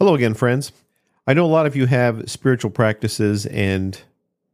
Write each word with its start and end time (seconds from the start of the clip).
Hello 0.00 0.14
again, 0.14 0.32
friends. 0.32 0.72
I 1.26 1.34
know 1.34 1.44
a 1.44 1.46
lot 1.46 1.66
of 1.66 1.76
you 1.76 1.84
have 1.84 2.30
spiritual 2.30 2.70
practices 2.70 3.44
and 3.44 4.00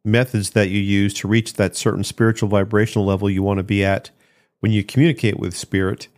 methods 0.04 0.50
that 0.50 0.70
you 0.70 0.80
use 0.80 1.14
to 1.14 1.28
reach 1.28 1.52
that 1.52 1.76
certain 1.76 2.02
spiritual 2.02 2.48
vibrational 2.48 3.06
level 3.06 3.30
you 3.30 3.44
want 3.44 3.58
to 3.58 3.62
be 3.62 3.84
at 3.84 4.10
when 4.58 4.72
you 4.72 4.82
communicate 4.82 5.38
with 5.38 5.56
spirit. 5.56 6.08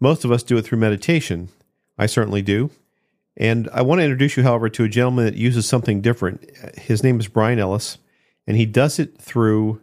Most 0.00 0.24
of 0.24 0.32
us 0.32 0.42
do 0.42 0.56
it 0.56 0.62
through 0.62 0.78
meditation. 0.78 1.50
I 1.98 2.06
certainly 2.06 2.40
do. 2.40 2.70
And 3.36 3.68
I 3.74 3.82
want 3.82 3.98
to 3.98 4.04
introduce 4.04 4.38
you, 4.38 4.42
however, 4.42 4.70
to 4.70 4.84
a 4.84 4.88
gentleman 4.88 5.26
that 5.26 5.34
uses 5.34 5.66
something 5.66 6.00
different. 6.00 6.50
His 6.78 7.02
name 7.02 7.20
is 7.20 7.28
Bryan 7.28 7.58
Ellis, 7.58 7.98
and 8.46 8.56
he 8.56 8.64
does 8.64 8.98
it 8.98 9.18
through 9.18 9.82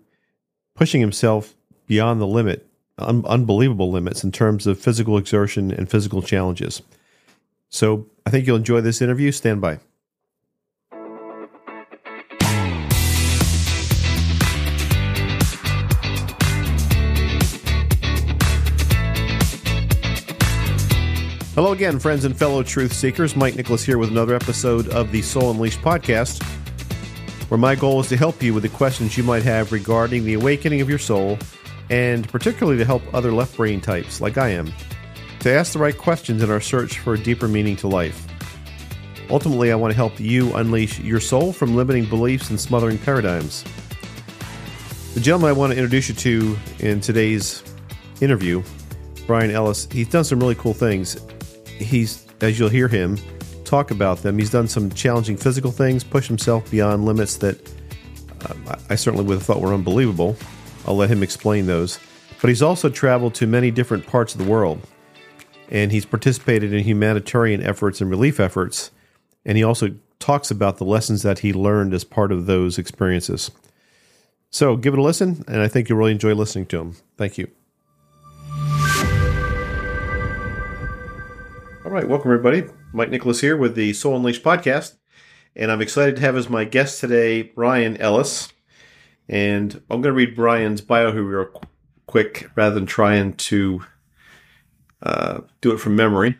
pushing 0.74 1.00
himself 1.00 1.54
beyond 1.86 2.20
the 2.20 2.26
limit, 2.26 2.68
un- 2.98 3.24
unbelievable 3.28 3.92
limits 3.92 4.24
in 4.24 4.32
terms 4.32 4.66
of 4.66 4.80
physical 4.80 5.16
exertion 5.16 5.70
and 5.70 5.92
physical 5.92 6.24
challenges. 6.24 6.82
So 7.70 8.08
I 8.26 8.30
think 8.30 8.48
you'll 8.48 8.58
enjoy 8.58 8.82
this 8.82 9.02
interview. 9.02 9.32
Stand 9.32 9.62
by. 9.62 9.80
Hello 21.56 21.72
again, 21.72 21.98
friends 21.98 22.24
and 22.24 22.38
fellow 22.38 22.62
truth 22.62 22.94
seekers. 22.94 23.36
Mike 23.36 23.56
Nicholas 23.56 23.84
here 23.84 23.98
with 23.98 24.12
another 24.12 24.36
episode 24.36 24.90
of 24.90 25.12
the 25.12 25.24
Soul 25.24 25.50
Unleashed 25.50 25.82
podcast, 25.82 26.44
where 27.50 27.58
my 27.58 27.74
goal 27.74 28.00
is 28.00 28.10
to 28.10 28.16
help 28.18 28.44
you 28.44 28.54
with 28.54 28.62
the 28.62 28.70
questions 28.70 29.18
you 29.18 29.24
might 29.24 29.42
have 29.42 29.72
regarding 29.72 30.24
the 30.24 30.36
awakening 30.36 30.82
of 30.82 30.90
your 30.90 31.00
soul, 31.00 31.36
and 31.90 32.30
particularly 32.30 32.78
to 32.78 32.86
help 32.86 33.02
other 33.12 33.32
left 33.32 33.58
brain 33.58 33.82
types 33.82 34.22
like 34.22 34.38
I 34.38 34.50
am 34.50 34.72
to 35.40 35.52
ask 35.52 35.74
the 35.74 35.80
right 35.80 35.98
questions 35.98 36.44
in 36.44 36.50
our 36.50 36.62
search 36.62 37.00
for 37.00 37.14
a 37.14 37.18
deeper 37.18 37.48
meaning 37.48 37.76
to 37.78 37.88
life. 37.88 38.28
Ultimately, 39.30 39.72
I 39.72 39.76
want 39.76 39.92
to 39.92 39.96
help 39.96 40.20
you 40.20 40.54
unleash 40.56 41.00
your 41.00 41.20
soul 41.20 41.52
from 41.52 41.76
limiting 41.76 42.06
beliefs 42.06 42.50
and 42.50 42.60
smothering 42.60 42.98
paradigms. 42.98 43.64
The 45.14 45.20
gentleman 45.20 45.50
I 45.50 45.54
want 45.54 45.74
to 45.74 45.78
introduce 45.78 46.10
you 46.10 46.16
to 46.16 46.58
in 46.80 47.02
today's 47.02 47.64
interview, 48.22 48.64
Bryan 49.26 49.52
Ellis, 49.52 49.88
he's 49.92 50.08
done 50.08 50.24
some 50.24 50.40
really 50.40 50.56
cool 50.56 50.74
things. 50.74 51.18
He's, 51.66 52.26
as 52.42 52.58
you'll 52.58 52.70
hear 52.70 52.88
him 52.88 53.18
talk 53.66 53.92
about 53.92 54.20
them, 54.20 54.38
he's 54.38 54.50
done 54.50 54.68
some 54.68 54.90
challenging 54.92 55.36
physical 55.36 55.72
things, 55.72 56.04
pushed 56.04 56.30
himself 56.30 56.70
beyond 56.72 57.06
limits 57.06 57.38
that 57.38 57.60
uh, 58.46 58.76
I 58.90 58.96
certainly 58.96 59.26
would 59.26 59.36
have 59.36 59.44
thought 59.44 59.60
were 59.60 59.74
unbelievable. 59.74 60.38
I'll 60.86 60.96
let 60.96 61.10
him 61.10 61.22
explain 61.22 61.66
those. 61.66 62.00
But 62.42 62.50
he's 62.50 62.62
also 62.62 62.90
traveled 62.90 63.36
to 63.36 63.48
many 63.48 63.72
different 63.72 64.08
parts 64.08 64.34
of 64.34 64.44
the 64.44 64.50
world, 64.50 64.80
and 65.70 65.92
he's 65.92 66.06
participated 66.06 66.74
in 66.74 66.84
humanitarian 66.84 67.62
efforts 67.62 68.02
and 68.02 68.10
relief 68.10 68.40
efforts 68.40 68.92
and 69.48 69.58
he 69.58 69.64
also 69.64 69.96
talks 70.20 70.52
about 70.52 70.78
the 70.78 70.84
lessons 70.84 71.24
that 71.24 71.40
he 71.40 71.54
learned 71.54 71.94
as 71.94 72.04
part 72.04 72.34
of 72.34 72.46
those 72.46 72.78
experiences. 72.78 73.50
So 74.50 74.76
give 74.76 74.94
it 74.94 75.00
a 75.00 75.04
listen, 75.04 75.44
and 75.48 75.62
I 75.62 75.70
think 75.70 75.88
you'll 75.88 75.98
really 75.98 76.12
enjoy 76.12 76.36
listening 76.36 76.66
to 76.68 76.80
him. 76.80 76.96
Thank 77.18 77.38
you. 77.38 77.50
All 81.86 81.92
right, 81.92 82.08
welcome 82.08 82.30
everybody. 82.30 82.66
Mike 82.92 83.10
Nicholas 83.10 83.40
here 83.40 83.56
with 83.56 83.76
the 83.76 83.94
Soul 83.94 84.18
Unleashed 84.18 84.44
podcast, 84.44 84.98
and 85.56 85.72
I'm 85.72 85.82
excited 85.82 86.18
to 86.18 86.22
have 86.22 86.36
as 86.36 86.50
my 86.50 86.66
guest 86.66 87.00
today 87.00 87.42
Bryan 87.42 87.96
Ellis. 87.98 88.50
And 89.30 89.74
I'm 89.90 90.02
going 90.02 90.14
to 90.14 90.14
read 90.14 90.36
Bryan's 90.36 90.82
bio 90.82 91.14
here 91.14 91.24
real 91.24 91.62
quick 92.06 92.50
rather 92.56 92.76
than 92.76 92.86
trying 92.86 93.34
to 93.34 93.86
uh, 95.02 95.42
do 95.62 95.72
it 95.72 95.80
from 95.80 95.96
memory. 95.96 96.38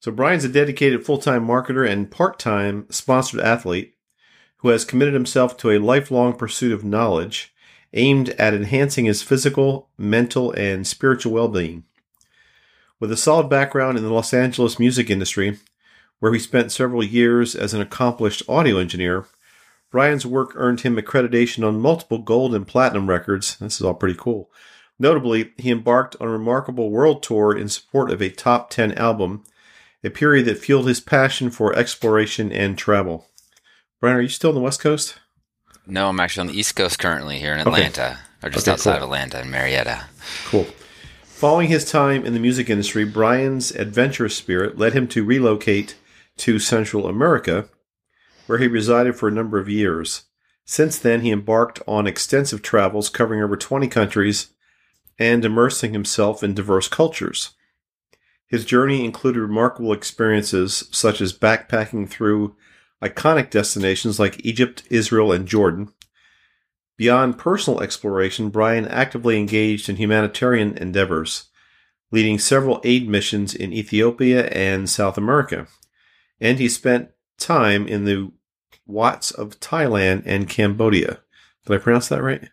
So 0.00 0.12
Bryan's 0.12 0.44
a 0.44 0.48
dedicated 0.48 1.04
full-time 1.04 1.46
marketer 1.46 1.88
and 1.88 2.10
part-time 2.10 2.86
sponsored 2.90 3.40
athlete 3.40 3.94
who 4.58 4.68
has 4.68 4.84
committed 4.84 5.14
himself 5.14 5.56
to 5.58 5.70
a 5.70 5.78
lifelong 5.78 6.34
pursuit 6.34 6.72
of 6.72 6.84
knowledge 6.84 7.54
aimed 7.92 8.30
at 8.30 8.54
enhancing 8.54 9.06
his 9.06 9.22
physical, 9.22 9.88
mental, 9.96 10.52
and 10.52 10.86
spiritual 10.86 11.32
well-being. 11.32 11.84
With 12.98 13.12
a 13.12 13.16
solid 13.16 13.48
background 13.48 13.98
in 13.98 14.04
the 14.04 14.12
Los 14.12 14.32
Angeles 14.32 14.78
music 14.78 15.10
industry, 15.10 15.58
where 16.18 16.32
he 16.32 16.38
spent 16.38 16.72
several 16.72 17.04
years 17.04 17.54
as 17.54 17.74
an 17.74 17.80
accomplished 17.80 18.42
audio 18.48 18.78
engineer, 18.78 19.26
Bryan's 19.90 20.26
work 20.26 20.52
earned 20.54 20.80
him 20.80 20.96
accreditation 20.96 21.66
on 21.66 21.80
multiple 21.80 22.18
gold 22.18 22.54
and 22.54 22.66
platinum 22.66 23.08
records. 23.08 23.56
This 23.56 23.76
is 23.76 23.82
all 23.82 23.94
pretty 23.94 24.18
cool. 24.18 24.50
Notably, 24.98 25.52
he 25.58 25.70
embarked 25.70 26.16
on 26.20 26.28
a 26.28 26.30
remarkable 26.30 26.90
world 26.90 27.22
tour 27.22 27.56
in 27.56 27.68
support 27.68 28.10
of 28.10 28.22
a 28.22 28.30
top 28.30 28.70
10 28.70 28.92
album 28.94 29.44
a 30.04 30.10
period 30.10 30.46
that 30.46 30.58
fueled 30.58 30.86
his 30.86 31.00
passion 31.00 31.50
for 31.50 31.74
exploration 31.74 32.52
and 32.52 32.78
travel. 32.78 33.26
Bryan, 34.00 34.16
are 34.16 34.20
you 34.20 34.28
still 34.28 34.50
on 34.50 34.54
the 34.54 34.60
West 34.60 34.80
Coast? 34.80 35.18
No, 35.86 36.08
I'm 36.08 36.20
actually 36.20 36.42
on 36.42 36.54
the 36.54 36.58
East 36.58 36.76
Coast 36.76 36.98
currently 36.98 37.38
here 37.38 37.54
in 37.54 37.60
Atlanta, 37.60 38.18
okay. 38.42 38.46
or 38.46 38.50
just 38.50 38.68
okay, 38.68 38.74
outside 38.74 38.98
cool. 38.98 38.98
of 38.98 39.02
Atlanta 39.04 39.40
in 39.40 39.50
Marietta. 39.50 40.04
Cool. 40.46 40.66
Following 41.24 41.68
his 41.68 41.90
time 41.90 42.24
in 42.24 42.34
the 42.34 42.40
music 42.40 42.70
industry, 42.70 43.04
Bryan's 43.04 43.70
adventurous 43.72 44.36
spirit 44.36 44.78
led 44.78 44.92
him 44.92 45.06
to 45.08 45.24
relocate 45.24 45.96
to 46.38 46.58
Central 46.58 47.06
America, 47.06 47.68
where 48.46 48.58
he 48.58 48.68
resided 48.68 49.16
for 49.16 49.28
a 49.28 49.32
number 49.32 49.58
of 49.58 49.68
years. 49.68 50.24
Since 50.64 50.98
then, 50.98 51.20
he 51.20 51.30
embarked 51.30 51.80
on 51.86 52.06
extensive 52.06 52.62
travels 52.62 53.08
covering 53.08 53.42
over 53.42 53.56
20 53.56 53.86
countries 53.88 54.48
and 55.18 55.44
immersing 55.44 55.92
himself 55.92 56.42
in 56.42 56.54
diverse 56.54 56.88
cultures. 56.88 57.54
His 58.46 58.64
journey 58.64 59.04
included 59.04 59.40
remarkable 59.40 59.92
experiences 59.92 60.88
such 60.92 61.20
as 61.20 61.36
backpacking 61.36 62.08
through 62.08 62.54
iconic 63.02 63.50
destinations 63.50 64.18
like 64.18 64.44
Egypt, 64.44 64.84
Israel, 64.90 65.32
and 65.32 65.46
Jordan. 65.46 65.92
Beyond 66.96 67.38
personal 67.38 67.80
exploration, 67.82 68.48
Bryan 68.48 68.86
actively 68.88 69.38
engaged 69.38 69.88
in 69.88 69.96
humanitarian 69.96 70.76
endeavors, 70.78 71.48
leading 72.10 72.38
several 72.38 72.80
aid 72.84 73.08
missions 73.08 73.54
in 73.54 73.72
Ethiopia 73.72 74.46
and 74.48 74.88
South 74.88 75.18
America. 75.18 75.66
And 76.40 76.58
he 76.58 76.68
spent 76.68 77.10
time 77.38 77.86
in 77.86 78.04
the 78.04 78.30
Wats 78.86 79.30
of 79.30 79.58
Thailand 79.60 80.22
and 80.24 80.48
Cambodia. 80.48 81.20
Did 81.66 81.74
I 81.74 81.78
pronounce 81.78 82.08
that 82.08 82.22
right? 82.22 82.48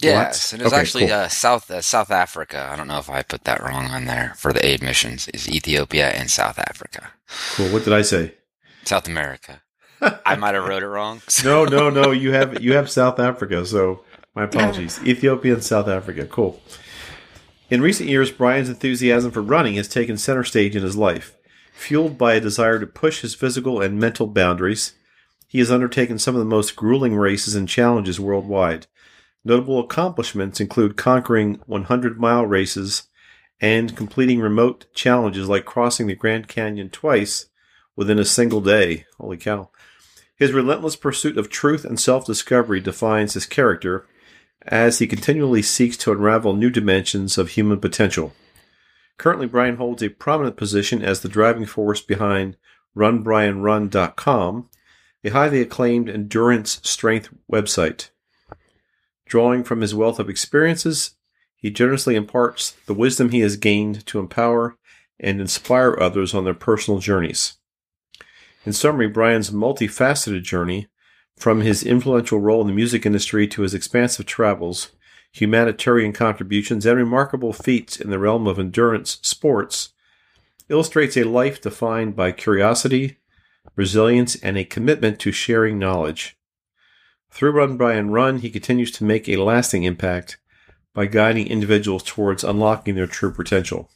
Yes, 0.00 0.52
and 0.52 0.60
it 0.60 0.64
was 0.64 0.72
okay, 0.72 0.80
actually 0.80 1.06
cool. 1.06 1.14
uh, 1.14 1.28
South 1.28 1.70
uh, 1.70 1.80
South 1.80 2.10
Africa. 2.10 2.68
I 2.70 2.76
don't 2.76 2.88
know 2.88 2.98
if 2.98 3.08
I 3.08 3.22
put 3.22 3.44
that 3.44 3.62
wrong 3.62 3.86
on 3.86 4.06
there 4.06 4.34
for 4.36 4.52
the 4.52 4.64
aid 4.64 4.82
missions. 4.82 5.28
Is 5.28 5.48
Ethiopia 5.48 6.10
and 6.10 6.30
South 6.30 6.58
Africa? 6.58 7.12
Cool. 7.54 7.68
What 7.68 7.84
did 7.84 7.92
I 7.92 8.02
say? 8.02 8.34
South 8.84 9.06
America. 9.06 9.62
I 10.26 10.34
might 10.36 10.54
have 10.54 10.66
wrote 10.66 10.82
it 10.82 10.88
wrong. 10.88 11.22
no, 11.44 11.64
no, 11.64 11.90
no. 11.90 12.10
You 12.10 12.32
have 12.32 12.60
you 12.62 12.74
have 12.74 12.90
South 12.90 13.18
Africa. 13.20 13.64
So 13.64 14.04
my 14.34 14.44
apologies. 14.44 15.00
Ethiopia 15.04 15.54
and 15.54 15.64
South 15.64 15.88
Africa. 15.88 16.26
Cool. 16.26 16.60
In 17.70 17.80
recent 17.80 18.08
years, 18.08 18.30
Bryan's 18.30 18.68
enthusiasm 18.68 19.30
for 19.30 19.42
running 19.42 19.74
has 19.74 19.88
taken 19.88 20.18
center 20.18 20.44
stage 20.44 20.76
in 20.76 20.82
his 20.82 20.96
life. 20.96 21.36
Fueled 21.72 22.18
by 22.18 22.34
a 22.34 22.40
desire 22.40 22.78
to 22.78 22.86
push 22.86 23.22
his 23.22 23.34
physical 23.34 23.80
and 23.80 23.98
mental 23.98 24.26
boundaries, 24.26 24.92
he 25.48 25.58
has 25.60 25.70
undertaken 25.70 26.18
some 26.18 26.34
of 26.34 26.38
the 26.40 26.44
most 26.44 26.76
grueling 26.76 27.16
races 27.16 27.54
and 27.54 27.68
challenges 27.68 28.20
worldwide 28.20 28.86
Notable 29.44 29.80
accomplishments 29.80 30.60
include 30.60 30.96
conquering 30.96 31.60
100 31.66 32.18
mile 32.18 32.46
races 32.46 33.08
and 33.60 33.96
completing 33.96 34.40
remote 34.40 34.86
challenges 34.94 35.48
like 35.48 35.64
crossing 35.64 36.06
the 36.06 36.14
Grand 36.14 36.48
Canyon 36.48 36.90
twice 36.90 37.46
within 37.94 38.18
a 38.18 38.24
single 38.24 38.60
day. 38.60 39.04
Holy 39.18 39.36
cow. 39.36 39.70
His 40.36 40.52
relentless 40.52 40.96
pursuit 40.96 41.38
of 41.38 41.48
truth 41.48 41.84
and 41.84 42.00
self 42.00 42.26
discovery 42.26 42.80
defines 42.80 43.34
his 43.34 43.46
character 43.46 44.06
as 44.66 44.98
he 44.98 45.06
continually 45.06 45.62
seeks 45.62 45.96
to 45.98 46.12
unravel 46.12 46.54
new 46.54 46.70
dimensions 46.70 47.36
of 47.38 47.50
human 47.50 47.78
potential. 47.80 48.32
Currently, 49.18 49.46
Bryan 49.46 49.76
holds 49.76 50.02
a 50.02 50.08
prominent 50.08 50.56
position 50.56 51.02
as 51.02 51.20
the 51.20 51.28
driving 51.28 51.66
force 51.66 52.00
behind 52.00 52.56
RunBryanRun.com, 52.96 54.70
a 55.22 55.30
highly 55.30 55.60
acclaimed 55.60 56.08
endurance 56.08 56.80
strength 56.82 57.28
website. 57.50 58.08
Drawing 59.34 59.64
from 59.64 59.80
his 59.80 59.96
wealth 59.96 60.20
of 60.20 60.30
experiences, 60.30 61.16
he 61.56 61.68
generously 61.68 62.14
imparts 62.14 62.76
the 62.86 62.94
wisdom 62.94 63.30
he 63.30 63.40
has 63.40 63.56
gained 63.56 64.06
to 64.06 64.20
empower 64.20 64.76
and 65.18 65.40
inspire 65.40 65.98
others 65.98 66.34
on 66.34 66.44
their 66.44 66.54
personal 66.54 67.00
journeys. 67.00 67.54
In 68.64 68.72
summary, 68.72 69.08
Bryan's 69.08 69.50
multifaceted 69.50 70.44
journey, 70.44 70.86
from 71.36 71.62
his 71.62 71.82
influential 71.82 72.38
role 72.38 72.60
in 72.60 72.68
the 72.68 72.72
music 72.72 73.04
industry 73.04 73.48
to 73.48 73.62
his 73.62 73.74
expansive 73.74 74.24
travels, 74.24 74.92
humanitarian 75.32 76.12
contributions, 76.12 76.86
and 76.86 76.96
remarkable 76.96 77.52
feats 77.52 78.00
in 78.00 78.10
the 78.10 78.20
realm 78.20 78.46
of 78.46 78.60
endurance 78.60 79.18
sports, 79.22 79.88
illustrates 80.68 81.16
a 81.16 81.24
life 81.24 81.60
defined 81.60 82.14
by 82.14 82.30
curiosity, 82.30 83.18
resilience, 83.74 84.36
and 84.36 84.56
a 84.56 84.64
commitment 84.64 85.18
to 85.18 85.32
sharing 85.32 85.76
knowledge. 85.76 86.38
Through 87.34 87.50
Run 87.50 87.76
Bryan 87.76 88.10
Run, 88.10 88.38
he 88.38 88.48
continues 88.48 88.92
to 88.92 89.02
make 89.02 89.28
a 89.28 89.38
lasting 89.38 89.82
impact 89.82 90.38
by 90.94 91.06
guiding 91.06 91.48
individuals 91.48 92.04
towards 92.04 92.44
unlocking 92.44 92.94
their 92.94 93.08
true 93.08 93.32
potential. 93.32 93.90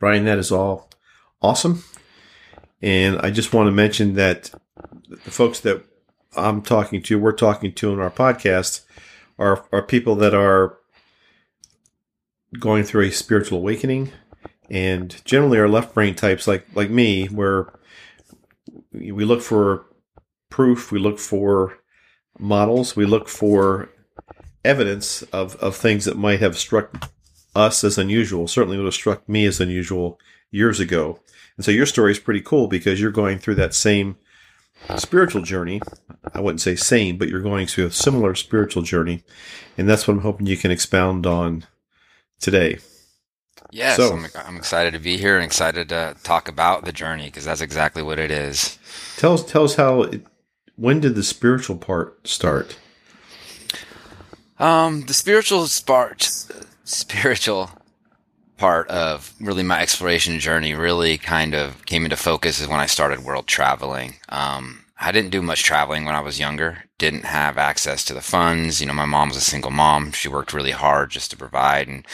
Bryan, 0.00 0.24
that 0.24 0.36
is 0.36 0.50
all 0.50 0.90
awesome. 1.40 1.84
And 2.82 3.20
I 3.20 3.30
just 3.30 3.54
want 3.54 3.68
to 3.68 3.72
mention 3.72 4.14
that 4.14 4.50
the 5.06 5.30
folks 5.30 5.60
that 5.60 5.84
I'm 6.36 6.60
talking 6.60 7.02
to, 7.02 7.20
we're 7.20 7.30
talking 7.30 7.72
to 7.74 7.92
in 7.92 8.00
our 8.00 8.10
podcast, 8.10 8.80
are, 9.38 9.64
are 9.70 9.82
people 9.82 10.16
that 10.16 10.34
are 10.34 10.76
going 12.58 12.82
through 12.82 13.02
a 13.02 13.12
spiritual 13.12 13.58
awakening 13.58 14.10
and 14.68 15.24
generally 15.24 15.58
are 15.58 15.68
left 15.68 15.94
brain 15.94 16.14
types 16.14 16.48
like 16.48 16.66
like 16.74 16.90
me 16.90 17.26
where 17.26 17.72
we 18.92 19.24
look 19.24 19.42
for 19.42 19.86
proof 20.48 20.90
we 20.90 20.98
look 20.98 21.18
for 21.18 21.77
models 22.38 22.96
we 22.96 23.04
look 23.04 23.28
for 23.28 23.88
evidence 24.64 25.22
of, 25.24 25.56
of 25.56 25.76
things 25.76 26.04
that 26.04 26.16
might 26.16 26.40
have 26.40 26.58
struck 26.58 27.10
us 27.54 27.82
as 27.82 27.98
unusual 27.98 28.46
certainly 28.46 28.76
would 28.76 28.84
have 28.84 28.94
struck 28.94 29.28
me 29.28 29.44
as 29.44 29.60
unusual 29.60 30.18
years 30.50 30.80
ago 30.80 31.20
and 31.56 31.64
so 31.64 31.70
your 31.70 31.86
story 31.86 32.12
is 32.12 32.18
pretty 32.18 32.40
cool 32.40 32.68
because 32.68 33.00
you're 33.00 33.10
going 33.10 33.38
through 33.38 33.54
that 33.54 33.74
same 33.74 34.16
spiritual 34.96 35.42
journey 35.42 35.80
i 36.34 36.40
wouldn't 36.40 36.60
say 36.60 36.76
same 36.76 37.16
but 37.16 37.28
you're 37.28 37.40
going 37.40 37.66
through 37.66 37.86
a 37.86 37.90
similar 37.90 38.34
spiritual 38.34 38.82
journey 38.82 39.22
and 39.76 39.88
that's 39.88 40.06
what 40.06 40.14
i'm 40.14 40.22
hoping 40.22 40.46
you 40.46 40.56
can 40.56 40.70
expound 40.70 41.26
on 41.26 41.64
today. 42.40 42.78
Yes, 43.70 43.96
so, 43.96 44.14
I'm, 44.14 44.26
I'm, 44.46 44.56
excited 44.56 44.94
to 44.94 44.98
be 44.98 45.18
here 45.18 45.36
and 45.36 45.44
excited 45.44 45.90
to 45.90 46.16
talk 46.22 46.48
about 46.48 46.84
the 46.84 46.92
journey 46.92 47.26
because 47.26 47.44
that's 47.44 47.60
exactly 47.60 48.02
what 48.02 48.18
it 48.18 48.30
is. 48.30 48.78
Tell 49.18 49.34
us, 49.34 49.44
tell 49.44 49.64
us 49.64 49.74
how. 49.74 50.02
It, 50.02 50.24
when 50.78 51.00
did 51.00 51.14
the 51.14 51.22
spiritual 51.22 51.76
part 51.76 52.26
start? 52.26 52.78
Um, 54.58 55.02
the 55.06 55.14
spiritual 55.14 55.66
part, 55.84 56.30
spiritual 56.84 57.70
part 58.56 58.88
of 58.88 59.34
really 59.40 59.62
my 59.62 59.80
exploration 59.80 60.40
journey 60.40 60.74
really 60.74 61.18
kind 61.18 61.54
of 61.54 61.84
came 61.86 62.04
into 62.04 62.16
focus 62.16 62.60
is 62.60 62.68
when 62.68 62.80
I 62.80 62.86
started 62.86 63.24
world 63.24 63.46
traveling. 63.46 64.14
Um, 64.28 64.84
I 65.00 65.12
didn't 65.12 65.30
do 65.30 65.42
much 65.42 65.62
traveling 65.62 66.04
when 66.04 66.16
I 66.16 66.20
was 66.20 66.40
younger. 66.40 66.84
Didn't 66.98 67.24
have 67.24 67.56
access 67.58 68.04
to 68.06 68.14
the 68.14 68.20
funds. 68.20 68.80
You 68.80 68.86
know, 68.86 68.94
my 68.94 69.04
mom 69.04 69.28
was 69.28 69.36
a 69.36 69.40
single 69.40 69.70
mom. 69.70 70.10
She 70.12 70.28
worked 70.28 70.52
really 70.52 70.72
hard 70.72 71.10
just 71.10 71.30
to 71.30 71.36
provide 71.36 71.86
and 71.86 72.04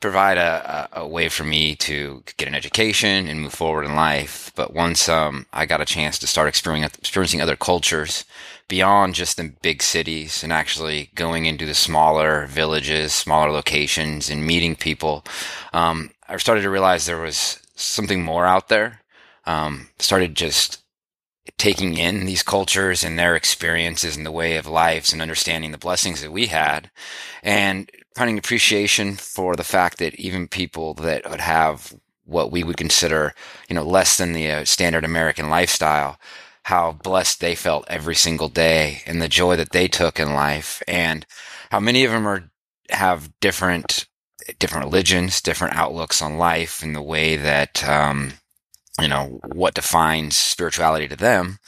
provide 0.00 0.38
a, 0.38 0.88
a, 0.92 1.06
way 1.06 1.28
for 1.28 1.44
me 1.44 1.74
to 1.74 2.22
get 2.36 2.46
an 2.46 2.54
education 2.54 3.26
and 3.26 3.40
move 3.40 3.52
forward 3.52 3.84
in 3.84 3.96
life. 3.96 4.52
But 4.54 4.72
once 4.72 5.08
um, 5.08 5.46
I 5.52 5.66
got 5.66 5.80
a 5.80 5.86
chance 5.86 6.18
to 6.20 6.26
start 6.26 6.48
experiencing 6.48 7.40
other 7.40 7.56
cultures 7.56 8.24
beyond 8.68 9.14
just 9.14 9.36
the 9.36 9.52
big 9.62 9.82
cities 9.82 10.44
and 10.44 10.52
actually 10.52 11.10
going 11.14 11.46
into 11.46 11.66
the 11.66 11.74
smaller 11.74 12.46
villages, 12.46 13.12
smaller 13.12 13.50
locations, 13.50 14.30
and 14.30 14.46
meeting 14.46 14.76
people, 14.76 15.24
um, 15.72 16.10
I 16.28 16.36
started 16.36 16.62
to 16.62 16.70
realize 16.70 17.06
there 17.06 17.20
was 17.20 17.58
something 17.74 18.22
more 18.22 18.46
out 18.46 18.68
there. 18.68 19.00
Um, 19.46 19.88
started 19.98 20.34
just 20.34 20.82
taking 21.56 21.96
in 21.96 22.26
these 22.26 22.42
cultures 22.42 23.02
and 23.02 23.18
their 23.18 23.34
experiences 23.34 24.16
and 24.16 24.26
the 24.26 24.32
way 24.32 24.56
of 24.56 24.66
lives 24.66 25.12
and 25.12 25.22
understanding 25.22 25.72
the 25.72 25.78
blessings 25.78 26.20
that 26.20 26.30
we 26.30 26.46
had 26.46 26.90
and 27.42 27.90
finding 28.18 28.38
appreciation 28.38 29.14
for 29.14 29.56
the 29.56 29.64
fact 29.64 29.98
that 29.98 30.14
even 30.16 30.48
people 30.48 30.94
that 30.94 31.28
would 31.30 31.40
have 31.40 31.94
what 32.24 32.52
we 32.52 32.62
would 32.62 32.76
consider, 32.76 33.34
you 33.68 33.74
know, 33.74 33.82
less 33.82 34.18
than 34.18 34.32
the 34.32 34.50
uh, 34.50 34.64
standard 34.64 35.04
American 35.04 35.48
lifestyle, 35.48 36.18
how 36.64 36.92
blessed 36.92 37.40
they 37.40 37.54
felt 37.54 37.86
every 37.88 38.14
single 38.14 38.48
day 38.48 39.02
and 39.06 39.22
the 39.22 39.28
joy 39.28 39.56
that 39.56 39.72
they 39.72 39.88
took 39.88 40.20
in 40.20 40.34
life 40.34 40.82
and 40.86 41.24
how 41.70 41.80
many 41.80 42.04
of 42.04 42.12
them 42.12 42.26
are 42.26 42.50
have 42.90 43.30
different 43.40 44.06
different 44.58 44.86
religions, 44.86 45.40
different 45.40 45.76
outlooks 45.76 46.22
on 46.22 46.38
life 46.38 46.82
and 46.82 46.94
the 46.94 47.02
way 47.02 47.36
that 47.36 47.86
um, 47.88 48.32
you 49.00 49.08
know, 49.08 49.40
what 49.54 49.74
defines 49.74 50.36
spirituality 50.36 51.06
to 51.08 51.16
them, 51.16 51.58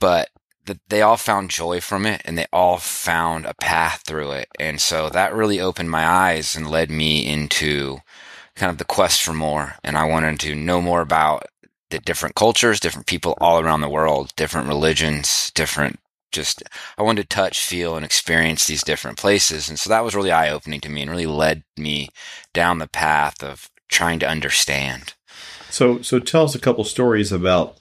but 0.00 0.28
that 0.68 0.78
they 0.88 1.02
all 1.02 1.16
found 1.16 1.50
joy 1.50 1.80
from 1.80 2.06
it 2.06 2.22
and 2.24 2.38
they 2.38 2.46
all 2.52 2.78
found 2.78 3.44
a 3.44 3.54
path 3.54 4.02
through 4.06 4.30
it. 4.32 4.48
And 4.58 4.80
so 4.80 5.10
that 5.10 5.34
really 5.34 5.60
opened 5.60 5.90
my 5.90 6.06
eyes 6.06 6.54
and 6.56 6.70
led 6.70 6.90
me 6.90 7.26
into 7.26 7.98
kind 8.54 8.70
of 8.70 8.78
the 8.78 8.84
quest 8.84 9.22
for 9.22 9.32
more. 9.32 9.74
And 9.82 9.98
I 9.98 10.04
wanted 10.04 10.38
to 10.40 10.54
know 10.54 10.80
more 10.80 11.00
about 11.00 11.46
the 11.90 11.98
different 11.98 12.34
cultures, 12.34 12.80
different 12.80 13.06
people 13.06 13.36
all 13.40 13.60
around 13.60 13.80
the 13.80 13.88
world, 13.88 14.32
different 14.36 14.68
religions, 14.68 15.50
different 15.54 15.98
just 16.30 16.62
I 16.98 17.02
wanted 17.02 17.22
to 17.22 17.34
touch, 17.34 17.64
feel, 17.64 17.96
and 17.96 18.04
experience 18.04 18.66
these 18.66 18.84
different 18.84 19.16
places. 19.16 19.68
And 19.68 19.78
so 19.78 19.88
that 19.88 20.04
was 20.04 20.14
really 20.14 20.30
eye 20.30 20.50
opening 20.50 20.80
to 20.82 20.90
me 20.90 21.02
and 21.02 21.10
really 21.10 21.26
led 21.26 21.64
me 21.76 22.10
down 22.52 22.78
the 22.78 22.86
path 22.86 23.42
of 23.42 23.70
trying 23.88 24.18
to 24.18 24.28
understand. 24.28 25.14
So, 25.70 26.02
so 26.02 26.18
tell 26.18 26.44
us 26.44 26.54
a 26.54 26.60
couple 26.60 26.84
stories 26.84 27.32
about 27.32 27.78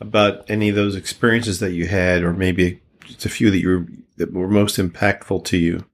about 0.00 0.48
any 0.50 0.68
of 0.68 0.74
those 0.74 0.96
experiences 0.96 1.60
that 1.60 1.72
you 1.72 1.86
had, 1.86 2.22
or 2.22 2.32
maybe 2.32 2.80
just 3.04 3.24
a 3.24 3.28
few 3.28 3.50
that 3.50 3.58
you 3.58 3.68
were, 3.68 3.86
that 4.16 4.32
were 4.32 4.48
most 4.48 4.76
impactful 4.76 5.44
to 5.44 5.56
you. 5.56 5.84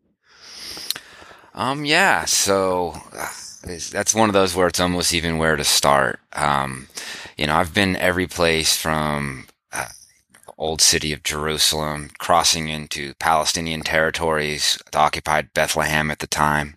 Um, 1.55 1.85
yeah. 1.85 2.25
So 2.25 2.95
that's 3.63 4.15
one 4.15 4.29
of 4.29 4.35
those 4.35 4.55
where 4.55 4.69
it's 4.69 4.81
almost 4.81 5.13
even 5.13 5.39
where 5.39 5.57
to 5.57 5.65
start. 5.65 6.21
Um, 6.33 6.89
you 7.37 7.47
know, 7.47 7.57
I've 7.57 7.75
been 7.75 7.97
every 7.97 8.27
place 8.27 8.77
from 8.77 9.47
uh, 9.73 9.89
old 10.57 10.81
city 10.81 11.13
of 11.13 11.23
Jerusalem, 11.23 12.11
crossing 12.19 12.69
into 12.69 13.15
Palestinian 13.15 13.81
territories, 13.83 14.79
occupied 14.95 15.53
Bethlehem 15.55 16.11
at 16.11 16.21
the 16.21 16.27
time, 16.27 16.75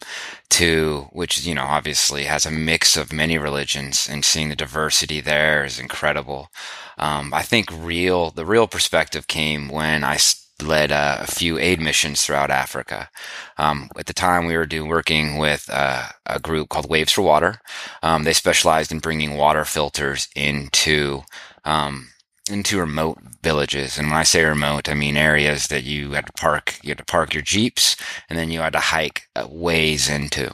to 0.50 1.08
which, 1.12 1.46
you 1.46 1.54
know, 1.54 1.64
obviously 1.64 2.24
has 2.24 2.46
a 2.46 2.52
mix 2.52 2.98
of 2.98 3.14
many 3.14 3.38
religions 3.38 4.08
and 4.10 4.26
seeing 4.26 4.50
the 4.50 4.56
diversity 4.56 5.22
there 5.22 5.66
is 5.66 5.80
incredible. 5.80 6.50
Um, 6.98 7.34
I 7.34 7.42
think 7.42 7.70
real, 7.72 8.32
the 8.32 8.46
real 8.46 8.68
perspective 8.68 9.28
came 9.28 9.70
when 9.70 10.04
I 10.04 10.18
led 10.62 10.92
uh, 10.92 11.18
a 11.20 11.28
few 11.28 11.58
aid 11.58 11.80
missions 11.80 12.24
throughout 12.24 12.52
Africa. 12.52 13.10
Um, 13.58 13.90
at 13.98 14.06
the 14.06 14.14
time, 14.14 14.46
we 14.46 14.56
were 14.56 14.66
doing 14.66 14.88
working 14.88 15.38
with 15.38 15.70
uh, 15.72 16.08
a 16.26 16.40
group 16.40 16.70
called 16.70 16.90
Waves 16.90 17.12
for 17.12 17.22
Water. 17.22 17.62
Um, 18.02 18.24
they 18.24 18.34
specialized 18.34 18.92
in 18.92 19.00
bringing 19.00 19.36
water 19.36 19.66
filters 19.66 20.28
into 20.36 21.24
um, 21.66 22.10
into 22.50 22.80
remote 22.80 23.20
villages. 23.42 23.98
And 23.98 24.10
when 24.10 24.18
I 24.18 24.24
say 24.24 24.44
remote, 24.44 24.90
I 24.90 24.94
mean 24.94 25.16
areas 25.16 25.68
that 25.68 25.84
you 25.84 26.12
had 26.12 26.26
to 26.28 26.34
park, 26.34 26.78
you 26.84 26.90
had 26.90 26.98
to 26.98 27.06
park 27.06 27.34
your 27.34 27.44
Jeeps 27.44 27.96
and 28.30 28.38
then 28.38 28.52
you 28.52 28.60
had 28.60 28.74
to 28.74 28.80
hike 28.80 29.30
ways 29.48 30.10
into. 30.10 30.54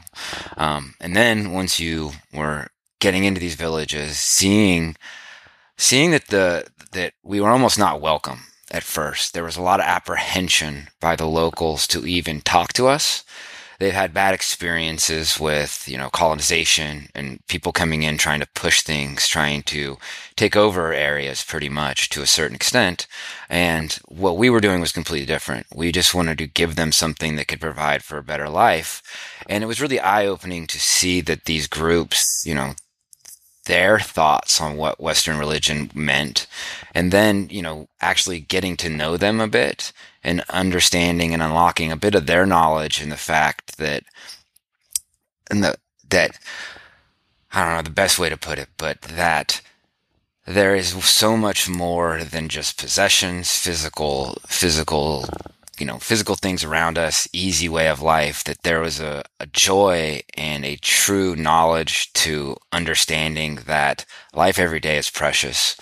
Um, 0.56 0.94
and 1.00 1.16
then 1.16 1.52
once 1.52 1.80
you 1.80 2.12
were 2.32 2.68
getting 3.00 3.24
into 3.24 3.40
these 3.40 3.56
villages, 3.56 4.20
seeing, 4.20 4.98
seeing 5.80 6.12
that 6.12 6.28
the, 6.28 6.68
that 6.92 7.14
we 7.24 7.42
were 7.42 7.50
almost 7.50 7.80
not 7.80 8.02
welcome 8.02 8.42
at 8.70 8.84
first. 8.84 9.34
There 9.34 9.44
was 9.44 9.58
a 9.58 9.64
lot 9.64 9.80
of 9.80 9.88
apprehension 9.88 10.90
by 11.00 11.16
the 11.16 11.26
locals 11.26 11.88
to 11.88 12.06
even 12.06 12.42
talk 12.42 12.74
to 12.74 12.88
us 12.88 13.24
they've 13.80 13.94
had 13.94 14.14
bad 14.14 14.34
experiences 14.34 15.40
with, 15.40 15.88
you 15.88 15.98
know, 15.98 16.10
colonization 16.10 17.08
and 17.16 17.46
people 17.48 17.72
coming 17.72 18.04
in 18.04 18.18
trying 18.18 18.42
to 18.42 18.48
push 18.54 18.82
things, 18.82 19.28
trying 19.28 19.64
to 19.64 19.98
take 20.36 20.56
over 20.56 20.94
areas 20.94 21.44
pretty 21.44 21.70
much 21.70 22.10
to 22.10 22.22
a 22.22 22.28
certain 22.28 22.56
extent. 22.56 23.08
And 23.50 23.94
what 24.08 24.38
we 24.38 24.50
were 24.50 24.60
doing 24.60 24.82
was 24.82 24.92
completely 24.92 25.26
different. 25.26 25.66
We 25.74 25.92
just 25.92 26.14
wanted 26.14 26.38
to 26.40 26.48
give 26.48 26.76
them 26.76 26.92
something 26.92 27.38
that 27.38 27.48
could 27.48 27.62
provide 27.62 28.04
for 28.04 28.18
a 28.18 28.24
better 28.24 28.50
life. 28.50 29.02
And 29.48 29.64
it 29.64 29.68
was 29.68 29.82
really 29.82 30.00
eye 30.00 30.28
opening 30.28 30.68
to 30.68 30.80
see 30.80 31.22
that 31.22 31.46
these 31.46 31.68
groups, 31.68 32.44
you 32.46 32.54
know, 32.54 32.74
their 33.70 34.00
thoughts 34.00 34.60
on 34.60 34.78
what 34.78 35.00
Western 35.00 35.38
religion 35.38 35.92
meant. 35.94 36.48
And 36.96 37.12
then, 37.12 37.48
you 37.52 37.62
know, 37.62 37.88
actually 38.02 38.40
getting 38.40 38.76
to 38.78 38.90
know 38.90 39.16
them 39.16 39.40
a 39.40 39.48
bit 39.48 39.94
and 40.24 40.44
understanding 40.50 41.34
and 41.34 41.44
unlocking 41.44 41.92
a 41.92 41.96
bit 41.96 42.16
of 42.16 42.26
their 42.26 42.48
knowledge 42.48 43.00
and 43.00 43.12
the 43.12 43.16
fact 43.16 43.78
that, 43.78 44.04
and 45.52 45.64
the, 45.64 45.76
that, 46.10 46.40
I 47.54 47.64
don't 47.64 47.76
know 47.76 47.82
the 47.84 47.92
best 47.92 48.18
way 48.18 48.28
to 48.30 48.38
put 48.38 48.58
it, 48.58 48.70
but 48.76 49.02
that 49.04 49.62
there 50.48 50.74
is 50.74 50.90
so 51.06 51.38
much 51.38 51.70
more 51.70 52.24
than 52.24 52.50
just 52.50 52.80
possessions, 52.80 53.52
physical, 53.56 54.40
physical 54.48 55.26
you 55.80 55.86
know, 55.86 55.98
physical 55.98 56.36
things 56.36 56.64
around 56.64 56.98
us, 56.98 57.28
easy 57.34 57.70
way 57.70 57.88
of 57.88 58.02
life, 58.02 58.44
that 58.44 58.64
there 58.64 58.82
was 58.82 59.00
a, 59.00 59.24
a 59.40 59.46
joy 59.48 60.22
and 60.36 60.66
a 60.66 60.76
true 60.78 61.36
knowledge 61.36 62.12
to 62.14 62.58
understanding 62.72 63.60
that 63.66 64.06
life 64.34 64.60
every 64.60 64.80
day 64.80 64.98
is 64.98 65.10
precious. 65.10 65.76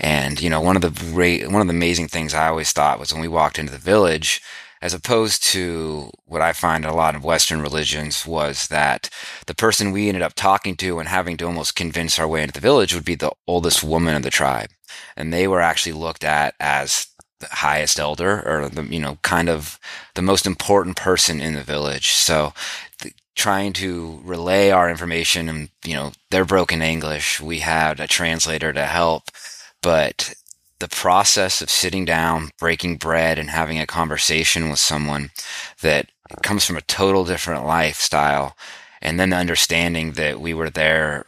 And, 0.00 0.40
you 0.40 0.50
know, 0.50 0.60
one 0.60 0.76
of 0.76 0.82
the 0.82 0.90
great, 1.12 1.50
one 1.50 1.60
of 1.60 1.66
the 1.68 1.74
amazing 1.74 2.08
things 2.08 2.34
I 2.34 2.48
always 2.48 2.72
thought 2.72 2.98
was 2.98 3.12
when 3.12 3.22
we 3.22 3.28
walked 3.28 3.58
into 3.58 3.72
the 3.72 3.78
village, 3.78 4.42
as 4.82 4.92
opposed 4.92 5.42
to 5.42 6.10
what 6.26 6.42
I 6.42 6.52
find 6.52 6.84
in 6.84 6.90
a 6.90 6.94
lot 6.94 7.16
of 7.16 7.24
Western 7.24 7.62
religions 7.62 8.26
was 8.26 8.68
that 8.68 9.08
the 9.46 9.54
person 9.54 9.90
we 9.90 10.08
ended 10.08 10.22
up 10.22 10.34
talking 10.34 10.76
to 10.76 10.98
and 10.98 11.08
having 11.08 11.36
to 11.38 11.46
almost 11.46 11.76
convince 11.76 12.18
our 12.18 12.28
way 12.28 12.42
into 12.42 12.54
the 12.54 12.60
village 12.60 12.94
would 12.94 13.04
be 13.04 13.14
the 13.14 13.32
oldest 13.46 13.82
woman 13.82 14.14
of 14.14 14.22
the 14.22 14.30
tribe. 14.30 14.70
And 15.16 15.32
they 15.32 15.48
were 15.48 15.60
actually 15.60 15.92
looked 15.92 16.24
at 16.24 16.54
as 16.60 17.08
the 17.40 17.48
highest 17.50 17.98
elder 17.98 18.42
or 18.46 18.68
the 18.68 18.82
you 18.84 19.00
know 19.00 19.18
kind 19.22 19.48
of 19.48 19.78
the 20.14 20.22
most 20.22 20.46
important 20.46 20.96
person 20.96 21.40
in 21.40 21.54
the 21.54 21.62
village. 21.62 22.12
So 22.12 22.52
the, 23.02 23.12
trying 23.34 23.74
to 23.74 24.20
relay 24.24 24.70
our 24.70 24.88
information 24.90 25.48
and 25.48 25.68
you 25.84 25.94
know 25.94 26.12
their 26.30 26.44
broken 26.44 26.82
english. 26.82 27.40
We 27.40 27.58
had 27.60 28.00
a 28.00 28.06
translator 28.06 28.72
to 28.72 28.86
help 28.86 29.30
but 29.82 30.34
the 30.78 30.88
process 30.88 31.62
of 31.62 31.70
sitting 31.70 32.04
down, 32.04 32.50
breaking 32.58 32.96
bread, 32.96 33.38
and 33.38 33.50
having 33.50 33.78
a 33.78 33.86
conversation 33.86 34.68
with 34.68 34.80
someone 34.80 35.30
that 35.80 36.10
comes 36.42 36.64
from 36.64 36.76
a 36.76 36.82
total 36.82 37.24
different 37.24 37.64
lifestyle, 37.64 38.56
and 39.00 39.20
then 39.20 39.30
the 39.30 39.36
understanding 39.36 40.12
that 40.12 40.40
we 40.40 40.52
were 40.52 40.70
there 40.70 41.24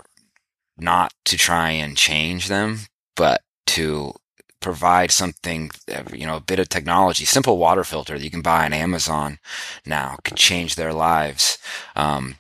not 0.77 1.13
to 1.25 1.37
try 1.37 1.71
and 1.71 1.97
change 1.97 2.49
them, 2.49 2.81
but 3.17 3.43
to 3.67 4.13
provide 4.61 5.11
something, 5.11 5.71
you 6.13 6.27
know, 6.27 6.37
a 6.37 6.41
bit 6.41 6.59
of 6.59 6.69
technology, 6.69 7.25
simple 7.25 7.59
water 7.59 7.85
filter 7.85 8.19
that 8.19 8.25
you 8.25 8.31
can 8.31 8.43
buy 8.43 8.65
on 8.65 8.73
Amazon 8.73 9.39
now 9.87 10.17
could 10.25 10.37
change 10.37 10.75
their 10.75 10.93
lives. 10.93 11.59
Um, 11.97 12.37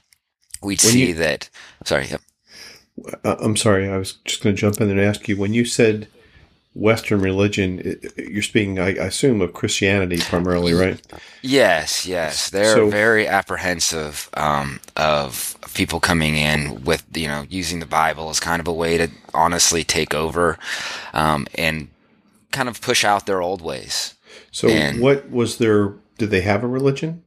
we'd 0.62 0.82
When 0.82 0.92
see 0.92 1.06
you- 1.08 1.14
that. 1.14 1.48
Sorry. 1.84 2.06
Yep. 2.06 2.20
Uh, 3.24 3.36
I'm 3.38 3.56
sorry, 3.56 3.88
I 3.88 3.96
was 3.96 4.14
just 4.24 4.42
going 4.42 4.56
to 4.56 4.60
jump 4.60 4.80
in 4.80 4.90
and 4.90 5.00
ask 5.00 5.28
you 5.28 5.36
when 5.36 5.54
you 5.54 5.64
said 5.64 6.08
Western 6.74 7.20
religion, 7.20 7.98
you're 8.16 8.42
speaking, 8.42 8.78
I 8.80 8.88
I 8.88 9.06
assume, 9.06 9.40
of 9.40 9.52
Christianity 9.52 10.18
primarily, 10.18 10.72
right? 10.74 11.00
Yes, 11.42 12.06
yes, 12.06 12.50
they're 12.50 12.74
So- 12.74 12.90
very 12.90 13.26
apprehensive 13.28 14.28
um, 14.34 14.80
of 14.96 15.56
people 15.74 16.00
coming 16.00 16.34
in 16.36 16.82
with 16.84 17.04
you 17.14 17.28
know 17.28 17.46
using 17.48 17.78
the 17.78 17.86
Bible 17.86 18.30
as 18.30 18.40
kind 18.40 18.58
of 18.60 18.66
a 18.66 18.72
way 18.72 18.96
to 18.98 19.08
honestly 19.32 19.84
take 19.84 20.12
over 20.14 20.58
um, 21.14 21.46
and 21.54 21.88
kind 22.50 22.68
of 22.68 22.80
push 22.80 23.04
out 23.04 23.26
their 23.26 23.42
old 23.42 23.62
ways. 23.62 24.14
So, 24.50 24.68
And- 24.68 25.00
what 25.00 25.30
was 25.30 25.58
their? 25.58 25.94
Did 26.18 26.30
they 26.30 26.40
have 26.40 26.64
a 26.64 26.66
religion, 26.66 27.22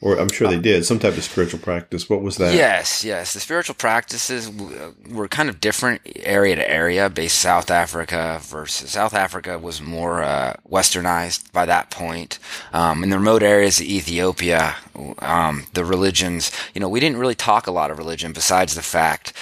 or 0.00 0.18
I'm 0.18 0.28
sure 0.28 0.48
they 0.48 0.58
did 0.58 0.84
some 0.84 0.98
type 0.98 1.16
of 1.16 1.22
spiritual 1.22 1.60
practice? 1.60 2.10
What 2.10 2.22
was 2.22 2.36
that? 2.38 2.54
Yes, 2.54 3.04
yes. 3.04 3.34
The 3.34 3.38
spiritual 3.40 3.76
practices 3.76 4.48
uh, 4.48 4.90
were 5.08 5.28
kind 5.28 5.48
of 5.48 5.60
different 5.60 6.00
area 6.16 6.56
to 6.56 6.68
area 6.68 7.08
based 7.08 7.38
South 7.38 7.70
Africa 7.70 8.40
versus 8.42 8.90
South 8.90 9.14
Africa 9.14 9.60
was 9.60 9.80
more 9.80 10.24
uh, 10.24 10.54
westernized 10.68 11.52
by 11.52 11.64
that 11.66 11.90
point. 11.90 12.40
Um, 12.72 13.04
in 13.04 13.10
the 13.10 13.18
remote 13.18 13.44
areas 13.44 13.78
of 13.78 13.86
Ethiopia, 13.86 14.74
um, 15.20 15.66
the 15.74 15.84
religions, 15.84 16.50
you 16.74 16.80
know, 16.80 16.88
we 16.88 16.98
didn't 16.98 17.18
really 17.18 17.36
talk 17.36 17.68
a 17.68 17.72
lot 17.72 17.92
of 17.92 17.98
religion 17.98 18.32
besides 18.32 18.74
the 18.74 18.82
fact 18.82 19.32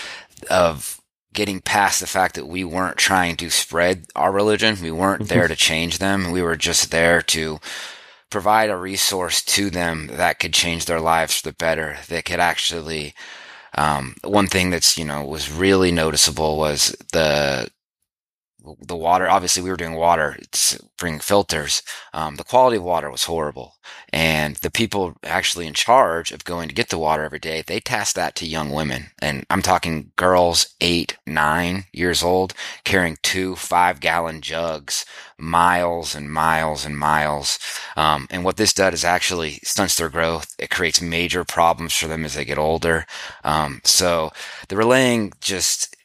of 0.50 0.99
getting 1.32 1.60
past 1.60 2.00
the 2.00 2.06
fact 2.06 2.34
that 2.34 2.46
we 2.46 2.64
weren't 2.64 2.96
trying 2.96 3.36
to 3.36 3.50
spread 3.50 4.06
our 4.16 4.32
religion. 4.32 4.76
We 4.82 4.90
weren't 4.90 5.28
there 5.28 5.48
to 5.48 5.56
change 5.56 5.98
them. 5.98 6.32
We 6.32 6.42
were 6.42 6.56
just 6.56 6.90
there 6.90 7.22
to 7.22 7.60
provide 8.30 8.70
a 8.70 8.76
resource 8.76 9.42
to 9.42 9.70
them 9.70 10.08
that 10.12 10.38
could 10.38 10.52
change 10.52 10.84
their 10.84 11.00
lives 11.00 11.40
for 11.40 11.50
the 11.50 11.56
better, 11.56 11.98
that 12.08 12.24
could 12.24 12.40
actually, 12.40 13.14
um, 13.76 14.14
one 14.22 14.46
thing 14.46 14.70
that's, 14.70 14.96
you 14.96 15.04
know, 15.04 15.24
was 15.24 15.50
really 15.50 15.90
noticeable 15.90 16.56
was 16.56 16.96
the, 17.12 17.68
the 18.80 18.96
water, 18.96 19.28
obviously 19.28 19.62
we 19.62 19.70
were 19.70 19.76
doing 19.76 19.94
water, 19.94 20.38
bringing 20.98 21.20
filters. 21.20 21.82
Um, 22.12 22.36
the 22.36 22.44
quality 22.44 22.76
of 22.76 22.82
water 22.82 23.10
was 23.10 23.24
horrible. 23.24 23.76
And 24.12 24.56
the 24.56 24.70
people 24.70 25.16
actually 25.24 25.66
in 25.66 25.74
charge 25.74 26.32
of 26.32 26.44
going 26.44 26.68
to 26.68 26.74
get 26.74 26.88
the 26.88 26.98
water 26.98 27.24
every 27.24 27.38
day, 27.38 27.62
they 27.62 27.80
tasked 27.80 28.16
that 28.16 28.34
to 28.36 28.46
young 28.46 28.70
women. 28.70 29.06
And 29.20 29.46
I'm 29.50 29.62
talking 29.62 30.12
girls 30.16 30.74
eight, 30.80 31.16
nine 31.26 31.84
years 31.92 32.22
old 32.22 32.54
carrying 32.84 33.18
two 33.22 33.56
five 33.56 34.00
gallon 34.00 34.40
jugs 34.40 35.04
miles 35.38 36.14
and 36.14 36.30
miles 36.30 36.84
and 36.84 36.98
miles. 36.98 37.58
Um, 37.96 38.26
and 38.30 38.44
what 38.44 38.56
this 38.56 38.74
does 38.74 38.94
is 38.94 39.04
actually 39.04 39.60
stunts 39.62 39.96
their 39.96 40.08
growth. 40.08 40.54
It 40.58 40.70
creates 40.70 41.00
major 41.00 41.44
problems 41.44 41.94
for 41.94 42.08
them 42.08 42.24
as 42.24 42.34
they 42.34 42.44
get 42.44 42.58
older. 42.58 43.06
Um, 43.42 43.80
so 43.84 44.32
the 44.68 44.76
relaying 44.76 45.32
just 45.40 45.96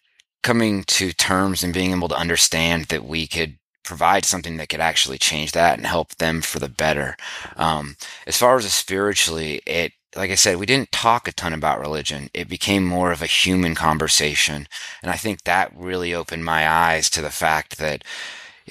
coming 0.45 0.83
to 0.83 1.11
terms 1.11 1.63
and 1.63 1.73
being 1.73 1.89
able 1.89 2.07
to 2.07 2.15
understand 2.15 2.85
that 2.85 3.03
we 3.03 3.25
could 3.25 3.57
provide 3.83 4.23
something 4.23 4.57
that 4.57 4.69
could 4.69 4.79
actually 4.79 5.17
change 5.17 5.53
that 5.53 5.75
and 5.75 5.87
help 5.87 6.15
them 6.17 6.39
for 6.39 6.59
the 6.59 6.69
better. 6.69 7.17
Um, 7.57 7.95
as 8.27 8.37
far 8.37 8.55
as 8.57 8.71
spiritually, 8.71 9.63
it 9.65 9.93
like 10.15 10.29
I 10.29 10.35
said, 10.35 10.57
we 10.57 10.67
didn't 10.67 10.93
talk 10.93 11.27
a 11.27 11.33
ton 11.33 11.51
about 11.51 11.81
religion. 11.81 12.29
It 12.33 12.47
became 12.47 12.85
more 12.85 13.11
of 13.11 13.21
a 13.21 13.25
human 13.25 13.75
conversation. 13.75 14.67
And 15.01 15.11
I 15.11 15.17
think 15.17 15.43
that 15.43 15.75
really 15.75 16.13
opened 16.13 16.45
my 16.45 16.69
eyes 16.69 17.09
to 17.09 17.21
the 17.21 17.31
fact 17.31 17.79
that 17.79 18.03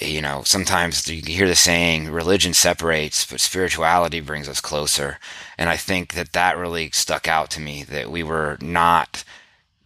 you 0.00 0.21
know, 0.21 0.43
sometimes 0.45 1.09
you 1.09 1.23
hear 1.23 1.47
the 1.47 1.54
saying, 1.54 2.11
religion 2.11 2.52
separates, 2.52 3.25
but 3.25 3.40
spirituality 3.40 4.21
brings 4.21 4.49
us 4.49 4.61
closer. 4.61 5.19
And 5.59 5.69
I 5.69 5.76
think 5.76 6.14
that 6.14 6.33
that 6.33 6.57
really 6.57 6.90
stuck 6.90 7.28
out 7.28 7.50
to 7.50 7.61
me 7.61 7.85
that 7.85 8.11
we 8.11 8.23
were 8.23 8.59
not 8.61 9.23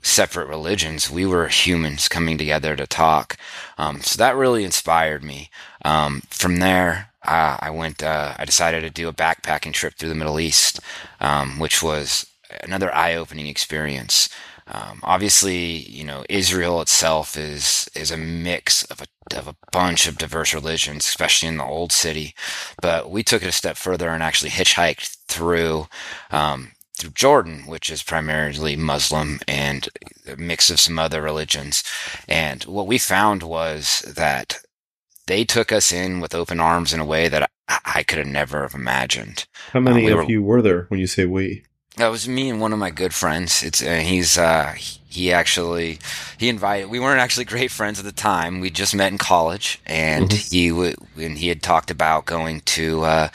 separate 0.03 0.49
religions. 0.49 1.11
We 1.11 1.27
were 1.27 1.49
humans 1.49 2.09
coming 2.09 2.39
together 2.39 2.77
to 2.77 2.87
talk. 2.87 3.37
Um, 3.77 4.01
so 4.01 4.17
that 4.19 4.37
really 4.37 4.65
inspired 4.65 5.23
me. 5.23 5.51
Um, 5.85 6.23
from 6.31 6.57
there, 6.57 7.11
uh, 7.25 7.57
I 7.61 7.71
went, 7.71 8.03
uh, 8.03 8.35
I 8.39 8.45
decided 8.45 8.83
to 8.83 8.91
do 8.91 9.09
a 9.09 9.13
backpacking 9.13 9.73
trip 9.73 9.95
through 9.95 10.09
the 10.09 10.15
Middle 10.15 10.41
East, 10.41 10.81
um, 11.21 11.59
which 11.59 11.83
was 11.83 12.27
another 12.63 12.95
eye 12.95 13.15
opening 13.15 13.47
experience. 13.47 14.29
Um, 14.71 15.01
obviously, 15.03 15.57
you 15.57 16.05
know, 16.05 16.25
Israel 16.29 16.83
itself 16.83 17.37
is 17.37 17.89
is 17.95 18.11
a 18.11 18.19
mix 18.19 18.85
of 18.85 19.01
a 19.01 19.37
of 19.37 19.49
a 19.49 19.57
bunch 19.73 20.07
of 20.07 20.19
diverse 20.19 20.55
religions, 20.55 21.07
especially 21.07 21.49
in 21.49 21.57
the 21.57 21.65
old 21.65 21.91
city. 21.91 22.35
But 22.81 23.11
we 23.11 23.23
took 23.23 23.43
it 23.43 23.49
a 23.49 23.53
step 23.53 23.77
further 23.77 24.11
and 24.11 24.23
actually 24.23 24.51
hitchhiked 24.51 25.17
through 25.27 25.87
um, 26.31 26.73
through 26.99 27.11
Jordan, 27.11 27.67
which 27.67 27.91
is 27.91 28.03
primarily 28.03 28.77
Muslim 28.77 29.41
and 29.49 29.89
a 30.27 30.37
mix 30.37 30.69
of 30.71 30.81
some 30.81 30.99
other 30.99 31.23
religions. 31.23 31.83
And 32.29 32.63
what 32.65 32.87
we 32.87 32.99
found 32.99 33.43
was 33.43 34.01
that 34.03 34.59
they 35.27 35.45
took 35.45 35.71
us 35.73 35.93
in 35.93 36.21
with 36.21 36.35
open 36.35 36.61
arms 36.61 36.93
in 36.93 37.01
a 37.01 37.05
way 37.07 37.29
that 37.29 37.51
I, 37.69 37.79
I 37.85 38.03
could 38.03 38.19
have 38.19 38.27
never 38.27 38.63
have 38.63 38.75
imagined. 38.75 39.47
How 39.73 39.81
many 39.81 40.03
Uh, 40.03 40.07
we 40.07 40.13
of 40.13 40.19
were- 40.19 40.25
you 40.31 40.43
were 40.43 40.63
there 40.63 40.87
when 40.89 41.01
you 41.01 41.07
say 41.07 41.25
we? 41.25 41.65
That 41.99 42.13
was 42.13 42.29
me 42.29 42.49
and 42.49 42.61
one 42.61 42.73
of 42.73 42.79
my 42.79 42.91
good 42.91 43.13
friends. 43.13 43.65
It's 43.65 43.83
uh, 43.83 43.97
he's 43.97 44.39
uh, 44.39 44.75
he 45.09 45.33
actually 45.33 45.99
he 46.39 46.49
invited. 46.49 46.91
We 46.91 47.01
weren't 47.01 47.21
actually 47.21 47.45
great 47.45 47.73
friends 47.73 47.99
at 47.99 48.05
the 48.05 48.13
time. 48.13 48.61
We 48.61 48.71
just 48.71 48.95
met 48.95 49.11
in 49.11 49.19
college, 49.19 49.81
and 49.85 50.33
he 50.33 50.71
would 50.71 50.95
and 51.17 51.37
he 51.37 51.49
had 51.49 51.61
talked 51.61 51.91
about 51.91 52.25
going 52.25 52.61
to. 52.61 53.03
Uh, 53.03 53.29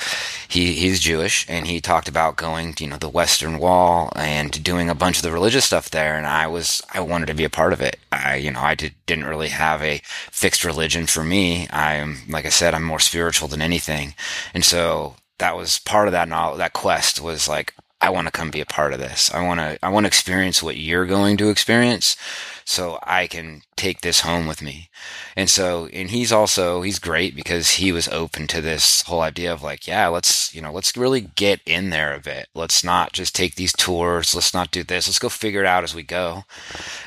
he 0.47 0.73
he's 0.73 1.01
Jewish, 1.01 1.45
and 1.49 1.67
he 1.67 1.81
talked 1.81 2.07
about 2.07 2.37
going 2.37 2.73
to 2.75 2.85
you 2.85 2.89
know 2.89 2.97
the 2.97 3.09
Western 3.09 3.59
Wall 3.59 4.13
and 4.15 4.63
doing 4.63 4.89
a 4.89 4.95
bunch 4.95 5.17
of 5.17 5.23
the 5.23 5.31
religious 5.31 5.65
stuff 5.65 5.89
there. 5.89 6.15
And 6.15 6.25
I 6.25 6.47
was 6.47 6.81
I 6.93 7.01
wanted 7.01 7.25
to 7.25 7.33
be 7.33 7.43
a 7.43 7.49
part 7.49 7.73
of 7.73 7.81
it. 7.81 7.97
I 8.13 8.37
you 8.37 8.51
know 8.51 8.61
I 8.61 8.75
did, 8.75 8.93
didn't 9.05 9.25
really 9.25 9.49
have 9.49 9.81
a 9.81 10.01
fixed 10.31 10.63
religion 10.63 11.05
for 11.05 11.25
me. 11.25 11.67
I'm 11.69 12.19
like 12.29 12.45
I 12.45 12.49
said, 12.49 12.73
I'm 12.73 12.83
more 12.83 12.99
spiritual 12.99 13.49
than 13.49 13.61
anything, 13.61 14.15
and 14.53 14.63
so 14.63 15.15
that 15.39 15.57
was 15.57 15.79
part 15.79 16.07
of 16.07 16.13
that 16.13 16.29
that 16.29 16.71
quest 16.73 17.19
was 17.19 17.49
like 17.49 17.73
I 18.03 18.09
want 18.09 18.27
to 18.27 18.31
come 18.31 18.51
be 18.51 18.59
a 18.59 18.65
part 18.65 18.91
of 18.91 18.99
this. 18.99 19.33
I 19.33 19.41
want 19.41 19.61
to 19.61 19.79
I 19.81 19.87
want 19.87 20.03
to 20.03 20.09
experience 20.09 20.61
what 20.61 20.75
you're 20.75 21.05
going 21.05 21.37
to 21.37 21.49
experience 21.49 22.17
so 22.65 22.99
I 23.01 23.27
can 23.27 23.61
take 23.77 24.01
this 24.01 24.19
home 24.19 24.45
with 24.45 24.61
me. 24.61 24.89
And 25.37 25.49
so 25.49 25.87
and 25.93 26.09
he's 26.09 26.29
also 26.29 26.81
he's 26.81 26.99
great 26.99 27.33
because 27.33 27.71
he 27.71 27.93
was 27.93 28.09
open 28.09 28.45
to 28.47 28.59
this 28.59 29.03
whole 29.03 29.21
idea 29.21 29.53
of 29.53 29.63
like, 29.63 29.87
yeah, 29.87 30.09
let's, 30.09 30.53
you 30.53 30.61
know, 30.61 30.73
let's 30.73 30.97
really 30.97 31.21
get 31.21 31.61
in 31.65 31.91
there 31.91 32.13
a 32.13 32.19
bit. 32.19 32.49
Let's 32.53 32.83
not 32.83 33.13
just 33.13 33.33
take 33.33 33.55
these 33.55 33.71
tours, 33.71 34.35
let's 34.35 34.53
not 34.53 34.71
do 34.71 34.83
this. 34.83 35.07
Let's 35.07 35.17
go 35.17 35.29
figure 35.29 35.61
it 35.61 35.67
out 35.67 35.85
as 35.85 35.95
we 35.95 36.03
go. 36.03 36.43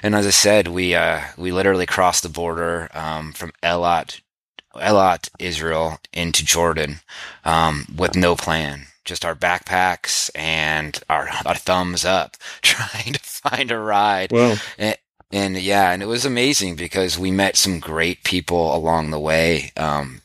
And 0.03 0.15
as 0.15 0.27
I 0.27 0.31
said, 0.31 0.69
we 0.69 0.95
uh 0.95 1.21
we 1.37 1.53
literally 1.53 1.87
crossed 1.87 2.23
the 2.23 2.31
border 2.31 2.89
um 2.95 3.33
from 3.35 3.53
Elat 3.63 4.23
Elat, 4.77 5.29
Israel, 5.39 5.99
into 6.13 6.45
Jordan 6.45 7.01
um, 7.45 7.87
with 7.97 8.17
no 8.17 8.37
plan. 8.37 8.87
Just 9.07 9.25
our 9.25 9.35
backpacks 9.35 10.31
and 10.35 11.01
our, 11.09 11.29
our 11.47 11.55
thumbs 11.55 12.05
up, 12.05 12.37
trying 12.63 13.15
to 13.15 13.21
find 13.21 13.71
a 13.71 13.79
ride. 13.79 14.33
Well, 14.33 14.59
And, 14.79 14.97
and 15.33 15.57
yeah, 15.57 15.91
and 15.93 16.03
it 16.03 16.07
was 16.07 16.25
amazing 16.25 16.77
because 16.77 17.19
we 17.19 17.31
met 17.31 17.57
some 17.57 17.81
great 17.81 18.23
people 18.23 18.77
along 18.77 19.11
the 19.11 19.19
way. 19.19 19.73
Um, 19.77 20.21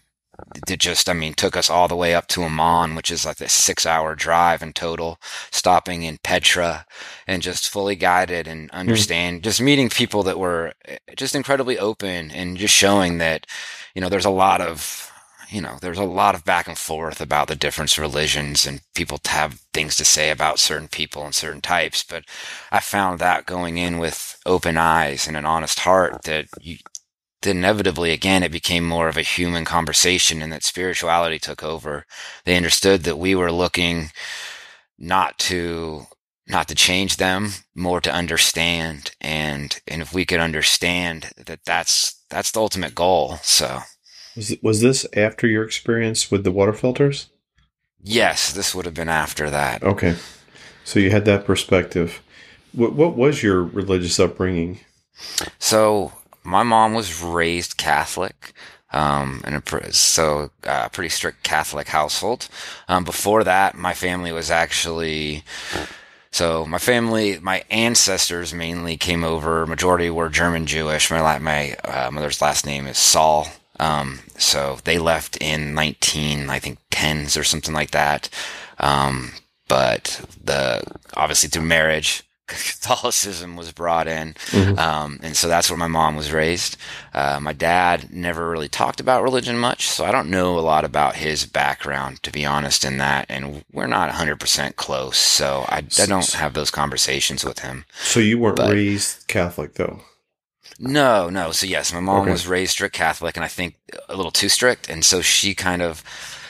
that 0.67 0.79
just, 0.79 1.09
I 1.09 1.13
mean, 1.13 1.33
took 1.33 1.55
us 1.55 1.69
all 1.69 1.87
the 1.87 1.95
way 1.95 2.13
up 2.13 2.27
to 2.29 2.43
Amman, 2.43 2.95
which 2.95 3.11
is 3.11 3.25
like 3.25 3.39
a 3.41 3.49
six 3.49 3.85
hour 3.85 4.15
drive 4.15 4.61
in 4.61 4.73
total, 4.73 5.19
stopping 5.51 6.03
in 6.03 6.17
Petra 6.23 6.85
and 7.27 7.41
just 7.41 7.69
fully 7.69 7.95
guided 7.95 8.47
and 8.47 8.69
understand, 8.71 9.43
just 9.43 9.61
meeting 9.61 9.89
people 9.89 10.23
that 10.23 10.39
were 10.39 10.73
eh, 10.85 10.97
just 11.15 11.35
incredibly 11.35 11.77
open 11.79 12.31
and 12.31 12.57
just 12.57 12.75
showing 12.75 13.17
that, 13.19 13.47
you 13.95 14.01
know, 14.01 14.09
there's 14.09 14.25
a 14.25 14.29
lot 14.29 14.61
of, 14.61 15.10
you 15.51 15.61
know, 15.61 15.77
there's 15.81 15.97
a 15.97 16.03
lot 16.03 16.35
of 16.35 16.45
back 16.45 16.67
and 16.67 16.77
forth 16.77 17.21
about 17.21 17.47
the 17.47 17.55
different 17.55 17.97
religions 17.97 18.65
and 18.65 18.81
people 18.95 19.19
have 19.27 19.61
things 19.73 19.95
to 19.97 20.05
say 20.05 20.29
about 20.29 20.59
certain 20.59 20.87
people 20.87 21.23
and 21.25 21.35
certain 21.35 21.61
types. 21.61 22.03
But 22.03 22.23
I 22.71 22.79
found 22.79 23.19
that 23.19 23.45
going 23.45 23.77
in 23.77 23.99
with 23.99 24.39
open 24.45 24.77
eyes 24.77 25.27
and 25.27 25.35
an 25.35 25.45
honest 25.45 25.79
heart 25.79 26.23
that 26.23 26.47
you, 26.61 26.77
inevitably 27.43 28.11
again 28.11 28.43
it 28.43 28.51
became 28.51 28.85
more 28.87 29.07
of 29.07 29.17
a 29.17 29.23
human 29.23 29.65
conversation 29.65 30.43
and 30.43 30.53
that 30.53 30.63
spirituality 30.63 31.39
took 31.39 31.63
over 31.63 32.05
they 32.45 32.55
understood 32.55 33.01
that 33.01 33.17
we 33.17 33.33
were 33.33 33.51
looking 33.51 34.11
not 34.99 35.39
to 35.39 36.05
not 36.51 36.67
to 36.67 36.75
change 36.75 37.17
them, 37.17 37.51
more 37.73 38.01
to 38.01 38.11
understand. 38.11 39.11
And, 39.21 39.79
and 39.87 40.01
if 40.01 40.13
we 40.13 40.25
could 40.25 40.39
understand 40.39 41.31
that 41.37 41.61
that's, 41.65 42.23
that's 42.29 42.51
the 42.51 42.59
ultimate 42.59 42.93
goal. 42.93 43.37
So 43.41 43.79
was, 44.35 44.55
was 44.61 44.81
this 44.81 45.05
after 45.15 45.47
your 45.47 45.63
experience 45.63 46.31
with 46.31 46.43
the 46.43 46.51
water 46.51 46.73
filters? 46.73 47.29
Yes, 48.03 48.51
this 48.53 48.73
would 48.73 48.85
have 48.85 48.93
been 48.93 49.09
after 49.09 49.49
that. 49.49 49.83
Okay. 49.83 50.15
So 50.83 50.99
you 50.99 51.11
had 51.11 51.25
that 51.25 51.45
perspective. 51.45 52.21
What, 52.73 52.93
what 52.93 53.15
was 53.15 53.43
your 53.43 53.63
religious 53.63 54.19
upbringing? 54.19 54.79
So 55.59 56.13
my 56.43 56.63
mom 56.63 56.93
was 56.93 57.21
raised 57.21 57.77
Catholic. 57.77 58.53
Um, 58.93 59.41
and 59.45 59.55
a, 59.55 59.93
so 59.93 60.51
a 60.63 60.69
uh, 60.69 60.89
pretty 60.89 61.09
strict 61.09 61.43
Catholic 61.43 61.87
household. 61.87 62.49
Um, 62.89 63.05
before 63.05 63.43
that, 63.45 63.75
my 63.75 63.93
family 63.93 64.33
was 64.33 64.51
actually, 64.51 65.45
so 66.31 66.65
my 66.65 66.77
family, 66.77 67.39
my 67.39 67.63
ancestors 67.69 68.53
mainly 68.53 68.97
came 68.97 69.23
over. 69.23 69.65
Majority 69.65 70.09
were 70.09 70.27
German 70.27 70.65
Jewish. 70.65 71.09
My 71.09 71.39
my 71.39 71.75
uh, 71.85 72.11
mother's 72.11 72.41
last 72.41 72.65
name 72.65 72.85
is 72.85 72.97
Saul. 72.97 73.47
Um, 73.81 74.19
so 74.37 74.77
they 74.83 74.99
left 74.99 75.37
in 75.41 75.73
19, 75.73 76.49
I 76.49 76.59
think, 76.59 76.77
tens 76.91 77.35
or 77.35 77.43
something 77.43 77.73
like 77.73 77.91
that. 77.91 78.29
Um, 78.79 79.31
but 79.67 80.23
the 80.43 80.83
obviously 81.15 81.49
through 81.49 81.63
marriage, 81.63 82.23
Catholicism 82.47 83.55
was 83.55 83.71
brought 83.71 84.07
in, 84.07 84.33
mm-hmm. 84.33 84.77
um, 84.77 85.19
and 85.23 85.35
so 85.37 85.47
that's 85.47 85.69
where 85.69 85.77
my 85.77 85.87
mom 85.87 86.17
was 86.17 86.33
raised. 86.33 86.75
Uh, 87.13 87.39
my 87.41 87.53
dad 87.53 88.11
never 88.13 88.49
really 88.49 88.67
talked 88.67 88.99
about 88.99 89.23
religion 89.23 89.57
much, 89.57 89.87
so 89.87 90.03
I 90.03 90.11
don't 90.11 90.29
know 90.29 90.59
a 90.59 90.61
lot 90.61 90.83
about 90.83 91.15
his 91.15 91.45
background, 91.45 92.21
to 92.23 92.31
be 92.31 92.45
honest, 92.45 92.83
in 92.83 92.97
that. 92.97 93.25
And 93.29 93.63
we're 93.71 93.87
not 93.87 94.11
100% 94.11 94.75
close, 94.75 95.17
so 95.17 95.65
I, 95.69 95.77
I 95.77 96.05
don't 96.05 96.29
have 96.33 96.53
those 96.53 96.71
conversations 96.71 97.45
with 97.45 97.59
him. 97.59 97.85
So 98.01 98.19
you 98.19 98.37
weren't 98.37 98.57
but, 98.57 98.73
raised 98.73 99.27
Catholic, 99.27 99.75
though? 99.75 100.01
No, 100.83 101.29
no. 101.29 101.51
So 101.51 101.67
yes, 101.67 101.93
my 101.93 101.99
mom 101.99 102.23
okay. 102.23 102.31
was 102.31 102.47
raised 102.47 102.71
strict 102.71 102.95
Catholic, 102.95 103.37
and 103.37 103.45
I 103.45 103.47
think 103.47 103.75
a 104.09 104.15
little 104.15 104.31
too 104.31 104.49
strict, 104.49 104.89
and 104.89 105.05
so 105.05 105.21
she 105.21 105.53
kind 105.53 105.83
of 105.83 106.03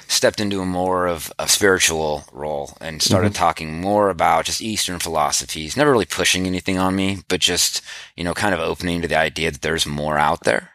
stepped 0.08 0.40
into 0.40 0.62
a 0.62 0.66
more 0.66 1.08
of 1.08 1.32
a 1.38 1.48
spiritual 1.48 2.24
role 2.32 2.78
and 2.82 3.02
started 3.02 3.34
mm-hmm. 3.34 3.40
talking 3.40 3.80
more 3.80 4.10
about 4.10 4.46
just 4.46 4.62
Eastern 4.62 5.00
philosophies, 5.00 5.78
never 5.78 5.92
really 5.92 6.06
pushing 6.06 6.46
anything 6.46 6.78
on 6.78 6.96
me, 6.96 7.20
but 7.28 7.40
just, 7.40 7.82
you 8.16 8.24
know, 8.24 8.34
kind 8.34 8.54
of 8.54 8.60
opening 8.60 9.02
to 9.02 9.08
the 9.08 9.18
idea 9.18 9.52
that 9.52 9.62
there's 9.62 9.86
more 9.86 10.18
out 10.18 10.44
there. 10.44 10.72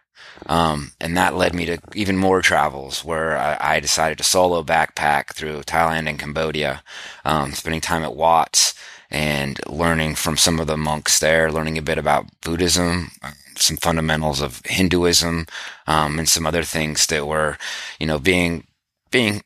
Um, 0.47 0.93
and 1.01 1.17
that 1.17 1.35
led 1.35 1.55
me 1.55 1.67
to 1.67 1.79
even 1.95 2.17
more 2.17 2.43
travels 2.43 3.05
where 3.05 3.37
I, 3.37 3.77
I 3.77 3.81
decided 3.81 4.19
to 4.19 4.25
solo 4.25 4.63
backpack 4.63 5.35
through 5.35 5.63
Thailand 5.63 6.09
and 6.09 6.19
Cambodia, 6.19 6.83
um, 7.25 7.53
spending 7.53 7.81
time 7.81 8.05
at 8.05 8.17
Wat's 8.17 8.75
and 9.11 9.61
learning 9.67 10.15
from 10.15 10.37
some 10.37 10.59
of 10.61 10.67
the 10.67 10.77
monks 10.77 11.19
there, 11.19 11.53
learning 11.53 11.79
a 11.79 11.83
bit 11.83 11.99
about 11.99 12.27
Buddhism, 12.43 13.11
some 13.57 13.77
fundamentals 13.77 14.41
of 14.41 14.63
Hinduism, 14.65 15.47
um, 15.87 16.19
and 16.19 16.29
some 16.29 16.47
other 16.47 16.63
things 16.63 17.07
that 17.07 17.27
were, 17.27 17.59
you 17.99 18.07
know, 18.07 18.19
being 18.19 18.67
being 19.11 19.43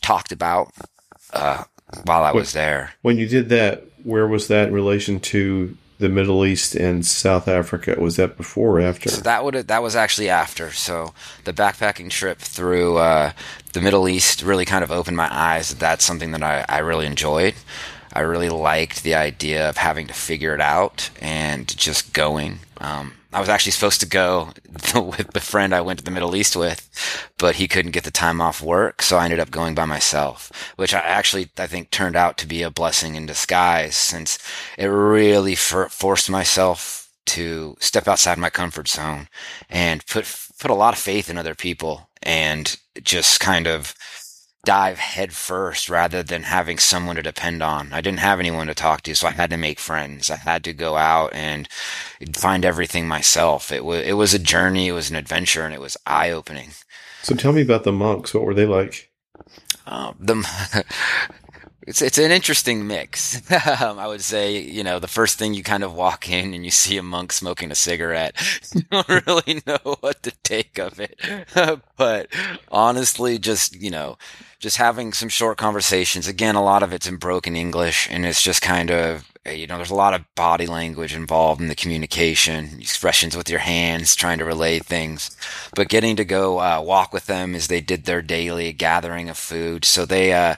talked 0.00 0.32
about 0.32 0.72
uh, 1.32 1.64
while 2.04 2.24
I 2.24 2.32
was 2.32 2.52
there. 2.52 2.92
When 3.02 3.16
you 3.18 3.26
did 3.26 3.48
that, 3.50 3.84
where 4.02 4.26
was 4.26 4.48
that 4.48 4.68
in 4.68 4.74
relation 4.74 5.20
to 5.20 5.76
the 5.98 6.08
Middle 6.08 6.44
East 6.44 6.74
and 6.74 7.06
South 7.06 7.48
Africa? 7.48 7.96
Was 7.98 8.16
that 8.16 8.36
before 8.36 8.78
or 8.78 8.80
after? 8.80 9.08
So 9.08 9.22
that 9.22 9.44
would 9.44 9.54
that 9.54 9.82
was 9.82 9.96
actually 9.96 10.28
after. 10.28 10.72
So 10.72 11.14
the 11.44 11.52
backpacking 11.52 12.10
trip 12.10 12.38
through 12.38 12.98
uh, 12.98 13.32
the 13.72 13.80
Middle 13.80 14.08
East 14.08 14.42
really 14.42 14.64
kind 14.64 14.84
of 14.84 14.90
opened 14.90 15.16
my 15.16 15.28
eyes. 15.30 15.74
That's 15.74 16.04
something 16.04 16.32
that 16.32 16.42
I, 16.42 16.64
I 16.68 16.78
really 16.78 17.06
enjoyed. 17.06 17.54
I 18.12 18.20
really 18.20 18.48
liked 18.48 19.02
the 19.02 19.14
idea 19.14 19.68
of 19.68 19.76
having 19.76 20.06
to 20.06 20.14
figure 20.14 20.54
it 20.54 20.60
out 20.60 21.10
and 21.20 21.66
just 21.76 22.12
going. 22.12 22.60
Um, 22.78 23.14
I 23.34 23.40
was 23.40 23.48
actually 23.48 23.72
supposed 23.72 23.98
to 24.00 24.06
go 24.06 24.50
with 24.94 25.32
the 25.32 25.40
friend 25.40 25.74
I 25.74 25.80
went 25.80 25.98
to 25.98 26.04
the 26.04 26.12
Middle 26.12 26.36
East 26.36 26.54
with, 26.54 26.88
but 27.36 27.56
he 27.56 27.66
couldn't 27.66 27.90
get 27.90 28.04
the 28.04 28.12
time 28.12 28.40
off 28.40 28.62
work, 28.62 29.02
so 29.02 29.16
I 29.16 29.24
ended 29.24 29.40
up 29.40 29.50
going 29.50 29.74
by 29.74 29.86
myself, 29.86 30.52
which 30.76 30.94
I 30.94 31.00
actually 31.00 31.50
I 31.58 31.66
think 31.66 31.90
turned 31.90 32.14
out 32.14 32.38
to 32.38 32.46
be 32.46 32.62
a 32.62 32.70
blessing 32.70 33.16
in 33.16 33.26
disguise 33.26 33.96
since 33.96 34.38
it 34.78 34.86
really 34.86 35.56
for- 35.56 35.88
forced 35.88 36.30
myself 36.30 37.10
to 37.26 37.76
step 37.80 38.06
outside 38.06 38.38
my 38.38 38.50
comfort 38.50 38.86
zone 38.86 39.28
and 39.68 40.06
put 40.06 40.26
put 40.60 40.70
a 40.70 40.74
lot 40.74 40.94
of 40.94 41.00
faith 41.00 41.28
in 41.28 41.36
other 41.36 41.56
people 41.56 42.08
and 42.22 42.78
just 43.02 43.40
kind 43.40 43.66
of 43.66 43.94
dive 44.64 44.98
headfirst 44.98 45.88
rather 45.88 46.22
than 46.22 46.44
having 46.44 46.78
someone 46.78 47.16
to 47.16 47.22
depend 47.22 47.62
on. 47.62 47.92
I 47.92 48.00
didn't 48.00 48.20
have 48.20 48.40
anyone 48.40 48.66
to 48.66 48.74
talk 48.74 49.02
to, 49.02 49.14
so 49.14 49.28
I 49.28 49.32
had 49.32 49.50
to 49.50 49.56
make 49.56 49.78
friends. 49.78 50.30
I 50.30 50.36
had 50.36 50.64
to 50.64 50.72
go 50.72 50.96
out 50.96 51.32
and 51.34 51.68
find 52.34 52.64
everything 52.64 53.06
myself. 53.06 53.70
It 53.70 53.84
was 53.84 54.04
it 54.06 54.14
was 54.14 54.34
a 54.34 54.38
journey, 54.38 54.88
it 54.88 54.92
was 54.92 55.10
an 55.10 55.16
adventure, 55.16 55.64
and 55.64 55.74
it 55.74 55.80
was 55.80 55.96
eye 56.06 56.30
opening. 56.30 56.70
So 57.22 57.34
tell 57.34 57.52
me 57.52 57.62
about 57.62 57.84
the 57.84 57.92
monks. 57.92 58.34
What 58.34 58.44
were 58.44 58.54
they 58.54 58.66
like? 58.66 59.10
Uh, 59.86 60.12
the 60.18 60.84
it's 61.86 62.00
it's 62.00 62.18
an 62.18 62.30
interesting 62.30 62.86
mix. 62.86 63.36
um, 63.80 63.98
I 63.98 64.06
would 64.06 64.22
say, 64.22 64.58
you 64.58 64.82
know, 64.82 64.98
the 64.98 65.08
first 65.08 65.38
thing 65.38 65.54
you 65.54 65.62
kind 65.62 65.84
of 65.84 65.94
walk 65.94 66.30
in 66.30 66.54
and 66.54 66.64
you 66.64 66.70
see 66.70 66.96
a 66.96 67.02
monk 67.02 67.32
smoking 67.32 67.70
a 67.70 67.74
cigarette, 67.74 68.34
you 68.74 68.82
don't 68.90 69.26
really 69.26 69.62
know 69.66 69.96
what 70.00 70.22
to 70.22 70.30
take 70.42 70.78
of 70.78 70.98
it. 70.98 71.18
but 71.96 72.28
honestly, 72.70 73.38
just 73.38 73.80
you 73.80 73.90
know, 73.90 74.16
just 74.58 74.78
having 74.78 75.12
some 75.12 75.28
short 75.28 75.58
conversations. 75.58 76.26
Again, 76.26 76.54
a 76.54 76.64
lot 76.64 76.82
of 76.82 76.92
it's 76.92 77.06
in 77.06 77.16
broken 77.16 77.54
English, 77.54 78.08
and 78.10 78.24
it's 78.24 78.42
just 78.42 78.62
kind 78.62 78.90
of 78.90 79.30
you 79.46 79.66
know, 79.66 79.76
there's 79.76 79.90
a 79.90 79.94
lot 79.94 80.14
of 80.14 80.34
body 80.34 80.66
language 80.66 81.14
involved 81.14 81.60
in 81.60 81.68
the 81.68 81.74
communication, 81.74 82.80
expressions 82.80 83.36
with 83.36 83.50
your 83.50 83.58
hands, 83.58 84.16
trying 84.16 84.38
to 84.38 84.44
relay 84.44 84.78
things. 84.78 85.36
But 85.74 85.90
getting 85.90 86.16
to 86.16 86.24
go 86.24 86.60
uh, 86.60 86.80
walk 86.80 87.12
with 87.12 87.26
them 87.26 87.54
as 87.54 87.66
they 87.66 87.82
did 87.82 88.04
their 88.04 88.22
daily 88.22 88.72
gathering 88.72 89.28
of 89.28 89.36
food. 89.36 89.84
So 89.84 90.06
they, 90.06 90.32
uh, 90.32 90.56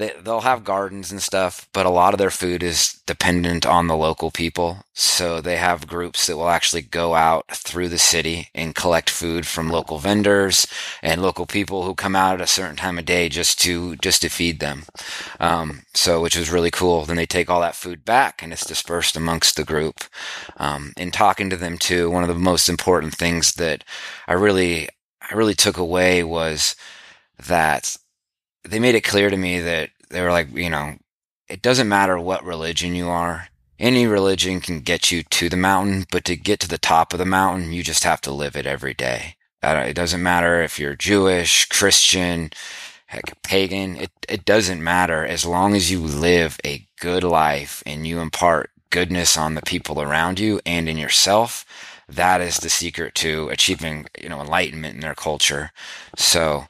they, 0.00 0.12
they'll 0.24 0.40
have 0.40 0.64
gardens 0.64 1.12
and 1.12 1.20
stuff, 1.20 1.68
but 1.74 1.84
a 1.84 1.90
lot 1.90 2.14
of 2.14 2.18
their 2.18 2.30
food 2.30 2.62
is 2.62 3.02
dependent 3.06 3.66
on 3.66 3.86
the 3.86 3.96
local 3.96 4.30
people. 4.30 4.78
So 4.94 5.42
they 5.42 5.58
have 5.58 5.86
groups 5.86 6.26
that 6.26 6.38
will 6.38 6.48
actually 6.48 6.80
go 6.80 7.14
out 7.14 7.44
through 7.52 7.90
the 7.90 7.98
city 7.98 8.48
and 8.54 8.74
collect 8.74 9.10
food 9.10 9.46
from 9.46 9.68
local 9.68 9.98
vendors 9.98 10.66
and 11.02 11.20
local 11.20 11.44
people 11.44 11.84
who 11.84 11.94
come 11.94 12.16
out 12.16 12.36
at 12.36 12.40
a 12.40 12.46
certain 12.46 12.76
time 12.76 12.98
of 12.98 13.04
day 13.04 13.28
just 13.28 13.60
to 13.60 13.96
just 13.96 14.22
to 14.22 14.30
feed 14.30 14.58
them. 14.58 14.84
Um, 15.38 15.82
so 15.92 16.22
which 16.22 16.36
was 16.36 16.50
really 16.50 16.70
cool. 16.70 17.04
Then 17.04 17.16
they 17.16 17.26
take 17.26 17.50
all 17.50 17.60
that 17.60 17.76
food 17.76 18.02
back 18.02 18.42
and 18.42 18.54
it's 18.54 18.64
dispersed 18.64 19.16
amongst 19.16 19.56
the 19.56 19.64
group. 19.64 20.04
Um, 20.56 20.94
in 20.96 21.10
talking 21.10 21.50
to 21.50 21.56
them 21.56 21.76
too, 21.76 22.10
one 22.10 22.22
of 22.22 22.28
the 22.30 22.34
most 22.34 22.70
important 22.70 23.14
things 23.14 23.52
that 23.54 23.84
I 24.26 24.32
really 24.32 24.88
I 25.30 25.34
really 25.34 25.54
took 25.54 25.76
away 25.76 26.24
was 26.24 26.74
that 27.38 27.98
they 28.64 28.78
made 28.78 28.94
it 28.94 29.02
clear 29.04 29.30
to 29.30 29.36
me 29.36 29.60
that 29.60 29.90
they 30.10 30.22
were 30.22 30.30
like, 30.30 30.54
you 30.54 30.70
know, 30.70 30.96
it 31.48 31.62
doesn't 31.62 31.88
matter 31.88 32.18
what 32.18 32.44
religion 32.44 32.94
you 32.94 33.08
are. 33.08 33.48
Any 33.78 34.06
religion 34.06 34.60
can 34.60 34.80
get 34.80 35.10
you 35.10 35.22
to 35.22 35.48
the 35.48 35.56
mountain, 35.56 36.06
but 36.12 36.24
to 36.26 36.36
get 36.36 36.60
to 36.60 36.68
the 36.68 36.78
top 36.78 37.12
of 37.12 37.18
the 37.18 37.24
mountain, 37.24 37.72
you 37.72 37.82
just 37.82 38.04
have 38.04 38.20
to 38.22 38.32
live 38.32 38.56
it 38.56 38.66
every 38.66 38.94
day. 38.94 39.36
It 39.62 39.94
doesn't 39.94 40.22
matter 40.22 40.62
if 40.62 40.78
you're 40.78 40.96
Jewish, 40.96 41.66
Christian, 41.66 42.50
heck, 43.06 43.42
pagan. 43.42 43.96
It, 43.96 44.10
it 44.28 44.44
doesn't 44.44 44.82
matter 44.82 45.24
as 45.24 45.44
long 45.44 45.74
as 45.74 45.90
you 45.90 46.00
live 46.00 46.58
a 46.64 46.86
good 47.00 47.24
life 47.24 47.82
and 47.84 48.06
you 48.06 48.20
impart 48.20 48.70
goodness 48.90 49.36
on 49.36 49.54
the 49.54 49.62
people 49.62 50.00
around 50.00 50.38
you 50.38 50.60
and 50.64 50.88
in 50.88 50.96
yourself. 50.96 51.64
That 52.08 52.40
is 52.40 52.58
the 52.58 52.70
secret 52.70 53.14
to 53.16 53.48
achieving, 53.50 54.06
you 54.20 54.28
know, 54.28 54.40
enlightenment 54.40 54.94
in 54.94 55.00
their 55.00 55.14
culture. 55.14 55.72
So, 56.16 56.66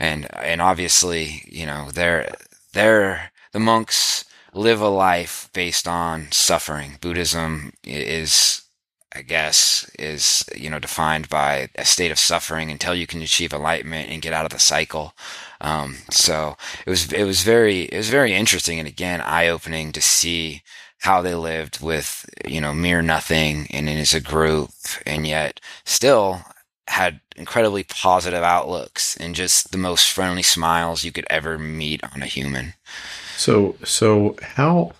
and 0.00 0.26
and 0.34 0.60
obviously, 0.60 1.42
you 1.46 1.66
know, 1.66 1.90
they're 1.92 2.34
they're 2.72 3.30
the 3.52 3.60
monks 3.60 4.24
live 4.52 4.80
a 4.80 4.88
life 4.88 5.48
based 5.52 5.86
on 5.86 6.32
suffering. 6.32 6.98
Buddhism 7.00 7.72
is 7.84 8.62
I 9.12 9.22
guess, 9.22 9.90
is, 9.98 10.44
you 10.54 10.70
know, 10.70 10.78
defined 10.78 11.28
by 11.28 11.68
a 11.74 11.84
state 11.84 12.12
of 12.12 12.18
suffering 12.18 12.70
until 12.70 12.94
you 12.94 13.08
can 13.08 13.22
achieve 13.22 13.52
enlightenment 13.52 14.08
and 14.08 14.22
get 14.22 14.32
out 14.32 14.44
of 14.44 14.52
the 14.52 14.60
cycle. 14.60 15.14
Um, 15.60 15.98
so 16.12 16.56
it 16.86 16.90
was, 16.90 17.12
it 17.12 17.24
was 17.24 17.42
very, 17.42 17.82
it 17.82 17.96
was 17.96 18.08
very 18.08 18.32
interesting 18.32 18.78
and 18.78 18.86
again, 18.86 19.20
eye 19.20 19.48
opening 19.48 19.90
to 19.92 20.00
see 20.00 20.62
how 21.00 21.22
they 21.22 21.34
lived 21.34 21.80
with, 21.80 22.24
you 22.46 22.60
know, 22.60 22.72
mere 22.72 23.02
nothing 23.02 23.66
and 23.72 23.88
as 23.88 24.14
a 24.14 24.20
group 24.20 24.70
and 25.04 25.26
yet 25.26 25.58
still 25.84 26.42
had 26.90 27.20
incredibly 27.36 27.84
positive 27.84 28.42
outlooks 28.42 29.16
and 29.16 29.34
just 29.34 29.70
the 29.70 29.78
most 29.78 30.10
friendly 30.10 30.42
smiles 30.42 31.04
you 31.04 31.12
could 31.12 31.26
ever 31.30 31.56
meet 31.56 32.02
on 32.12 32.22
a 32.22 32.26
human. 32.26 32.74
So, 33.36 33.76
so 33.84 34.36
how? 34.42 34.92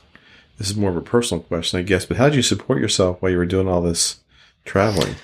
This 0.57 0.71
is 0.71 0.77
more 0.77 0.91
of 0.91 0.97
a 0.97 1.03
personal 1.03 1.43
question, 1.43 1.81
I 1.81 1.83
guess. 1.83 2.07
But 2.07 2.17
how 2.17 2.29
did 2.29 2.37
you 2.37 2.43
support 2.43 2.81
yourself 2.81 3.21
while 3.21 3.33
you 3.33 3.39
were 3.39 3.47
doing 3.47 3.67
all 3.67 3.83
this 3.83 4.21
traveling? 4.65 5.17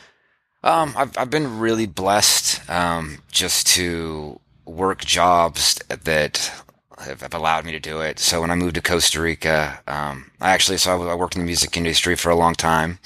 Um, 0.65 0.95
I've 0.97 1.17
I've 1.17 1.31
been 1.31 1.61
really 1.61 1.87
blessed 1.87 2.69
um, 2.69 3.19
just 3.31 3.67
to 3.69 4.41
work 4.65 5.05
jobs 5.05 5.77
that 5.89 6.53
have 6.99 7.35
allowed 7.35 7.65
me 7.65 7.73
to 7.73 7.79
do 7.79 8.01
it. 8.01 8.19
So 8.19 8.41
when 8.41 8.51
I 8.51 8.55
moved 8.55 8.75
to 8.75 8.83
Costa 8.83 9.21
Rica, 9.21 9.81
um, 9.87 10.31
I 10.41 10.51
actually, 10.51 10.79
so 10.79 11.09
I, 11.09 11.15
worked 11.15 11.35
in 11.37 11.41
the 11.43 11.47
music 11.47 11.77
industry 11.77 12.15
for 12.17 12.31
a 12.31 12.37
long 12.37 12.55
time. 12.55 12.99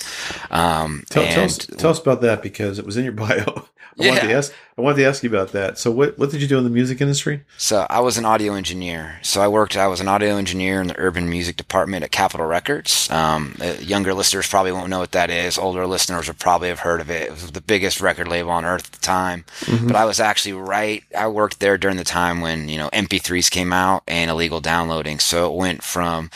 Um, 0.50 1.04
Tell, 1.10 1.24
tell, 1.26 1.44
us, 1.44 1.58
tell 1.58 1.90
us 1.90 2.00
about 2.00 2.20
that 2.22 2.42
because 2.42 2.78
it 2.78 2.86
was 2.86 2.96
in 2.96 3.04
your 3.04 3.12
bio. 3.24 3.66
I 4.00 4.06
wanted 4.06 4.20
to 4.22 4.28
Yeah. 4.28 4.38
ask. 4.38 4.52
I 4.78 4.82
wanted 4.82 4.96
to 4.98 5.04
ask 5.04 5.22
you 5.22 5.28
about 5.28 5.52
that. 5.52 5.78
So, 5.78 5.90
what 5.90 6.16
what 6.18 6.30
did 6.30 6.40
you 6.40 6.48
do 6.48 6.56
in 6.56 6.64
the 6.64 6.70
music 6.70 7.02
industry? 7.02 7.42
So 7.58 7.86
I 7.90 8.00
was 8.00 8.16
an 8.16 8.24
audio 8.24 8.54
engineer. 8.54 9.18
So 9.20 9.42
I 9.42 9.48
worked. 9.48 9.76
I 9.76 9.88
was 9.88 10.00
an 10.00 10.08
audio 10.08 10.36
engineer 10.36 10.80
in 10.80 10.86
the 10.86 10.98
urban 10.98 11.28
music 11.28 11.56
department 11.58 12.02
at 12.04 12.10
Capitol 12.10 12.46
Records. 12.46 13.10
Um, 13.10 13.56
uh, 13.60 13.74
younger 13.80 14.14
listeners 14.14 14.48
probably 14.48 14.72
won't 14.72 14.88
know 14.88 15.00
what 15.00 15.12
that 15.12 15.28
is. 15.28 15.58
Older 15.58 15.86
listeners 15.86 16.28
will 16.28 16.34
probably 16.36 16.68
have 16.68 16.78
heard 16.78 17.02
of 17.02 17.10
it. 17.10 17.22
It 17.28 17.30
was 17.32 17.50
the 17.50 17.60
biggest 17.60 18.00
record 18.00 18.26
label 18.26 18.50
on 18.52 18.64
earth 18.64 18.86
at 18.86 18.92
the 18.92 19.04
time. 19.04 19.44
But 19.86 19.96
I 19.96 20.06
was 20.06 20.18
actually 20.18 20.54
right. 20.54 21.04
I 21.14 21.26
worked 21.28 21.60
there 21.60 21.76
during 21.76 21.98
the 21.98 22.04
time 22.04 22.40
when 22.40 22.70
you 22.70 22.78
know 22.78 22.88
MP3s 22.94 23.50
came 23.50 23.72
out 23.72 24.02
and 24.08 24.30
illegal 24.30 24.60
downloading. 24.62 25.18
So 25.18 25.52
it 25.52 25.56
went 25.58 25.82
from 25.82 26.30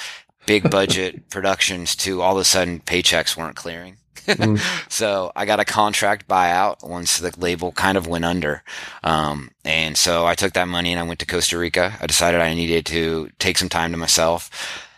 big 0.46 0.70
budget 0.70 1.28
productions 1.30 1.96
to 1.96 2.22
all 2.22 2.36
of 2.36 2.40
a 2.40 2.44
sudden 2.44 2.80
paychecks 2.80 3.36
weren't 3.36 3.56
clearing. 3.56 3.96
so 4.88 5.32
I 5.36 5.44
got 5.44 5.60
a 5.60 5.64
contract 5.64 6.28
buyout 6.28 6.86
once 6.86 7.18
the 7.18 7.34
label 7.38 7.72
kind 7.72 7.98
of 7.98 8.06
went 8.06 8.24
under. 8.24 8.62
Um, 9.02 9.50
and 9.64 9.96
so 9.96 10.26
I 10.26 10.34
took 10.34 10.54
that 10.54 10.68
money 10.68 10.92
and 10.92 11.00
I 11.00 11.04
went 11.04 11.20
to 11.20 11.26
Costa 11.26 11.58
Rica. 11.58 11.96
I 12.00 12.06
decided 12.06 12.40
I 12.40 12.54
needed 12.54 12.86
to 12.86 13.30
take 13.38 13.58
some 13.58 13.68
time 13.68 13.92
to 13.92 13.98
myself, 13.98 14.50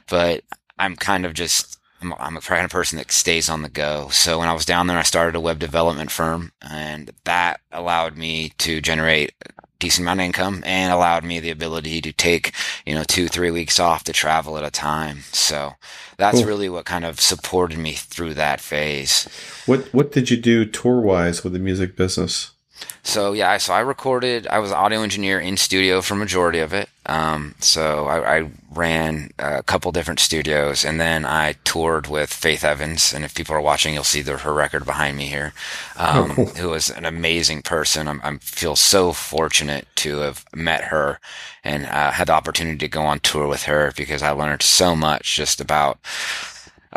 but 0.09 0.43
I'm 0.79 0.97
kind 0.97 1.27
of 1.27 1.35
just, 1.35 1.79
I'm, 2.01 2.15
I'm 2.19 2.37
a 2.37 2.41
kind 2.41 2.65
of 2.65 2.71
person 2.71 2.99
that 2.99 3.11
stays 3.11 3.49
on 3.49 3.63
the 3.63 3.69
go. 3.69 4.09
So 4.11 4.39
when 4.39 4.49
I 4.49 4.55
was 4.55 4.65
down 4.65 4.87
there, 4.87 4.99
I 4.99 5.03
started 5.03 5.35
a 5.35 5.41
web 5.41 5.59
development 5.59 6.11
firm 6.11 6.53
and 6.63 7.11
that 7.25 7.61
allowed 7.73 8.17
me 8.17 8.51
to 8.59 8.81
generate 8.81 9.33
decent 9.79 10.05
amount 10.05 10.21
of 10.21 10.27
income 10.27 10.63
and 10.67 10.93
allowed 10.93 11.25
me 11.25 11.41
the 11.41 11.51
ability 11.51 12.01
to 12.03 12.13
take, 12.13 12.53
you 12.85 12.95
know, 12.95 13.05
two, 13.05 13.29
three 13.29 13.51
weeks 13.51 13.79
off 13.79 14.05
to 14.05 14.13
travel 14.13 14.57
at 14.57 14.65
a 14.65 14.71
time. 14.71 15.21
So 15.33 15.75
that's 16.17 16.39
Cool. 16.39 16.47
really 16.47 16.69
what 16.69 16.85
kind 16.85 17.05
of 17.05 17.21
supported 17.21 17.79
me 17.79 17.93
through 17.93 18.35
that 18.35 18.61
phase. 18.61 19.29
What 19.67 19.93
what 19.93 20.13
did 20.13 20.31
you 20.31 20.37
do 20.37 20.65
tour 20.65 21.01
wise 21.01 21.45
with 21.45 21.53
the 21.53 21.59
music 21.59 21.97
business? 21.97 22.53
So 23.03 23.33
yeah, 23.33 23.57
so 23.59 23.73
I 23.73 23.81
recorded. 23.81 24.47
I 24.49 24.59
was 24.59 24.73
audio 24.73 25.03
engineer 25.03 25.39
in 25.39 25.57
studio 25.57 26.01
for 26.01 26.17
majority 26.17 26.59
of 26.59 26.73
it. 26.73 26.89
Um, 27.07 27.55
so 27.61 28.07
I, 28.07 28.39
I 28.39 28.51
ran 28.73 29.31
a 29.39 29.63
couple 29.63 29.93
different 29.93 30.19
studios, 30.19 30.85
and 30.85 31.01
then 31.01 31.25
I 31.25 31.55
toured 31.63 32.09
with 32.09 32.33
Faith 32.33 32.65
Evans. 32.65 33.13
And 33.13 33.25
if 33.25 33.35
people 33.35 33.55
are 33.55 33.61
watching, 33.61 33.95
you'll 33.95 34.03
see 34.05 34.23
the, 34.23 34.39
her 34.39 34.53
record 34.53 34.85
behind 34.85 35.17
me 35.17 35.27
here. 35.27 35.53
Um, 35.97 36.33
Oh, 36.33 36.35
cool. 36.35 36.47
Who 36.47 36.69
was 36.71 36.91
an 36.91 37.05
amazing 37.05 37.63
person. 37.63 38.09
I'm, 38.09 38.21
I 38.25 38.37
feel 38.39 38.75
so 38.77 39.13
fortunate 39.13 39.87
to 39.97 40.19
have 40.19 40.45
met 40.55 40.85
her 40.85 41.21
and 41.63 41.87
uh, 41.87 42.11
had 42.11 42.27
the 42.27 42.33
opportunity 42.33 42.79
to 42.79 42.89
go 42.89 43.03
on 43.03 43.21
tour 43.21 43.47
with 43.47 43.65
her 43.65 43.93
because 43.97 44.23
I 44.23 44.31
learned 44.31 44.63
so 44.63 44.97
much 44.97 45.37
just 45.37 45.61
about 45.61 45.99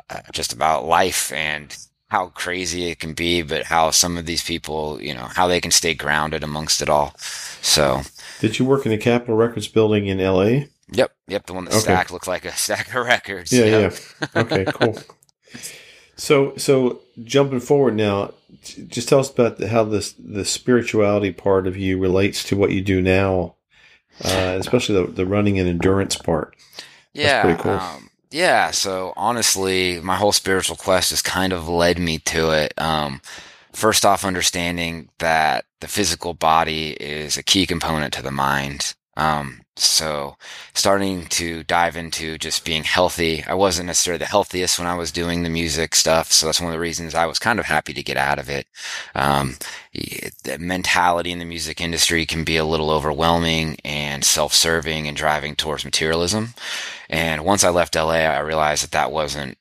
uh, 0.10 0.22
just 0.32 0.54
about 0.54 0.86
life 0.86 1.32
and 1.34 1.76
how 2.10 2.28
crazy 2.30 2.90
it 2.90 3.00
can 3.00 3.14
be, 3.14 3.42
but 3.42 3.66
how 3.66 3.92
some 3.92 4.18
of 4.18 4.26
these 4.26 4.44
people, 4.44 5.02
you 5.02 5.14
know, 5.14 5.28
how 5.36 5.48
they 5.48 5.62
can 5.62 5.72
stay 5.72 5.94
grounded 5.94 6.44
amongst 6.44 6.82
it 6.82 6.90
all. 6.90 7.16
So, 7.62 8.02
Did 8.40 8.58
you 8.60 8.66
work 8.66 8.86
in 8.86 8.92
the 8.92 8.98
Capitol 8.98 9.36
Records 9.36 9.68
building 9.68 10.08
in 10.08 10.20
L.A.? 10.20 10.70
yep, 10.92 11.12
yep, 11.28 11.46
the 11.46 11.54
one 11.54 11.66
that 11.66 11.74
Okay. 11.74 11.82
stacked 11.82 12.12
looked 12.12 12.28
like 12.28 12.46
a 12.46 12.52
stack 12.58 12.88
of 12.94 13.06
records. 13.06 13.52
Yeah, 13.52 13.66
Yep. 13.66 13.94
yeah. 14.22 14.42
Okay, 14.42 14.66
cool. 14.74 14.98
So, 16.16 16.56
so 16.58 17.02
jumping 17.24 17.60
forward 17.62 17.96
now, 17.96 18.34
just 18.88 19.08
tell 19.08 19.20
us 19.20 19.30
about 19.32 19.62
how 19.62 19.84
this 19.86 20.14
the 20.14 20.44
spirituality 20.44 21.32
part 21.32 21.66
of 21.68 21.78
you 21.78 21.98
relates 21.98 22.44
to 22.46 22.58
what 22.58 22.72
you 22.72 22.82
do 22.82 23.02
now, 23.02 23.56
uh, 24.26 24.58
especially 24.60 24.96
the, 25.06 25.12
the 25.12 25.26
running 25.26 25.60
and 25.60 25.70
endurance 25.70 26.16
part. 26.18 26.56
Yeah. 27.14 27.42
pretty 27.44 27.62
cool. 27.62 27.74
Um, 27.74 28.09
yeah. 28.32 28.72
So 28.72 29.14
honestly, 29.16 30.00
my 30.02 30.16
whole 30.16 30.32
spiritual 30.32 30.76
quest 30.76 31.10
has 31.12 31.22
kind 31.22 31.54
of 31.54 31.68
led 31.68 32.00
me 32.00 32.20
to 32.20 32.52
it. 32.52 32.74
Um, 32.78 33.22
first 33.72 34.06
off, 34.06 34.26
understanding 34.26 35.10
that 35.20 35.66
the 35.82 35.88
physical 35.88 36.34
body 36.34 36.92
is 36.94 37.38
a 37.38 37.44
key 37.44 37.66
component 37.66 38.14
to 38.14 38.22
the 38.22 38.32
mind. 38.32 38.94
Um, 39.18 39.64
so 39.76 40.38
starting 40.74 41.26
to 41.28 41.64
dive 41.64 41.98
into 41.98 42.38
just 42.38 42.64
being 42.64 42.84
healthy. 42.84 43.44
I 43.44 43.54
wasn't 43.54 43.88
necessarily 43.88 44.20
the 44.20 44.26
healthiest 44.26 44.80
when 44.80 44.88
I 44.88 44.96
was 44.96 45.12
doing 45.12 45.44
the 45.44 45.50
music 45.50 45.94
stuff. 45.96 46.32
So 46.32 46.46
that's 46.46 46.62
one 46.62 46.70
of 46.70 46.74
the 46.74 46.80
reasons 46.80 47.16
I 47.16 47.26
was 47.26 47.40
kind 47.40 47.60
of 47.60 47.66
happy 47.66 47.94
to 47.94 48.04
get 48.04 48.16
out 48.16 48.40
of 48.40 48.50
it. 48.50 48.66
Um, 49.16 49.58
the 49.94 50.58
mentality 50.58 51.32
in 51.32 51.40
the 51.40 51.46
music 51.46 51.82
industry 51.82 52.26
can 52.26 52.44
be 52.46 52.58
a 52.58 52.66
little 52.66 52.90
overwhelming 52.90 53.78
and 53.84 54.24
self-serving 54.24 55.08
and 55.08 55.18
driving 55.18 55.56
towards 55.56 55.84
materialism. 55.84 56.54
And 57.10 57.44
once 57.44 57.64
I 57.64 57.70
left 57.70 57.96
LA, 57.96 58.12
I 58.12 58.40
realized 58.40 58.84
that 58.84 58.92
that 58.92 59.12
wasn't 59.12 59.58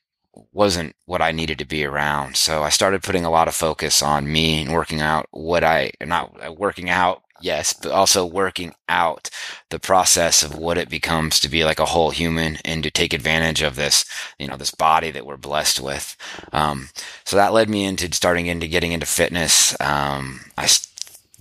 wasn't 0.51 0.95
what 1.05 1.21
I 1.21 1.31
needed 1.31 1.59
to 1.59 1.65
be 1.65 1.85
around. 1.85 2.37
So 2.37 2.63
I 2.63 2.69
started 2.69 3.03
putting 3.03 3.25
a 3.25 3.29
lot 3.29 3.47
of 3.47 3.55
focus 3.55 4.01
on 4.01 4.31
me 4.31 4.61
and 4.61 4.73
working 4.73 5.01
out 5.01 5.27
what 5.31 5.63
I 5.63 5.91
not 6.01 6.35
uh, 6.45 6.53
working 6.53 6.89
out, 6.89 7.23
yes, 7.41 7.73
but 7.73 7.91
also 7.91 8.25
working 8.25 8.73
out 8.87 9.29
the 9.69 9.79
process 9.79 10.43
of 10.43 10.55
what 10.55 10.77
it 10.77 10.89
becomes 10.89 11.39
to 11.39 11.49
be 11.49 11.65
like 11.65 11.79
a 11.79 11.85
whole 11.85 12.11
human 12.11 12.57
and 12.63 12.83
to 12.83 12.91
take 12.91 13.13
advantage 13.13 13.61
of 13.61 13.75
this, 13.75 14.05
you 14.37 14.47
know, 14.47 14.57
this 14.57 14.71
body 14.71 15.11
that 15.11 15.25
we're 15.25 15.37
blessed 15.37 15.79
with. 15.79 16.15
Um, 16.53 16.89
so 17.25 17.35
that 17.35 17.53
led 17.53 17.69
me 17.69 17.85
into 17.85 18.13
starting 18.13 18.47
into 18.47 18.67
getting 18.67 18.91
into 18.91 19.05
fitness. 19.05 19.79
Um, 19.81 20.41
I 20.57 20.67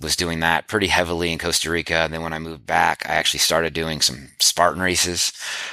was 0.01 0.17
doing 0.17 0.41
that 0.41 0.69
pretty 0.69 0.87
heavily 0.87 1.33
in 1.33 1.39
Costa 1.39 1.71
Rica. 1.71 1.95
And 1.95 2.13
then 2.13 2.23
when 2.23 2.33
I 2.33 2.39
moved 2.39 2.67
back, 2.67 3.03
I 3.09 3.15
actually 3.15 3.41
started 3.41 3.73
doing 3.73 4.01
some 4.01 4.29
Spartan 4.39 4.83
races, 4.83 5.33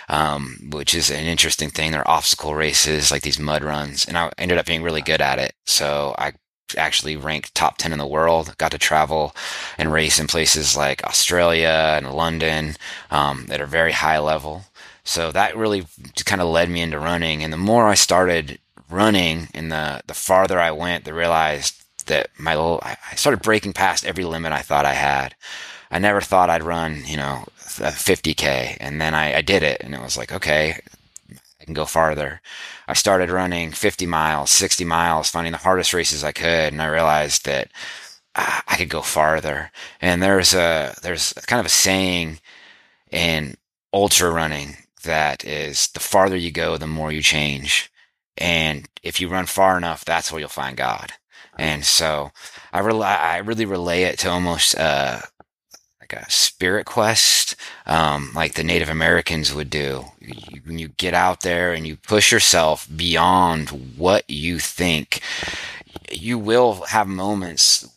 um, 0.09 0.69
which 0.71 0.95
is 0.95 1.09
an 1.09 1.25
interesting 1.25 1.69
thing. 1.69 1.91
They're 1.91 2.09
obstacle 2.09 2.55
races, 2.55 3.11
like 3.11 3.21
these 3.21 3.39
mud 3.39 3.63
runs. 3.63 4.05
And 4.05 4.17
I 4.17 4.31
ended 4.37 4.57
up 4.57 4.65
being 4.65 4.83
really 4.83 5.01
good 5.01 5.21
at 5.21 5.39
it. 5.39 5.53
So 5.65 6.15
I 6.17 6.33
actually 6.77 7.15
ranked 7.15 7.53
top 7.53 7.77
10 7.77 7.93
in 7.93 7.99
the 7.99 8.07
world, 8.07 8.57
got 8.57 8.71
to 8.71 8.77
travel 8.77 9.35
and 9.77 9.93
race 9.93 10.19
in 10.19 10.27
places 10.27 10.75
like 10.75 11.03
Australia 11.03 11.93
and 11.97 12.11
London, 12.11 12.75
um, 13.11 13.45
that 13.47 13.61
are 13.61 13.67
very 13.67 13.91
high 13.91 14.19
level. 14.19 14.65
So 15.03 15.31
that 15.31 15.55
really 15.55 15.85
kind 16.25 16.41
of 16.41 16.47
led 16.47 16.69
me 16.69 16.81
into 16.81 16.99
running. 16.99 17.43
And 17.43 17.53
the 17.53 17.57
more 17.57 17.87
I 17.87 17.93
started 17.93 18.59
running 18.89 19.47
and 19.53 19.71
the, 19.71 20.01
the 20.07 20.15
farther 20.15 20.59
I 20.59 20.71
went, 20.71 21.05
the 21.05 21.13
realized 21.13 21.84
that 22.07 22.29
my 22.37 22.55
little, 22.55 22.79
I 22.83 23.15
started 23.15 23.41
breaking 23.41 23.73
past 23.73 24.05
every 24.05 24.25
limit 24.25 24.51
I 24.51 24.61
thought 24.61 24.85
I 24.85 24.93
had. 24.93 25.35
I 25.91 25.99
never 25.99 26.21
thought 26.21 26.49
I'd 26.49 26.63
run, 26.63 27.03
you 27.05 27.17
know, 27.17 27.45
a 27.79 27.91
50k. 27.91 28.77
And 28.79 28.99
then 28.99 29.13
I, 29.13 29.37
I 29.37 29.41
did 29.41 29.63
it 29.63 29.81
and 29.81 29.93
it 29.93 30.01
was 30.01 30.17
like, 30.17 30.31
okay, 30.31 30.79
I 31.59 31.65
can 31.65 31.73
go 31.73 31.85
farther. 31.85 32.41
I 32.87 32.93
started 32.93 33.29
running 33.29 33.71
50 33.71 34.05
miles, 34.05 34.51
60 34.51 34.85
miles, 34.85 35.29
finding 35.29 35.51
the 35.51 35.59
hardest 35.59 35.93
races 35.93 36.23
I 36.23 36.31
could. 36.31 36.73
And 36.73 36.81
I 36.81 36.87
realized 36.87 37.45
that 37.45 37.69
ah, 38.35 38.63
I 38.67 38.77
could 38.77 38.89
go 38.89 39.01
farther. 39.01 39.71
And 40.01 40.21
there's 40.21 40.53
a, 40.53 40.95
there's 41.01 41.33
kind 41.47 41.59
of 41.59 41.65
a 41.65 41.69
saying 41.69 42.39
in 43.11 43.55
ultra 43.93 44.29
running 44.29 44.77
that 45.03 45.45
is 45.45 45.87
the 45.89 45.99
farther 45.99 46.35
you 46.35 46.51
go, 46.51 46.77
the 46.77 46.87
more 46.87 47.11
you 47.11 47.21
change. 47.21 47.91
And 48.37 48.87
if 49.01 49.21
you 49.21 49.29
run 49.29 49.45
far 49.45 49.77
enough, 49.77 50.03
that's 50.03 50.31
where 50.31 50.39
you'll 50.39 50.49
find 50.49 50.75
God. 50.75 51.13
And 51.57 51.85
so 51.85 52.31
I 52.73 52.79
rely, 52.79 53.15
I 53.15 53.37
really 53.37 53.65
relay 53.65 54.03
it 54.03 54.19
to 54.19 54.29
almost, 54.29 54.77
uh, 54.77 55.21
like 56.01 56.13
a 56.13 56.29
spirit 56.29 56.85
quest, 56.85 57.55
um, 57.87 58.31
like 58.35 58.53
the 58.53 58.63
Native 58.63 58.89
Americans 58.89 59.53
would 59.53 59.69
do. 59.69 60.05
You, 60.19 60.61
when 60.65 60.77
you 60.77 60.89
get 60.89 61.13
out 61.15 61.41
there 61.41 61.73
and 61.73 61.87
you 61.87 61.95
push 61.95 62.31
yourself 62.31 62.87
beyond 62.95 63.95
what 63.97 64.29
you 64.29 64.59
think, 64.59 65.21
you 66.11 66.37
will 66.37 66.81
have 66.89 67.07
moments, 67.07 67.87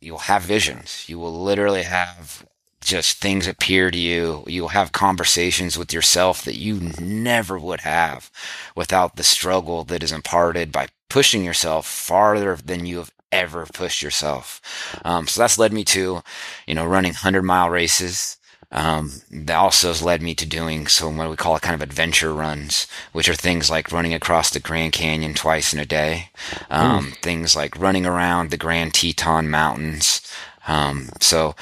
you'll 0.00 0.18
have 0.18 0.42
visions. 0.42 1.04
You 1.08 1.18
will 1.18 1.44
literally 1.44 1.84
have 1.84 2.44
just 2.80 3.18
things 3.18 3.46
appear 3.46 3.90
to 3.90 3.98
you. 3.98 4.44
You'll 4.46 4.68
have 4.68 4.92
conversations 4.92 5.78
with 5.78 5.92
yourself 5.92 6.44
that 6.44 6.58
you 6.58 6.92
never 7.00 7.58
would 7.58 7.80
have 7.80 8.30
without 8.76 9.16
the 9.16 9.22
struggle 9.22 9.84
that 9.84 10.02
is 10.02 10.12
imparted 10.12 10.70
by 10.70 10.88
pushing 11.08 11.44
yourself 11.44 11.86
farther 11.86 12.56
than 12.56 12.86
you 12.86 12.98
have 12.98 13.12
ever 13.32 13.66
pushed 13.66 14.02
yourself. 14.02 14.60
Um, 15.04 15.26
so 15.26 15.40
that's 15.40 15.58
led 15.58 15.72
me 15.72 15.84
to, 15.84 16.22
you 16.66 16.74
know, 16.74 16.86
running 16.86 17.10
100 17.10 17.42
mile 17.42 17.70
races. 17.70 18.38
Um, 18.72 19.12
that 19.30 19.54
also 19.54 19.88
has 19.88 20.02
led 20.02 20.20
me 20.20 20.34
to 20.34 20.46
doing 20.46 20.88
some 20.88 21.16
what 21.16 21.30
we 21.30 21.36
call 21.36 21.54
a 21.54 21.60
kind 21.60 21.76
of 21.76 21.82
adventure 21.82 22.32
runs, 22.34 22.88
which 23.12 23.28
are 23.28 23.34
things 23.34 23.70
like 23.70 23.92
running 23.92 24.14
across 24.14 24.50
the 24.50 24.58
Grand 24.58 24.92
Canyon 24.92 25.34
twice 25.34 25.72
in 25.72 25.78
a 25.78 25.86
day, 25.86 26.30
um, 26.70 27.12
things 27.22 27.54
like 27.54 27.78
running 27.78 28.04
around 28.04 28.50
the 28.50 28.56
Grand 28.56 28.92
Teton 28.94 29.48
Mountains. 29.48 30.22
Um, 30.66 31.10
so, 31.20 31.54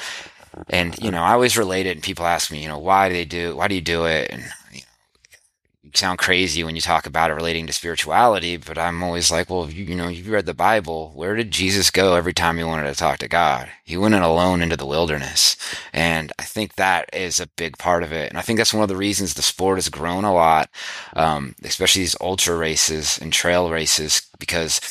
and 0.69 0.97
you 0.97 1.11
know, 1.11 1.21
I 1.21 1.33
always 1.33 1.57
relate 1.57 1.85
it, 1.85 1.91
and 1.91 2.01
people 2.03 2.25
ask 2.25 2.51
me, 2.51 2.63
you 2.63 2.67
know, 2.67 2.79
why 2.79 3.09
do 3.09 3.13
they 3.13 3.25
do, 3.25 3.55
why 3.57 3.67
do 3.67 3.75
you 3.75 3.81
do 3.81 4.05
it? 4.05 4.31
And 4.31 4.45
sound 5.95 6.19
crazy 6.19 6.63
when 6.63 6.75
you 6.75 6.81
talk 6.81 7.05
about 7.05 7.29
it 7.29 7.35
relating 7.35 7.67
to 7.67 7.73
spirituality, 7.73 8.57
but 8.57 8.77
I'm 8.77 9.03
always 9.03 9.31
like, 9.31 9.49
well, 9.49 9.69
you, 9.69 9.85
you 9.85 9.95
know, 9.95 10.07
you've 10.07 10.29
read 10.29 10.45
the 10.45 10.53
Bible. 10.53 11.11
Where 11.15 11.35
did 11.35 11.51
Jesus 11.51 11.91
go 11.91 12.15
every 12.15 12.33
time 12.33 12.57
he 12.57 12.63
wanted 12.63 12.87
to 12.91 12.95
talk 12.95 13.19
to 13.19 13.27
God? 13.27 13.69
He 13.83 13.97
went 13.97 14.15
in 14.15 14.21
alone 14.21 14.61
into 14.61 14.77
the 14.77 14.85
wilderness. 14.85 15.55
And 15.93 16.31
I 16.39 16.43
think 16.43 16.75
that 16.75 17.09
is 17.13 17.39
a 17.39 17.49
big 17.57 17.77
part 17.77 18.03
of 18.03 18.11
it. 18.11 18.29
And 18.29 18.37
I 18.37 18.41
think 18.41 18.57
that's 18.57 18.73
one 18.73 18.83
of 18.83 18.89
the 18.89 18.95
reasons 18.95 19.33
the 19.33 19.41
sport 19.41 19.77
has 19.77 19.89
grown 19.89 20.23
a 20.23 20.33
lot, 20.33 20.69
um, 21.15 21.55
especially 21.63 22.01
these 22.01 22.15
ultra 22.19 22.55
races 22.55 23.19
and 23.19 23.31
trail 23.31 23.69
races, 23.69 24.27
because 24.39 24.81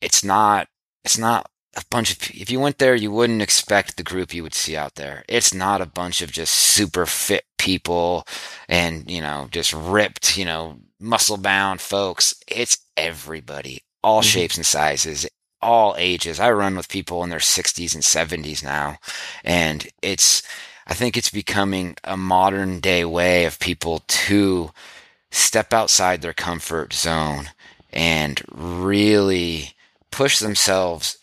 it's 0.00 0.22
not, 0.22 0.68
it's 1.04 1.18
not 1.18 1.50
a 1.78 1.84
bunch 1.90 2.12
of 2.12 2.30
if 2.30 2.50
you 2.50 2.60
went 2.60 2.78
there 2.78 2.94
you 2.94 3.10
wouldn't 3.10 3.42
expect 3.42 3.96
the 3.96 4.02
group 4.02 4.34
you 4.34 4.42
would 4.42 4.54
see 4.54 4.76
out 4.76 4.96
there. 4.96 5.24
It's 5.28 5.54
not 5.54 5.80
a 5.80 5.86
bunch 5.86 6.20
of 6.22 6.32
just 6.32 6.54
super 6.54 7.06
fit 7.06 7.44
people 7.58 8.26
and 8.68 9.10
you 9.10 9.20
know 9.20 9.48
just 9.50 9.72
ripped 9.72 10.36
you 10.36 10.44
know 10.44 10.78
muscle 11.00 11.36
bound 11.36 11.80
folks. 11.80 12.34
It's 12.46 12.78
everybody 12.96 13.82
all 14.02 14.20
mm-hmm. 14.20 14.28
shapes 14.28 14.56
and 14.56 14.66
sizes 14.66 15.26
all 15.60 15.94
ages. 15.98 16.38
I 16.38 16.50
run 16.50 16.76
with 16.76 16.88
people 16.88 17.24
in 17.24 17.30
their 17.30 17.38
60s 17.38 17.94
and 17.94 18.02
70s 18.02 18.62
now 18.62 18.98
and 19.44 19.88
it's 20.02 20.42
i 20.86 20.94
think 20.94 21.16
it's 21.16 21.30
becoming 21.30 21.96
a 22.04 22.16
modern 22.16 22.80
day 22.80 23.04
way 23.04 23.44
of 23.44 23.58
people 23.58 24.02
to 24.06 24.70
step 25.30 25.72
outside 25.72 26.22
their 26.22 26.32
comfort 26.32 26.92
zone 26.92 27.50
and 27.92 28.42
really 28.52 29.74
push 30.10 30.38
themselves 30.38 31.18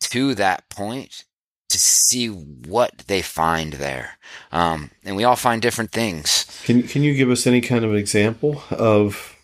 to 0.00 0.34
that 0.34 0.68
point 0.68 1.24
to 1.70 1.78
see 1.78 2.26
what 2.26 2.98
they 3.06 3.22
find 3.22 3.74
there. 3.74 4.18
Um, 4.52 4.90
and 5.04 5.16
we 5.16 5.24
all 5.24 5.36
find 5.36 5.62
different 5.62 5.92
things. 5.92 6.44
Can 6.64 6.82
can 6.82 7.02
you 7.02 7.14
give 7.14 7.30
us 7.30 7.46
any 7.46 7.60
kind 7.60 7.84
of 7.84 7.94
example 7.94 8.62
of 8.70 9.36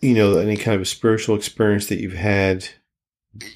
you 0.00 0.14
know 0.14 0.38
any 0.38 0.56
kind 0.56 0.80
of 0.80 0.86
spiritual 0.86 1.36
experience 1.36 1.86
that 1.86 2.00
you've 2.00 2.12
had 2.12 2.68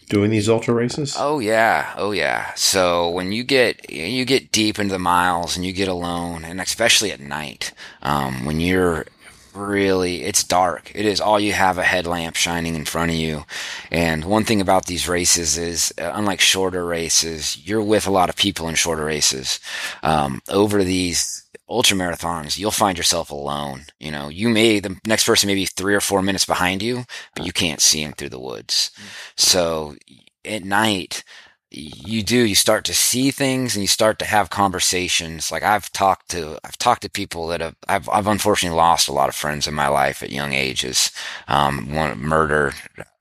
doing 0.09 0.31
these 0.31 0.49
ultra 0.49 0.75
races? 0.75 1.15
Oh 1.19 1.39
yeah, 1.39 1.93
oh 1.97 2.13
yeah. 2.13 2.53
So 2.55 3.11
when 3.11 3.33
you 3.33 3.45
get 3.45 3.91
you 3.91 4.25
get 4.25 4.53
deep 4.53 4.79
into 4.79 4.93
the 4.93 4.99
miles 4.99 5.57
and 5.57 5.65
you 5.65 5.73
get 5.73 5.89
alone, 5.89 6.45
and 6.45 6.61
especially 6.61 7.13
at 7.13 7.21
night, 7.21 7.73
um, 8.03 8.45
when 8.47 8.61
you're 8.61 9.07
really 9.55 10.23
it's 10.23 10.45
dark. 10.45 10.93
It 10.95 11.07
is 11.07 11.21
all 11.21 11.41
you 11.41 11.53
have 11.53 11.79
a 11.79 11.83
headlamp 11.83 12.37
shining 12.37 12.75
in 12.75 12.85
front 12.85 13.11
of 13.11 13.17
you. 13.17 13.45
And 13.91 14.25
one 14.25 14.45
thing 14.45 14.61
about 14.61 14.87
these 14.87 15.09
races 15.09 15.59
is 15.59 15.93
uh, 15.99 16.11
unlike 16.15 16.41
shorter 16.41 16.85
races 16.85 17.59
you're 17.67 17.83
with 17.83 18.07
a 18.07 18.11
lot 18.11 18.29
of 18.29 18.37
people 18.37 18.69
in 18.69 18.75
shorter 18.75 19.05
races. 19.05 19.61
Um, 20.03 20.41
over 20.49 20.85
these 20.85 21.45
ultra 21.69 21.97
marathons 21.97 22.59
you'll 22.59 22.71
find 22.71 22.99
yourself 22.99 23.31
alone. 23.31 23.83
You 23.99 24.11
know 24.11 24.29
you 24.29 24.49
may 24.49 24.81
the 24.81 24.97
next 25.07 25.27
person 25.27 25.47
may 25.47 25.55
be 25.55 25.67
three 25.67 25.95
or 25.95 26.01
four 26.01 26.23
minutes 26.23 26.45
behind 26.45 26.83
you 26.83 27.05
but 27.35 27.47
you 27.47 27.53
can't 27.53 27.81
see 27.81 28.03
him 28.03 28.13
through 28.13 28.31
the 28.31 28.41
woods. 28.41 28.91
So 29.37 29.97
at 30.45 30.65
night 30.65 31.25
you 31.71 32.23
do 32.23 32.39
you 32.39 32.55
start 32.55 32.85
to 32.85 32.95
see 32.95 33.31
things 33.31 33.77
and 33.77 33.83
you 33.83 33.89
start 33.89 34.19
to 34.19 34.25
have 34.25 34.51
conversations. 34.51 35.53
Like 35.53 35.63
i've 35.63 35.91
talked 35.93 36.31
to 36.31 36.59
i've 36.65 36.79
talked 36.79 37.03
to 37.03 37.11
people 37.11 37.47
that 37.49 37.61
have 37.61 37.77
i've, 37.89 38.09
I've 38.09 38.27
unfortunately 38.27 38.77
lost 38.77 39.09
a 39.09 39.13
lot 39.13 39.29
of 39.29 39.35
friends 39.35 39.69
in 39.69 39.75
my 39.75 39.89
life 39.89 40.23
at 40.23 40.31
young 40.31 40.53
ages. 40.53 41.11
Um, 41.49 41.95
one 41.95 42.19
murder 42.19 42.73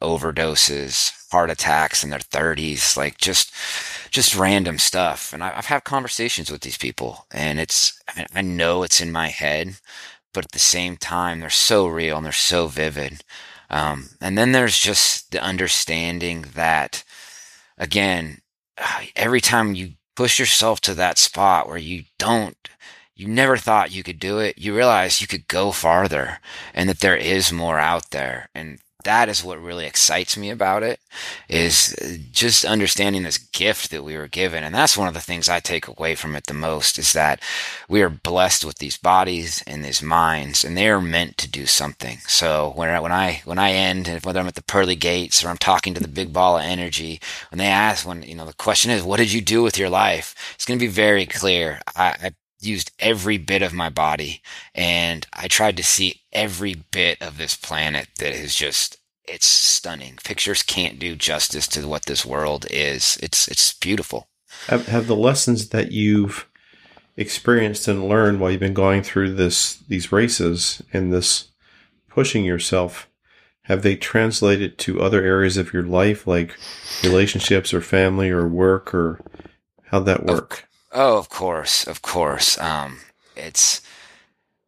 overdoses 0.01 1.13
heart 1.31 1.51
attacks 1.51 2.03
in 2.03 2.09
their 2.09 2.19
30s 2.19 2.97
like 2.97 3.17
just 3.17 3.53
just 4.09 4.35
random 4.35 4.79
stuff. 4.79 5.31
And 5.33 5.43
I, 5.43 5.51
have 5.51 5.65
had 5.65 5.83
conversations 5.83 6.49
with 6.49 6.61
these 6.61 6.77
people 6.77 7.25
and 7.31 7.59
it's 7.59 8.01
i 8.33 8.41
know 8.41 8.83
it's 8.83 9.01
in 9.01 9.11
my 9.11 9.27
head 9.27 9.75
but 10.33 10.45
at 10.45 10.51
the 10.51 10.59
same 10.59 10.97
time 10.97 11.39
they're 11.39 11.49
so 11.49 11.87
real 11.87 12.17
and 12.17 12.25
they're 12.25 12.33
so 12.33 12.67
vivid. 12.67 13.23
Um, 13.69 14.09
and 14.19 14.37
then 14.37 14.51
there's 14.51 14.79
just 14.79 15.31
the 15.31 15.41
understanding 15.41 16.45
that 16.55 17.03
again, 17.79 18.39
uh, 18.77 19.05
every 19.15 19.41
time 19.41 19.73
you 19.73 19.93
push 20.15 20.37
yourself 20.37 20.81
to 20.81 20.93
that 20.95 21.17
spot 21.17 21.67
where 21.67 21.77
you 21.77 22.03
don't, 22.17 22.69
you 23.15 23.27
never 23.27 23.57
thought 23.57 23.91
you 23.91 24.03
could 24.03 24.19
do 24.19 24.39
it, 24.39 24.57
you 24.57 24.75
realize 24.75 25.21
you 25.21 25.27
could 25.27 25.47
go 25.47 25.71
farther 25.71 26.39
and 26.73 26.87
that 26.89 26.99
there 26.99 27.17
is 27.17 27.51
more 27.51 27.79
out 27.79 28.11
there. 28.11 28.49
And 28.53 28.79
that 29.05 29.29
is 29.29 29.43
what 29.43 29.61
really 29.61 29.85
excites 29.85 30.35
me 30.35 30.49
about 30.49 30.83
it 30.83 30.99
is 31.47 31.95
just 32.31 32.65
understanding 32.65 33.23
this 33.23 33.37
gift 33.37 33.91
that 33.91 34.03
we 34.03 34.17
were 34.17 34.27
given. 34.27 34.63
And 34.63 34.75
that's 34.75 34.97
one 34.97 35.07
of 35.07 35.13
the 35.13 35.21
things 35.21 35.47
i 35.47 35.59
take 35.59 35.87
away 35.87 36.15
from 36.15 36.35
it 36.35 36.47
the 36.47 36.53
most 36.53 36.99
is 36.99 37.13
that 37.13 37.41
we 37.87 38.01
are 38.01 38.09
blessed 38.09 38.65
with 38.65 38.79
these 38.79 38.97
bodies 38.97 39.63
and 39.65 39.85
these 39.85 40.03
minds 40.03 40.65
and 40.65 40.75
they 40.75 40.89
are 40.89 41.01
meant 41.01 41.37
to 41.37 41.49
do 41.49 41.65
something. 41.65 42.17
So 42.27 42.73
when 42.75 42.89
I, 42.89 42.99
when 42.99 43.11
i 43.13 43.41
when 43.45 43.57
i 43.59 43.71
end 43.71 44.07
whether 44.23 44.39
i'm 44.39 44.47
at 44.47 44.55
the 44.55 44.63
pearly 44.63 44.95
gates 44.95 45.43
or 45.43 45.49
i'm 45.49 45.57
talking 45.57 45.93
to 45.93 46.01
the 46.01 46.07
big 46.07 46.33
ball 46.33 46.57
of 46.57 46.63
energy 46.63 47.21
when 47.51 47.59
they 47.59 47.67
ask 47.67 48.05
when 48.05 48.23
you 48.23 48.35
know 48.35 48.45
the 48.45 48.53
question 48.53 48.91
is 48.91 49.03
what 49.03 49.17
did 49.17 49.31
you 49.31 49.41
do 49.41 49.63
with 49.63 49.77
your 49.77 49.89
life? 49.89 50.35
It's 50.55 50.65
going 50.65 50.77
to 50.79 50.85
be 50.85 50.91
very 50.91 51.25
clear. 51.25 51.79
I, 51.95 52.15
I 52.21 52.31
used 52.59 52.91
every 52.99 53.37
bit 53.37 53.61
of 53.61 53.73
my 53.73 53.89
body 53.89 54.41
and 54.75 55.25
I 55.33 55.47
tried 55.47 55.77
to 55.77 55.83
see 55.83 56.21
every 56.33 56.75
bit 56.91 57.21
of 57.21 57.37
this 57.37 57.55
planet 57.55 58.07
that 58.19 58.33
is 58.33 58.53
just 58.55 58.97
it's 59.25 59.45
stunning. 59.45 60.17
Pictures 60.23 60.63
can't 60.63 60.97
do 60.99 61.15
justice 61.15 61.67
to 61.69 61.87
what 61.87 62.05
this 62.05 62.25
world 62.25 62.65
is. 62.69 63.17
It's 63.21 63.47
it's 63.47 63.73
beautiful. 63.73 64.27
Have, 64.67 64.87
have 64.87 65.07
the 65.07 65.15
lessons 65.15 65.69
that 65.69 65.91
you've 65.91 66.47
experienced 67.15 67.87
and 67.87 68.07
learned 68.07 68.39
while 68.39 68.49
you've 68.49 68.59
been 68.59 68.73
going 68.73 69.03
through 69.03 69.35
this 69.35 69.77
these 69.87 70.11
races 70.11 70.81
and 70.93 71.13
this 71.13 71.49
pushing 72.09 72.45
yourself 72.45 73.07
have 73.63 73.83
they 73.83 73.95
translated 73.95 74.77
to 74.79 75.01
other 75.01 75.23
areas 75.23 75.57
of 75.57 75.73
your 75.73 75.83
life 75.83 76.25
like 76.25 76.57
relationships 77.03 77.73
or 77.73 77.81
family 77.81 78.29
or 78.29 78.47
work 78.47 78.93
or 78.95 79.19
how'd 79.87 80.05
that 80.05 80.25
work 80.25 80.68
Oh, 80.91 81.17
of 81.17 81.29
course, 81.29 81.85
of 81.85 82.01
course. 82.01 82.57
Um, 82.59 82.99
it's 83.35 83.81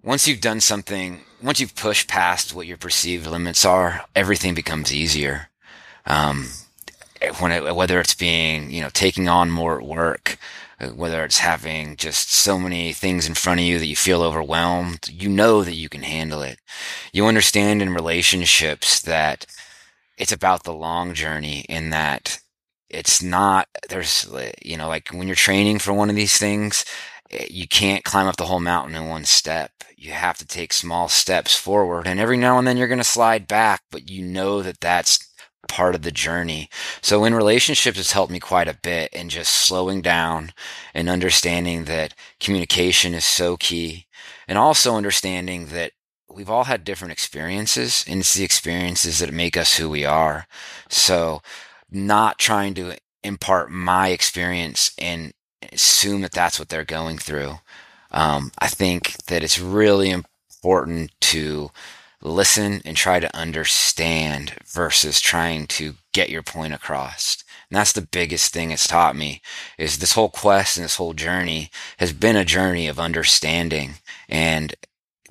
once 0.03 0.27
you've 0.27 0.41
done 0.41 0.60
something, 0.60 1.21
once 1.41 1.60
you've 1.60 1.75
pushed 1.75 2.07
past 2.07 2.53
what 2.53 2.67
your 2.67 2.77
perceived 2.77 3.25
limits 3.25 3.65
are, 3.65 4.01
everything 4.15 4.53
becomes 4.53 4.93
easier. 4.93 5.49
Um, 6.05 6.49
when 7.39 7.51
it, 7.51 7.75
whether 7.75 7.99
it's 7.99 8.15
being, 8.15 8.71
you 8.71 8.81
know, 8.81 8.89
taking 8.93 9.27
on 9.27 9.51
more 9.51 9.81
work, 9.81 10.38
uh, 10.79 10.88
whether 10.89 11.23
it's 11.23 11.39
having 11.39 11.95
just 11.95 12.31
so 12.31 12.57
many 12.57 12.93
things 12.93 13.27
in 13.27 13.36
front 13.36 13.60
of 13.60 13.65
you 13.65 13.77
that 13.77 13.86
you 13.86 13.95
feel 13.95 14.23
overwhelmed, 14.23 15.07
you 15.10 15.29
know 15.29 15.63
that 15.63 15.75
you 15.75 15.89
can 15.89 16.01
handle 16.01 16.41
it. 16.41 16.60
You 17.13 17.27
understand 17.27 17.81
in 17.81 17.93
relationships 17.93 19.01
that 19.01 19.45
it's 20.17 20.31
about 20.31 20.63
the 20.63 20.73
long 20.73 21.13
journey 21.13 21.65
in 21.69 21.91
that 21.91 22.39
it's 22.91 23.23
not 23.23 23.67
there's 23.89 24.30
you 24.62 24.77
know 24.77 24.88
like 24.88 25.10
when 25.10 25.27
you're 25.27 25.36
training 25.36 25.80
for 25.80 25.93
one 25.93 26.10
of 26.10 26.15
these 26.15 26.38
things 26.38 26.86
eh, 27.32 27.47
you 27.49 27.67
can't 27.67 28.04
climb 28.04 28.27
up 28.27 28.38
the 28.38 28.45
whole 28.45 28.60
mountain 28.60 28.95
in 28.95 29.08
one 29.08 29.25
step. 29.25 29.71
You 29.95 30.12
have 30.12 30.38
to 30.39 30.47
take 30.47 30.73
small 30.73 31.08
steps 31.08 31.56
forward 31.56 32.08
and 32.08 32.19
every 32.19 32.38
now 32.38 32.58
and 32.58 32.67
then 32.67 32.77
you're 32.77 32.88
going 32.88 32.97
to 32.97 33.04
slide 33.04 33.47
back 33.47 33.82
but 33.91 34.10
you 34.10 34.23
know 34.23 34.62
that 34.62 34.80
that's 34.80 35.27
part 35.67 35.95
of 35.95 36.01
the 36.01 36.12
journey. 36.12 36.69
So 37.01 37.23
in 37.23 37.34
relationships 37.34 37.99
it's 37.99 38.12
helped 38.12 38.32
me 38.32 38.39
quite 38.39 38.67
a 38.67 38.80
bit 38.82 39.13
in 39.13 39.30
just 39.30 39.54
slowing 39.54 40.01
down 40.01 40.54
and 40.93 41.08
understanding 41.08 41.86
that 41.86 42.13
communication 42.39 43.13
is 43.13 43.25
so 43.25 43.58
key 43.58 44.08
and 44.47 44.58
also 44.58 44.95
understanding 44.95 45.67
that 45.67 45.93
we've 46.30 46.49
all 46.49 46.65
had 46.65 46.84
different 46.84 47.12
experiences 47.12 48.04
and 48.08 48.21
it's 48.21 48.34
the 48.34 48.43
experiences 48.43 49.19
that 49.19 49.34
make 49.34 49.56
us 49.56 49.77
who 49.77 49.89
we 49.89 50.04
are. 50.04 50.47
So 50.89 51.41
not 51.91 52.39
trying 52.39 52.73
to 52.75 52.95
impart 53.23 53.71
my 53.71 54.10
experience 54.10 54.91
and 54.97 55.34
assume 55.71 56.21
that 56.21 56.32
that's 56.32 56.58
what 56.60 56.69
they're 56.69 56.84
going 56.84 57.17
through. 57.17 57.56
Um, 58.12 58.51
I 58.60 58.67
think 58.67 59.25
that 59.25 59.43
it's 59.43 59.60
really 59.60 60.10
important 60.10 61.12
to 61.21 61.71
listen 62.21 62.82
and 62.86 62.95
try 62.95 63.19
to 63.19 63.36
understand 63.36 64.54
versus 64.65 65.19
trying 65.19 65.67
to 65.67 65.95
get 66.13 66.30
your 66.30 66.43
point 66.43 66.73
across. 66.73 67.43
And 67.69 67.77
that's 67.77 67.93
the 67.93 68.01
biggest 68.01 68.54
thing 68.54 68.71
it's 68.71 68.88
taught 68.88 69.15
me 69.15 69.41
is 69.77 69.97
this 69.97 70.13
whole 70.13 70.30
quest 70.30 70.77
and 70.77 70.84
this 70.84 70.97
whole 70.97 71.13
journey 71.13 71.71
has 71.97 72.12
been 72.12 72.36
a 72.36 72.45
journey 72.45 72.88
of 72.88 72.99
understanding. 72.99 73.95
And 74.27 74.75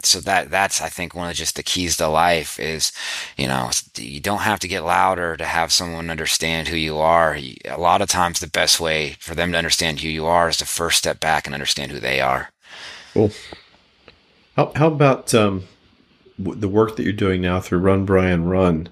so 0.04 0.20
that 0.20 0.50
that's 0.50 0.80
I 0.80 0.88
think 0.88 1.14
one 1.14 1.30
of 1.30 1.36
just 1.36 1.56
the 1.56 1.62
keys 1.62 1.96
to 1.96 2.08
life 2.08 2.58
is, 2.58 2.92
you 3.36 3.46
know, 3.46 3.70
you 3.96 4.20
don't 4.20 4.40
have 4.40 4.60
to 4.60 4.68
get 4.68 4.84
louder 4.84 5.36
to 5.36 5.44
have 5.44 5.72
someone 5.72 6.10
understand 6.10 6.68
who 6.68 6.76
you 6.76 6.98
are. 6.98 7.36
A 7.64 7.78
lot 7.78 8.02
of 8.02 8.08
times, 8.08 8.40
the 8.40 8.46
best 8.46 8.80
way 8.80 9.16
for 9.20 9.34
them 9.34 9.52
to 9.52 9.58
understand 9.58 10.00
who 10.00 10.08
you 10.08 10.26
are 10.26 10.48
is 10.48 10.56
to 10.58 10.66
first 10.66 10.98
step 10.98 11.20
back 11.20 11.46
and 11.46 11.54
understand 11.54 11.92
who 11.92 12.00
they 12.00 12.20
are. 12.20 12.50
Cool. 13.14 13.30
How 14.56 14.72
how 14.74 14.88
about 14.88 15.34
um, 15.34 15.64
the 16.38 16.68
work 16.68 16.96
that 16.96 17.02
you're 17.02 17.12
doing 17.12 17.40
now 17.40 17.60
through 17.60 17.78
Run 17.78 18.04
Bryan 18.04 18.44
Run? 18.46 18.88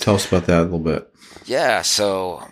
Tell 0.00 0.16
us 0.16 0.26
about 0.26 0.46
that 0.46 0.60
a 0.60 0.62
little 0.62 0.78
bit. 0.78 1.12
Yeah. 1.46 1.82
So 1.82 2.46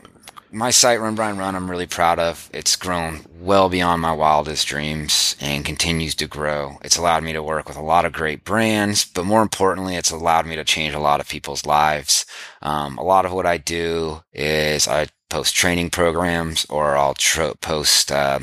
my 0.55 0.71
site, 0.71 1.01
Run 1.01 1.17
Bryan 1.17 1.37
Run, 1.37 1.57
I'm 1.57 1.71
really 1.71 1.87
proud 1.87 2.21
of. 2.21 2.49
It's 2.53 2.77
grown 2.77 3.27
well 3.41 3.69
beyond 3.69 4.01
my 4.01 4.13
wildest 4.13 4.67
dreams 4.69 5.35
and 5.41 5.65
continues 5.65 6.15
to 6.17 6.29
grow. 6.29 6.79
It's 6.83 6.97
allowed 6.97 7.25
me 7.25 7.33
to 7.33 7.43
work 7.43 7.69
with 7.69 7.77
a 7.77 7.83
lot 7.83 8.05
of 8.05 8.13
great 8.13 8.45
brands, 8.45 9.05
but 9.05 9.27
more 9.27 9.43
importantly, 9.43 9.97
it's 9.97 10.13
allowed 10.13 10.47
me 10.47 10.55
to 10.55 10.65
change 10.65 10.95
a 10.95 11.01
lot 11.01 11.21
of 11.21 11.29
people's 11.29 11.67
lives. 11.67 12.25
Um, 12.63 12.97
a 12.99 13.03
lot 13.03 13.27
of 13.27 13.33
what 13.33 13.47
I 13.47 13.59
do 13.59 14.23
is 14.33 14.87
I 14.87 15.09
post 15.29 15.57
training 15.57 15.91
programs 15.91 16.65
or 16.67 16.97
I'll 16.97 17.17
post, 17.61 18.13
uh, 18.13 18.39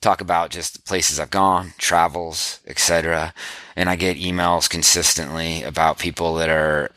talk 0.00 0.22
about 0.22 0.50
just 0.50 0.86
places 0.86 1.20
I've 1.20 1.30
gone, 1.30 1.74
travels, 1.76 2.60
etc. 2.66 3.34
And 3.76 3.90
I 3.90 3.96
get 3.96 4.16
emails 4.16 4.70
consistently 4.70 5.62
about 5.62 5.98
people 5.98 6.34
that 6.36 6.48
are 6.48 6.90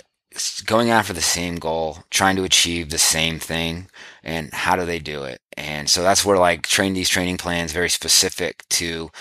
going 0.65 0.89
after 0.89 1.13
the 1.13 1.21
same 1.21 1.57
goal, 1.57 1.99
trying 2.09 2.35
to 2.37 2.43
achieve 2.43 2.89
the 2.89 2.97
same 2.97 3.39
thing, 3.39 3.87
and 4.23 4.53
how 4.53 4.75
do 4.75 4.85
they 4.85 4.99
do 4.99 5.23
it? 5.23 5.41
And 5.57 5.89
so 5.89 6.03
that's 6.03 6.25
where 6.25 6.37
like 6.37 6.67
train 6.67 6.93
these 6.93 7.09
training 7.09 7.37
plans 7.37 7.71
very 7.71 7.89
specific 7.89 8.63
to 8.69 9.11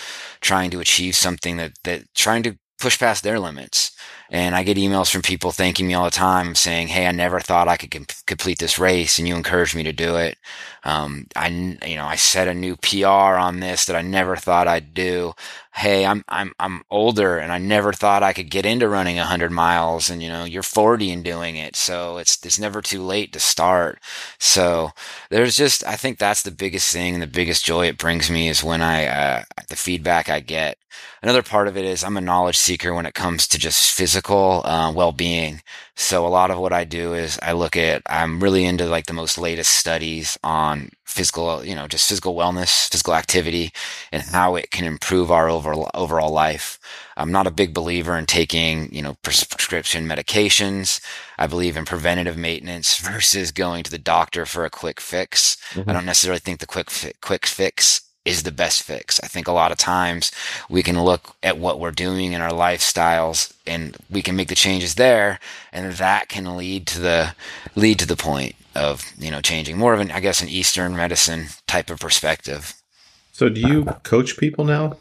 trying 0.41 0.71
to 0.71 0.79
achieve 0.79 1.15
something 1.15 1.57
that 1.57 1.73
that 1.83 2.13
trying 2.15 2.43
to 2.43 2.57
push 2.79 2.99
past 2.99 3.23
their 3.23 3.39
limits. 3.39 3.91
And 4.33 4.55
I 4.55 4.63
get 4.63 4.77
emails 4.77 5.11
from 5.11 5.21
people 5.21 5.51
thanking 5.51 5.85
me 5.87 5.93
all 5.93 6.05
the 6.05 6.09
time 6.11 6.55
saying, 6.55 6.87
Hey, 6.87 7.05
I 7.05 7.11
never 7.11 7.39
thought 7.39 7.67
I 7.67 7.77
could 7.77 7.91
com- 7.91 8.07
complete 8.25 8.57
this 8.57 8.79
race 8.79 9.19
and 9.19 9.27
you 9.27 9.35
encouraged 9.35 9.75
me 9.75 9.83
to 9.83 9.93
do 9.93 10.15
it. 10.15 10.39
Um, 10.83 11.27
I, 11.35 11.49
you 11.49 11.95
know, 11.95 12.05
I 12.05 12.15
set 12.15 12.47
a 12.47 12.53
new 12.53 12.75
PR 12.75 13.37
on 13.37 13.59
this 13.59 13.85
that 13.85 13.95
I 13.95 14.01
never 14.01 14.35
thought 14.35 14.67
I'd 14.67 14.95
do. 14.95 15.33
Hey, 15.75 16.03
I'm, 16.03 16.23
I'm, 16.27 16.51
I'm 16.59 16.81
older 16.89 17.37
and 17.37 17.51
I 17.51 17.59
never 17.59 17.93
thought 17.93 18.23
I 18.23 18.33
could 18.33 18.49
get 18.49 18.65
into 18.65 18.89
running 18.89 19.17
hundred 19.17 19.51
miles 19.51 20.09
and, 20.09 20.21
you 20.23 20.29
know, 20.29 20.45
you're 20.45 20.63
40 20.63 21.11
and 21.11 21.23
doing 21.23 21.55
it. 21.55 21.75
So 21.75 22.17
it's, 22.17 22.43
it's 22.43 22.59
never 22.59 22.81
too 22.81 23.03
late 23.03 23.33
to 23.33 23.39
start. 23.39 23.99
So 24.39 24.91
there's 25.29 25.55
just, 25.55 25.85
I 25.85 25.95
think 25.95 26.17
that's 26.17 26.41
the 26.41 26.51
biggest 26.51 26.91
thing. 26.91 27.13
And 27.13 27.21
the 27.21 27.27
biggest 27.27 27.65
joy 27.65 27.85
it 27.87 27.99
brings 27.99 28.31
me 28.31 28.49
is 28.49 28.63
when 28.63 28.81
I, 28.81 29.05
uh, 29.05 29.43
the 29.69 29.75
feedback 29.75 30.27
I 30.27 30.39
get. 30.39 30.77
Another 31.21 31.41
part 31.41 31.67
of 31.67 31.77
it 31.77 31.85
is 31.85 32.03
I'm 32.03 32.17
a 32.17 32.21
knowledge 32.21 32.57
seeker 32.57 32.93
when 32.93 33.05
it 33.05 33.13
comes 33.13 33.47
to 33.47 33.57
just 33.57 33.91
physical 33.91 34.22
uh, 34.31 34.91
well-being. 34.95 35.61
So 35.95 36.25
a 36.25 36.29
lot 36.29 36.49
of 36.49 36.59
what 36.59 36.73
I 36.73 36.85
do 36.85 37.13
is 37.13 37.37
I 37.41 37.51
look 37.51 37.75
at, 37.75 38.01
I'm 38.07 38.39
really 38.39 38.65
into 38.65 38.85
like 38.85 39.05
the 39.05 39.13
most 39.13 39.37
latest 39.37 39.73
studies 39.73 40.37
on 40.43 40.89
physical, 41.05 41.63
you 41.63 41.75
know, 41.75 41.87
just 41.87 42.09
physical 42.09 42.35
wellness, 42.35 42.89
physical 42.89 43.13
activity 43.13 43.71
and 44.11 44.23
how 44.23 44.55
it 44.55 44.71
can 44.71 44.85
improve 44.85 45.29
our 45.29 45.49
overall, 45.49 45.91
overall 45.93 46.31
life. 46.31 46.79
I'm 47.15 47.31
not 47.31 47.45
a 47.45 47.51
big 47.51 47.73
believer 47.73 48.17
in 48.17 48.25
taking, 48.25 48.91
you 48.93 49.03
know, 49.03 49.15
prescription 49.21 50.07
medications. 50.07 50.99
I 51.37 51.45
believe 51.45 51.77
in 51.77 51.85
preventative 51.85 52.37
maintenance 52.37 52.97
versus 52.97 53.51
going 53.51 53.83
to 53.83 53.91
the 53.91 53.99
doctor 53.99 54.47
for 54.47 54.65
a 54.65 54.71
quick 54.71 54.99
fix. 54.99 55.57
Mm-hmm. 55.73 55.89
I 55.89 55.93
don't 55.93 56.05
necessarily 56.05 56.39
think 56.39 56.59
the 56.59 56.65
quick, 56.65 56.89
fi- 56.89 57.13
quick 57.21 57.45
fix 57.45 58.01
is 58.25 58.43
the 58.43 58.51
best 58.51 58.83
fix. 58.83 59.19
I 59.21 59.27
think 59.27 59.47
a 59.47 59.51
lot 59.51 59.71
of 59.71 59.77
times 59.77 60.31
we 60.69 60.81
can 60.81 61.01
look 61.01 61.35
at 61.43 61.57
what 61.57 61.79
we're 61.79 61.91
doing 61.91 62.33
in 62.33 62.41
our 62.41 62.51
lifestyles 62.51 63.53
and 63.67 63.97
we 64.09 64.21
can 64.21 64.35
make 64.35 64.47
the 64.47 64.55
changes 64.55 64.95
there 64.95 65.39
and 65.71 65.91
that 65.93 66.29
can 66.29 66.57
lead 66.57 66.87
to 66.87 67.01
the 67.01 67.35
lead 67.75 67.99
to 67.99 68.07
the 68.07 68.15
point 68.15 68.55
of, 68.75 69.03
you 69.17 69.29
know, 69.29 69.41
changing 69.41 69.77
more 69.77 69.93
of 69.93 69.99
an 69.99 70.11
I 70.11 70.19
guess 70.19 70.41
an 70.41 70.49
eastern 70.49 70.95
medicine 70.95 71.47
type 71.67 71.89
of 71.89 71.99
perspective. 71.99 72.73
So 73.33 73.49
do 73.49 73.59
you 73.59 73.85
coach 74.03 74.37
people 74.37 74.63
now? 74.63 74.97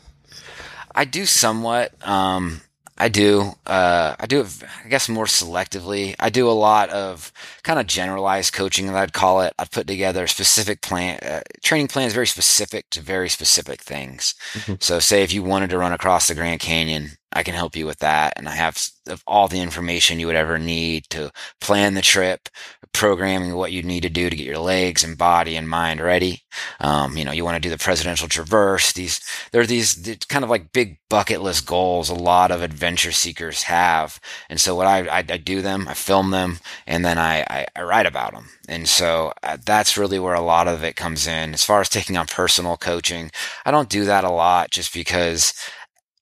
I 0.95 1.05
do 1.05 1.25
somewhat 1.25 1.93
um 2.07 2.63
I 3.03 3.09
do. 3.09 3.57
Uh, 3.67 4.15
I 4.17 4.27
do 4.27 4.43
it, 4.43 4.63
I 4.85 4.89
guess, 4.89 5.09
more 5.09 5.25
selectively. 5.25 6.15
I 6.21 6.31
do 6.31 6.49
a 6.49 6.53
lot 6.53 6.89
of 6.91 7.33
kind 7.65 7.81
of 7.81 7.89
generalized 7.89 8.53
coaching, 8.53 8.89
I'd 8.91 9.13
call 9.13 9.41
it. 9.41 9.53
I'd 9.59 9.73
put 9.73 9.89
together 9.89 10.29
specific 10.29 10.83
plan, 10.83 11.19
uh, 11.21 11.41
training 11.65 11.89
plans 11.89 12.13
very 12.13 12.29
specific 12.29 12.89
to 12.91 13.01
very 13.01 13.29
specific 13.29 13.81
things. 13.81 14.37
Mm-hmm. 14.53 14.75
So, 14.79 15.01
say 15.01 15.25
if 15.25 15.33
you 15.33 15.43
wanted 15.43 15.71
to 15.71 15.79
run 15.79 15.93
across 15.93 16.29
the 16.29 16.37
Grand 16.37 16.61
Canyon, 16.61 17.11
I 17.33 17.43
can 17.43 17.55
help 17.55 17.75
you 17.75 17.87
with 17.87 17.99
that. 17.99 18.35
And 18.37 18.49
I 18.49 18.55
have 18.55 18.81
all 19.27 19.49
the 19.49 19.61
information 19.61 20.21
you 20.21 20.29
would 20.29 20.37
ever 20.37 20.57
need 20.57 21.11
to 21.11 21.33
plan 21.61 21.95
the 21.95 22.03
trip, 22.03 22.49
programming 22.93 23.55
what 23.55 23.73
you 23.73 23.83
need 23.83 24.03
to 24.03 24.09
do 24.09 24.29
to 24.29 24.37
get 24.37 24.47
your 24.47 24.59
legs 24.59 25.03
and 25.03 25.17
body 25.19 25.57
and 25.57 25.69
mind 25.69 26.01
ready. 26.01 26.43
Um, 26.81 27.17
you 27.17 27.25
know, 27.25 27.33
you 27.33 27.45
want 27.45 27.57
to 27.57 27.61
do 27.61 27.71
the 27.71 27.79
presidential 27.79 28.29
traverse. 28.29 28.93
These, 28.93 29.21
there 29.51 29.61
are 29.61 29.67
these 29.67 30.19
kind 30.29 30.45
of 30.45 30.51
like 30.51 30.73
big 30.73 30.99
bucket 31.09 31.43
list 31.43 31.67
goals 31.67 32.11
a 32.11 32.15
lot 32.15 32.51
of 32.51 32.63
adventure 32.63 33.13
seekers 33.13 33.65
have. 33.65 34.21
And 34.49 34.61
so 34.61 34.75
what 34.75 34.87
I, 34.87 35.07
I, 35.09 35.19
I 35.19 35.37
do 35.39 35.63
them, 35.63 35.89
I 35.89 35.95
film 35.95 36.31
them, 36.31 36.59
and 36.87 37.05
then 37.05 37.19
I, 37.19 37.41
I, 37.49 37.67
I 37.75 37.83
write 37.83 38.07
about 38.07 38.33
them. 38.33 38.51
And 38.69 38.89
so 38.89 39.33
uh, 39.43 39.57
that's 39.65 39.99
really 39.99 40.19
where 40.19 40.35
a 40.35 40.41
lot 40.41 40.69
of 40.69 40.85
it 40.85 40.97
comes 40.97 41.27
in. 41.27 41.55
As 41.55 41.65
far 41.65 41.81
as 41.81 41.89
taking 41.89 42.17
on 42.17 42.27
personal 42.27 42.77
coaching, 42.77 43.31
I 43.65 43.71
don't 43.71 43.89
do 43.89 44.05
that 44.05 44.25
a 44.25 44.31
lot 44.31 44.71
just 44.71 44.93
because 44.93 45.55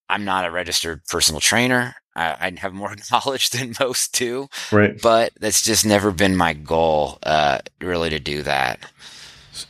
I'm 0.09 0.25
not 0.25 0.45
a 0.45 0.51
registered 0.51 1.05
personal 1.07 1.41
trainer. 1.41 1.95
I, 2.15 2.37
I 2.41 2.53
have 2.59 2.73
more 2.73 2.95
knowledge 3.11 3.51
than 3.51 3.75
most 3.81 4.17
do. 4.17 4.49
Right. 4.73 5.01
But 5.01 5.33
that's 5.39 5.63
just 5.63 5.87
never 5.87 6.11
been 6.11 6.37
my 6.37 6.53
goal, 6.53 7.19
uh, 7.23 7.59
really, 7.81 8.11
to 8.11 8.21
do 8.21 8.43
that. 8.43 8.81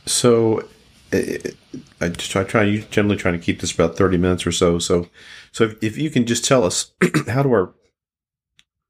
So, 0.05 0.67
I 1.13 2.09
try, 2.09 2.43
try 2.43 2.77
generally 2.89 3.17
trying 3.17 3.37
to 3.37 3.43
keep 3.43 3.59
this 3.59 3.73
about 3.73 3.97
30 3.97 4.17
minutes 4.17 4.47
or 4.47 4.51
so. 4.51 4.79
So, 4.79 5.09
so 5.51 5.65
if, 5.65 5.83
if 5.83 5.97
you 5.97 6.09
can 6.09 6.25
just 6.25 6.45
tell 6.45 6.63
us, 6.63 6.91
how 7.27 7.43
do 7.43 7.51
our, 7.51 7.73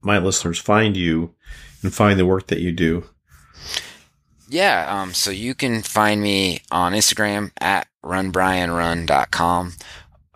my 0.02 0.20
listeners 0.20 0.60
find 0.60 0.96
you 0.96 1.34
and 1.82 1.94
find 1.94 2.20
the 2.20 2.26
work 2.26 2.48
that 2.48 2.60
you 2.60 2.72
do? 2.72 3.06
Yeah. 4.48 5.02
Um, 5.02 5.14
so 5.14 5.32
you 5.32 5.56
can 5.56 5.82
find 5.82 6.22
me 6.22 6.62
on 6.72 6.94
Instagram 6.94 7.52
at 7.60 7.88
runbryanrun.com 8.04 9.74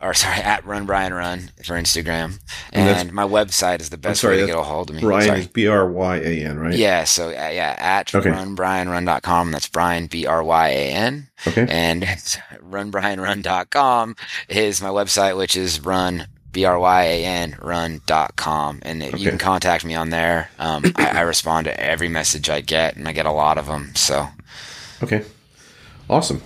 or 0.06 0.14
sorry, 0.14 0.38
at 0.38 0.66
Run 0.66 0.86
Bryan 0.86 1.14
Run 1.14 1.52
for 1.64 1.74
Instagram, 1.74 2.40
and, 2.72 2.90
and 2.90 3.14
my 3.14 3.24
website 3.24 3.82
is 3.82 3.90
the 3.90 3.98
best 3.98 4.22
sorry, 4.22 4.36
way 4.36 4.42
to 4.42 4.48
get 4.48 4.58
a 4.58 4.62
hold 4.62 4.92
of 4.92 4.96
me. 4.96 5.02
Bryan 5.02 5.28
sorry. 5.28 5.40
is 5.40 5.48
B 5.48 5.68
R 5.68 5.90
Y 5.90 6.18
A 6.18 6.46
N, 6.46 6.60
right? 6.60 6.76
Yeah, 6.76 7.06
so 7.06 7.30
uh, 7.30 7.32
yeah, 7.32 7.76
at 7.80 8.14
okay. 8.14 8.30
runbryanrun.com. 8.30 9.52
That's 9.52 9.68
Bryan 9.68 10.06
B 10.06 10.28
R 10.28 10.44
Y 10.44 10.70
A 10.70 10.92
N. 10.92 11.28
Okay. 11.48 11.66
And 11.68 12.04
runbryanrun.com 12.04 14.16
is 14.48 14.82
my 14.82 14.90
website, 14.90 15.38
which 15.38 15.56
is 15.56 15.84
run 15.84 16.28
B 16.52 16.66
R 16.66 16.78
Y 16.78 17.04
A 17.04 17.26
N 17.26 17.58
run.com. 17.60 18.80
And 18.84 19.02
okay. 19.02 19.18
you 19.18 19.30
can 19.30 19.40
contact 19.40 19.86
me 19.86 19.96
on 19.96 20.12
there. 20.12 20.52
Um, 20.60 20.84
I, 20.98 21.18
I 21.18 21.22
respond 21.22 21.66
to 21.66 21.80
every 21.80 22.10
message 22.10 22.48
I 22.48 22.62
get, 22.62 22.96
and 22.96 23.08
I 23.08 23.12
get 23.12 23.26
a 23.26 23.32
lot 23.32 23.58
of 23.58 23.66
them. 23.66 23.96
So, 23.96 24.28
okay, 25.02 25.26
awesome. 26.08 26.44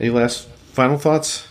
Any 0.00 0.10
last 0.10 0.48
final 0.72 0.98
thoughts? 0.98 1.46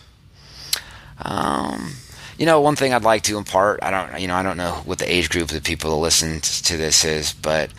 Um, 1.18 1.94
you 2.38 2.46
know, 2.46 2.60
one 2.60 2.76
thing 2.76 2.92
I'd 2.92 3.04
like 3.04 3.22
to 3.24 3.38
impart, 3.38 3.80
I 3.82 3.90
don't, 3.90 4.20
you 4.20 4.28
know, 4.28 4.34
I 4.34 4.42
don't 4.42 4.56
know 4.56 4.82
what 4.84 4.98
the 4.98 5.12
age 5.12 5.30
group 5.30 5.44
of 5.50 5.54
the 5.54 5.60
people 5.60 5.90
that 5.90 5.96
listen 5.96 6.40
to 6.40 6.76
this 6.76 7.04
is, 7.04 7.32
but 7.32 7.70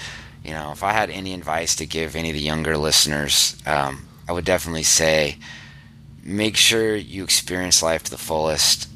you 0.43 0.51
know, 0.51 0.71
if 0.71 0.83
I 0.83 0.93
had 0.93 1.09
any 1.09 1.33
advice 1.33 1.75
to 1.77 1.85
give 1.85 2.15
any 2.15 2.29
of 2.29 2.35
the 2.35 2.41
younger 2.41 2.77
listeners, 2.77 3.57
um, 3.65 4.07
I 4.27 4.31
would 4.31 4.45
definitely 4.45 4.83
say, 4.83 5.37
make 6.23 6.55
sure 6.55 6.95
you 6.95 7.23
experience 7.23 7.81
life 7.83 8.03
to 8.03 8.11
the 8.11 8.17
fullest. 8.17 8.87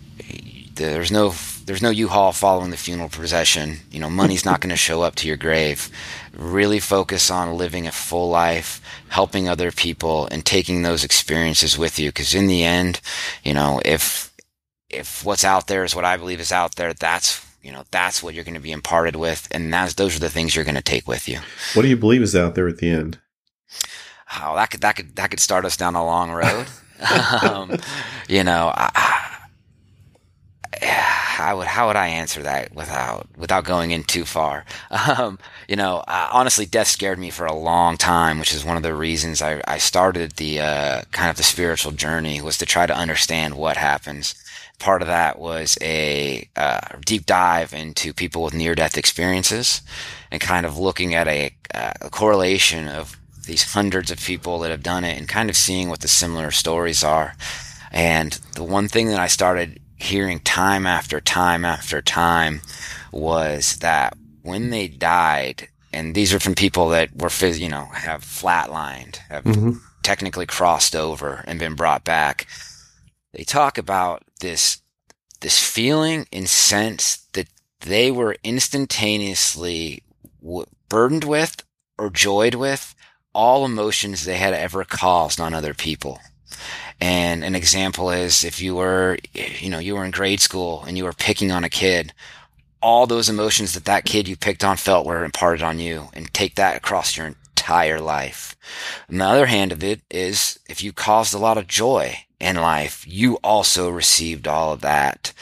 There's 0.75 1.11
no, 1.11 1.33
there's 1.65 1.81
no 1.81 1.89
U-Haul 1.89 2.31
following 2.31 2.69
the 2.69 2.77
funeral 2.77 3.09
procession. 3.09 3.79
You 3.91 3.99
know, 3.99 4.09
money's 4.09 4.45
not 4.45 4.61
going 4.61 4.69
to 4.69 4.77
show 4.77 5.01
up 5.01 5.15
to 5.15 5.27
your 5.27 5.37
grave. 5.37 5.89
Really 6.33 6.79
focus 6.79 7.29
on 7.29 7.57
living 7.57 7.85
a 7.85 7.91
full 7.91 8.29
life, 8.29 8.79
helping 9.09 9.49
other 9.49 9.71
people, 9.71 10.27
and 10.31 10.45
taking 10.45 10.83
those 10.83 11.03
experiences 11.03 11.77
with 11.77 11.99
you. 11.99 12.09
Because 12.09 12.33
in 12.33 12.47
the 12.47 12.63
end, 12.63 13.01
you 13.43 13.53
know, 13.53 13.81
if 13.83 14.28
if 14.89 15.23
what's 15.23 15.43
out 15.43 15.67
there 15.67 15.83
is 15.83 15.95
what 15.95 16.05
I 16.05 16.17
believe 16.17 16.39
is 16.39 16.51
out 16.51 16.75
there, 16.75 16.93
that's 16.93 17.45
you 17.61 17.71
know 17.71 17.83
that's 17.91 18.23
what 18.23 18.33
you're 18.33 18.43
going 18.43 18.55
to 18.55 18.59
be 18.59 18.71
imparted 18.71 19.15
with, 19.15 19.47
and 19.51 19.71
that's 19.73 19.93
those 19.93 20.15
are 20.15 20.19
the 20.19 20.29
things 20.29 20.55
you're 20.55 20.65
going 20.65 20.75
to 20.75 20.81
take 20.81 21.07
with 21.07 21.27
you. 21.27 21.39
What 21.73 21.83
do 21.83 21.87
you 21.87 21.97
believe 21.97 22.21
is 22.21 22.35
out 22.35 22.55
there 22.55 22.67
at 22.67 22.77
the 22.77 22.89
end? 22.89 23.19
Oh, 24.41 24.55
that 24.55 24.71
could 24.71 24.81
that 24.81 24.95
could 24.95 25.15
that 25.15 25.29
could 25.29 25.39
start 25.39 25.65
us 25.65 25.77
down 25.77 25.95
a 25.95 26.03
long 26.03 26.31
road. 26.31 26.67
um, 27.43 27.77
you 28.27 28.43
know, 28.43 28.73
I, 28.75 29.39
I, 31.39 31.53
would 31.53 31.67
how 31.67 31.87
would 31.87 31.95
I 31.95 32.07
answer 32.07 32.43
that 32.43 32.73
without 32.73 33.27
without 33.37 33.63
going 33.63 33.91
in 33.91 34.03
too 34.03 34.25
far? 34.25 34.65
Um, 34.91 35.39
you 35.67 35.75
know, 35.75 36.03
honestly, 36.07 36.65
death 36.65 36.87
scared 36.87 37.19
me 37.19 37.29
for 37.29 37.45
a 37.45 37.55
long 37.55 37.97
time, 37.97 38.39
which 38.39 38.53
is 38.53 38.65
one 38.65 38.77
of 38.77 38.83
the 38.83 38.93
reasons 38.93 39.41
I, 39.41 39.61
I 39.67 39.77
started 39.77 40.33
the 40.33 40.59
uh, 40.59 41.01
kind 41.11 41.29
of 41.29 41.37
the 41.37 41.43
spiritual 41.43 41.91
journey 41.91 42.41
was 42.41 42.57
to 42.57 42.65
try 42.65 42.85
to 42.85 42.95
understand 42.95 43.55
what 43.55 43.77
happens 43.77 44.35
part 44.79 45.01
of 45.01 45.07
that 45.07 45.37
was 45.37 45.77
a 45.81 46.49
uh, 46.55 46.79
deep 47.05 47.25
dive 47.25 47.73
into 47.73 48.13
people 48.13 48.43
with 48.43 48.53
near 48.53 48.75
death 48.75 48.97
experiences 48.97 49.81
and 50.31 50.41
kind 50.41 50.65
of 50.65 50.77
looking 50.77 51.13
at 51.13 51.27
a, 51.27 51.53
uh, 51.73 51.91
a, 52.01 52.09
correlation 52.09 52.87
of 52.87 53.17
these 53.45 53.73
hundreds 53.73 54.09
of 54.09 54.19
people 54.19 54.59
that 54.59 54.71
have 54.71 54.83
done 54.83 55.03
it 55.03 55.17
and 55.17 55.27
kind 55.27 55.49
of 55.49 55.57
seeing 55.57 55.89
what 55.89 55.99
the 56.01 56.07
similar 56.07 56.51
stories 56.51 57.03
are. 57.03 57.35
And 57.91 58.33
the 58.55 58.63
one 58.63 58.87
thing 58.87 59.07
that 59.09 59.19
I 59.19 59.27
started 59.27 59.79
hearing 59.97 60.39
time 60.39 60.85
after 60.85 61.19
time 61.19 61.65
after 61.65 62.01
time 62.01 62.61
was 63.11 63.77
that 63.79 64.15
when 64.43 64.69
they 64.69 64.87
died, 64.87 65.67
and 65.91 66.15
these 66.15 66.33
are 66.33 66.39
from 66.39 66.55
people 66.55 66.89
that 66.89 67.15
were, 67.15 67.29
phys- 67.29 67.59
you 67.59 67.69
know, 67.69 67.85
have 67.85 68.23
flatlined, 68.23 69.17
have 69.29 69.43
mm-hmm. 69.43 69.71
technically 70.03 70.45
crossed 70.45 70.95
over 70.95 71.43
and 71.47 71.59
been 71.59 71.75
brought 71.75 72.03
back. 72.03 72.47
They 73.33 73.43
talk 73.43 73.77
about 73.77 74.23
this, 74.39 74.81
this 75.41 75.59
feeling 75.59 76.25
and 76.33 76.49
sense 76.49 77.27
that 77.33 77.47
they 77.81 78.11
were 78.11 78.37
instantaneously 78.43 80.03
w- 80.41 80.65
burdened 80.89 81.23
with 81.23 81.63
or 81.97 82.09
joyed 82.09 82.55
with 82.55 82.95
all 83.33 83.65
emotions 83.65 84.25
they 84.25 84.37
had 84.37 84.53
ever 84.53 84.83
caused 84.83 85.39
on 85.39 85.53
other 85.53 85.73
people. 85.73 86.19
And 86.99 87.43
an 87.43 87.55
example 87.55 88.09
is 88.09 88.43
if 88.43 88.61
you 88.61 88.75
were, 88.75 89.17
you 89.33 89.69
know, 89.69 89.79
you 89.79 89.95
were 89.95 90.03
in 90.03 90.11
grade 90.11 90.41
school 90.41 90.83
and 90.85 90.97
you 90.97 91.03
were 91.03 91.13
picking 91.13 91.51
on 91.51 91.63
a 91.63 91.69
kid, 91.69 92.13
all 92.81 93.07
those 93.07 93.29
emotions 93.29 93.73
that 93.73 93.85
that 93.85 94.05
kid 94.05 94.27
you 94.27 94.35
picked 94.35 94.63
on 94.63 94.77
felt 94.77 95.05
were 95.05 95.23
imparted 95.23 95.61
on 95.61 95.79
you 95.79 96.09
and 96.13 96.33
take 96.33 96.55
that 96.55 96.75
across 96.75 97.15
your 97.15 97.33
entire 97.69 98.01
life. 98.01 98.55
And 99.07 99.21
the 99.21 99.25
other 99.25 99.45
hand 99.45 99.71
of 99.71 99.83
it 99.83 100.01
is 100.09 100.57
if 100.67 100.83
you 100.83 100.91
caused 100.91 101.35
a 101.35 101.37
lot 101.37 101.59
of 101.59 101.67
joy 101.67 102.25
in 102.39 102.55
life, 102.55 103.05
you 103.07 103.35
also 103.43 103.89
received 103.89 104.47
all 104.47 104.73
of 104.73 104.81
that. 104.81 105.33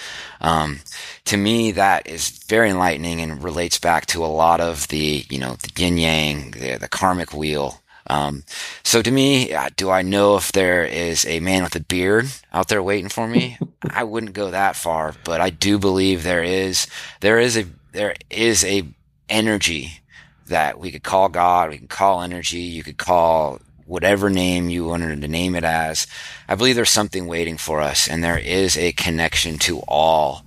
Um, 0.41 0.80
to 1.23 1.38
me, 1.38 1.71
that 1.71 2.05
is 2.05 2.43
very 2.49 2.69
enlightening 2.69 3.21
and 3.21 3.41
relates 3.41 3.80
back 3.80 4.07
to 4.07 4.25
a 4.25 4.28
lot 4.28 4.59
of 4.59 4.89
the, 4.89 5.25
you 5.30 5.39
know, 5.39 5.55
the 5.55 5.71
yin 5.82 5.97
yang, 5.97 6.51
the, 6.51 6.78
the 6.78 6.89
karmic 6.89 7.34
wheel 7.34 7.82
um, 8.09 8.45
so 8.84 9.01
to 9.01 9.11
me, 9.11 9.51
uh, 9.51 9.69
do 9.75 9.89
I 9.89 10.01
know 10.01 10.38
if 10.38 10.53
there 10.53 10.86
is 10.86 11.25
a 11.25 11.41
man 11.41 11.63
with 11.63 11.75
a 11.75 11.82
beard 11.82 12.28
out 12.53 12.69
there 12.69 12.82
waiting 12.82 13.09
for 13.09 13.28
me? 13.28 13.57
I 13.89 14.05
wouldn't 14.05 14.32
go 14.32 14.49
that 14.49 14.78
far, 14.78 15.13
but 15.25 15.41
I 15.41 15.49
do 15.49 15.78
believe 15.78 16.23
there 16.23 16.41
is, 16.41 16.88
there 17.19 17.38
is 17.38 17.57
a, 17.57 17.65
there 17.91 18.15
is 18.30 18.63
a 18.63 18.88
energy 19.28 19.99
that 20.48 20.80
we 20.80 20.91
could 20.91 21.04
call 21.04 21.30
God, 21.30 21.70
we 21.70 21.78
can 21.78 21.88
call 21.88 22.22
energy, 22.22 22.60
you 22.60 22.84
could 22.84 22.98
call 22.98 23.60
whatever 23.86 24.30
name 24.30 24.70
you 24.70 24.86
wanted 24.86 25.22
to 25.22 25.28
name 25.28 25.56
it 25.56 25.64
as. 25.64 26.08
I 26.48 26.56
believe 26.56 26.76
there's 26.76 26.89
something 26.89 27.26
waiting 27.26 27.58
for 27.58 27.82
us 27.82 28.08
and 28.08 28.24
there 28.24 28.38
is 28.38 28.78
a 28.78 28.91
connection 28.91 29.58
to 29.60 29.80
all 29.88 30.43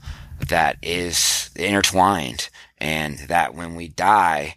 that 0.49 0.77
is 0.83 1.51
intertwined 1.57 2.51
and 2.79 3.19
that 3.21 3.55
when 3.55 3.75
we 3.75 3.89
die, 3.89 4.57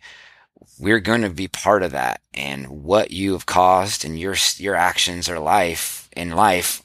we're 0.79 0.99
going 0.99 1.21
to 1.21 1.29
be 1.29 1.47
part 1.47 1.83
of 1.83 1.91
that. 1.91 2.21
And 2.33 2.83
what 2.83 3.11
you 3.11 3.33
have 3.33 3.45
caused 3.45 4.03
and 4.03 4.19
your, 4.19 4.35
your 4.57 4.75
actions 4.75 5.29
or 5.29 5.39
life 5.39 6.09
in 6.15 6.31
life 6.31 6.83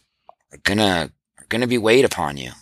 are 0.53 0.75
to, 0.75 1.13
are 1.41 1.59
to 1.59 1.67
be 1.67 1.79
weighed 1.79 2.05
upon 2.05 2.37
you. 2.37 2.53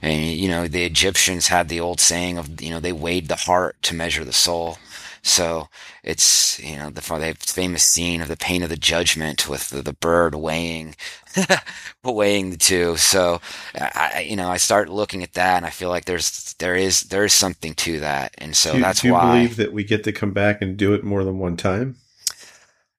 And, 0.00 0.30
you 0.30 0.48
know, 0.48 0.68
the 0.68 0.84
Egyptians 0.84 1.48
had 1.48 1.68
the 1.68 1.80
old 1.80 2.00
saying 2.00 2.38
of, 2.38 2.60
you 2.60 2.70
know, 2.70 2.80
they 2.80 2.92
weighed 2.92 3.28
the 3.28 3.36
heart 3.36 3.76
to 3.82 3.94
measure 3.94 4.24
the 4.24 4.32
soul. 4.32 4.78
So 5.22 5.68
it's, 6.02 6.58
you 6.58 6.76
know, 6.76 6.90
the, 6.90 7.00
the 7.00 7.36
famous 7.38 7.84
scene 7.84 8.20
of 8.20 8.28
the 8.28 8.36
pain 8.36 8.62
of 8.62 8.68
the 8.68 8.76
judgment 8.76 9.48
with 9.48 9.70
the, 9.70 9.80
the 9.80 9.92
bird 9.92 10.34
weighing, 10.34 10.96
weighing 12.04 12.50
the 12.50 12.56
two. 12.56 12.96
So 12.96 13.40
I, 13.74 14.26
you 14.28 14.34
know, 14.34 14.48
I 14.48 14.56
start 14.56 14.88
looking 14.88 15.22
at 15.22 15.34
that 15.34 15.58
and 15.58 15.66
I 15.66 15.70
feel 15.70 15.90
like 15.90 16.06
there's, 16.06 16.54
there 16.54 16.74
is, 16.74 17.02
there 17.02 17.24
is 17.24 17.32
something 17.32 17.74
to 17.74 18.00
that. 18.00 18.34
And 18.38 18.56
so 18.56 18.72
do, 18.74 18.80
that's 18.80 19.02
do 19.02 19.08
you 19.08 19.14
why. 19.14 19.36
believe 19.36 19.56
that 19.56 19.72
we 19.72 19.84
get 19.84 20.02
to 20.04 20.12
come 20.12 20.32
back 20.32 20.60
and 20.60 20.76
do 20.76 20.92
it 20.92 21.04
more 21.04 21.22
than 21.22 21.38
one 21.38 21.56
time? 21.56 21.96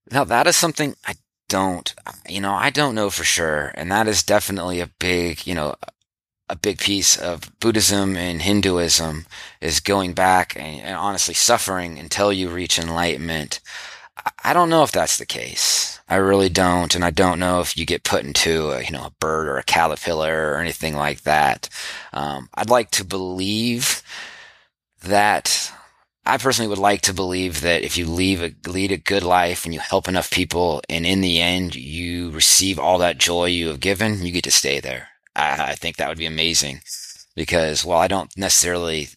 Now 0.09 0.23
that 0.23 0.47
is 0.47 0.55
something 0.55 0.95
I 1.05 1.15
don't, 1.49 1.93
you 2.27 2.39
know, 2.39 2.53
I 2.53 2.69
don't 2.69 2.95
know 2.95 3.09
for 3.09 3.23
sure. 3.25 3.71
And 3.75 3.91
that 3.91 4.07
is 4.07 4.23
definitely 4.23 4.79
a 4.79 4.87
big, 4.87 5.45
you 5.45 5.55
know, 5.55 5.75
a 6.49 6.55
big 6.55 6.77
piece 6.79 7.17
of 7.17 7.51
Buddhism 7.59 8.15
and 8.15 8.41
Hinduism 8.41 9.25
is 9.61 9.79
going 9.79 10.13
back 10.13 10.55
and, 10.55 10.81
and, 10.81 10.95
honestly 10.95 11.33
suffering 11.33 11.97
until 11.97 12.33
you 12.33 12.49
reach 12.49 12.77
enlightenment. 12.77 13.59
I 14.43 14.53
don't 14.53 14.69
know 14.69 14.83
if 14.83 14.91
that's 14.91 15.17
the 15.17 15.25
case. 15.25 15.99
I 16.07 16.15
really 16.15 16.49
don't. 16.49 16.93
And 16.95 17.03
I 17.03 17.09
don't 17.09 17.39
know 17.39 17.61
if 17.61 17.77
you 17.77 17.85
get 17.85 18.03
put 18.03 18.23
into 18.23 18.71
a, 18.71 18.83
you 18.83 18.91
know, 18.91 19.05
a 19.05 19.13
bird 19.19 19.47
or 19.47 19.57
a 19.57 19.63
caterpillar 19.63 20.51
or 20.51 20.57
anything 20.59 20.95
like 20.95 21.21
that. 21.23 21.69
Um, 22.11 22.49
I'd 22.53 22.69
like 22.69 22.91
to 22.91 23.05
believe 23.05 24.03
that 25.01 25.71
I 26.25 26.37
personally 26.37 26.69
would 26.69 26.77
like 26.77 27.01
to 27.01 27.13
believe 27.13 27.61
that 27.61 27.83
if 27.83 27.97
you 27.97 28.05
leave 28.05 28.41
a, 28.41 28.53
lead 28.69 28.91
a 28.91 28.97
good 28.97 29.23
life 29.23 29.65
and 29.65 29.73
you 29.73 29.79
help 29.79 30.07
enough 30.07 30.31
people 30.31 30.81
and 30.87 31.05
in 31.05 31.21
the 31.21 31.41
end 31.41 31.75
you 31.75 32.31
receive 32.31 32.79
all 32.79 32.97
that 32.99 33.17
joy 33.17 33.45
you 33.45 33.67
have 33.69 33.79
given, 33.79 34.25
you 34.25 34.31
get 34.31 34.43
to 34.45 34.51
stay 34.51 34.79
there. 34.79 35.09
I, 35.35 35.71
I 35.71 35.75
think 35.75 35.97
that 35.97 36.09
would 36.09 36.17
be 36.17 36.25
amazing 36.25 36.81
because 37.35 37.83
while 37.85 37.99
I 37.99 38.07
don't 38.07 38.35
necessarily 38.37 39.09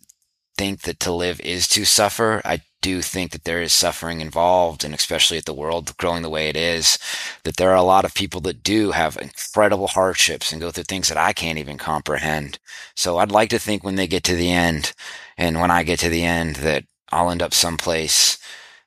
think 0.56 0.82
that 0.82 1.00
to 1.00 1.12
live 1.12 1.40
is 1.40 1.68
to 1.68 1.84
suffer, 1.84 2.40
I 2.44 2.62
do 2.80 3.02
think 3.02 3.32
that 3.32 3.44
there 3.44 3.60
is 3.60 3.72
suffering 3.72 4.20
involved, 4.20 4.84
and 4.84 4.94
especially 4.94 5.38
at 5.38 5.44
the 5.44 5.54
world 5.54 5.96
growing 5.96 6.22
the 6.22 6.30
way 6.30 6.48
it 6.48 6.56
is, 6.56 6.98
that 7.44 7.56
there 7.56 7.70
are 7.70 7.76
a 7.76 7.82
lot 7.82 8.04
of 8.04 8.14
people 8.14 8.40
that 8.42 8.62
do 8.62 8.92
have 8.92 9.18
incredible 9.20 9.88
hardships 9.88 10.52
and 10.52 10.60
go 10.60 10.70
through 10.70 10.84
things 10.84 11.08
that 11.08 11.18
I 11.18 11.32
can't 11.32 11.58
even 11.58 11.78
comprehend. 11.78 12.58
So 12.94 13.18
I'd 13.18 13.32
like 13.32 13.50
to 13.50 13.58
think 13.58 13.82
when 13.82 13.96
they 13.96 14.06
get 14.06 14.24
to 14.24 14.36
the 14.36 14.50
end, 14.50 14.92
and 15.36 15.60
when 15.60 15.70
I 15.70 15.82
get 15.82 15.98
to 16.00 16.08
the 16.08 16.24
end, 16.24 16.56
that 16.56 16.84
I'll 17.10 17.30
end 17.30 17.42
up 17.42 17.54
someplace 17.54 18.38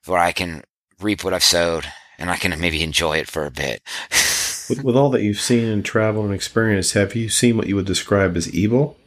where 0.05 0.19
I 0.19 0.31
can 0.31 0.63
reap 1.01 1.23
what 1.23 1.33
I've 1.33 1.43
sowed 1.43 1.85
and 2.17 2.29
I 2.29 2.37
can 2.37 2.57
maybe 2.59 2.83
enjoy 2.83 3.17
it 3.17 3.27
for 3.27 3.45
a 3.45 3.51
bit. 3.51 3.81
with, 4.69 4.83
with 4.83 4.95
all 4.95 5.09
that 5.09 5.21
you've 5.21 5.41
seen 5.41 5.65
and 5.65 5.83
traveled 5.83 6.25
and 6.25 6.33
experienced, 6.33 6.93
have 6.93 7.15
you 7.15 7.29
seen 7.29 7.57
what 7.57 7.67
you 7.67 7.75
would 7.75 7.85
describe 7.85 8.37
as 8.37 8.53
evil? 8.53 8.97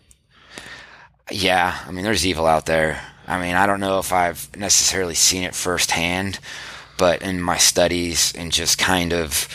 Yeah, 1.31 1.79
I 1.87 1.91
mean, 1.93 2.05
there's 2.05 2.27
evil 2.27 2.47
out 2.47 2.67
there. 2.67 3.01
I 3.27 3.41
mean, 3.41 3.55
I 3.55 3.67
don't 3.67 3.81
know 3.81 3.99
if 3.99 4.13
I've 4.13 4.55
necessarily 4.57 5.15
seen 5.15 5.45
it 5.45 5.55
firsthand, 5.55 6.39
but 6.99 7.23
in 7.23 7.41
my 7.41 7.57
studies 7.57 8.33
and 8.37 8.53
just 8.53 8.79
kind 8.79 9.13
of 9.13 9.49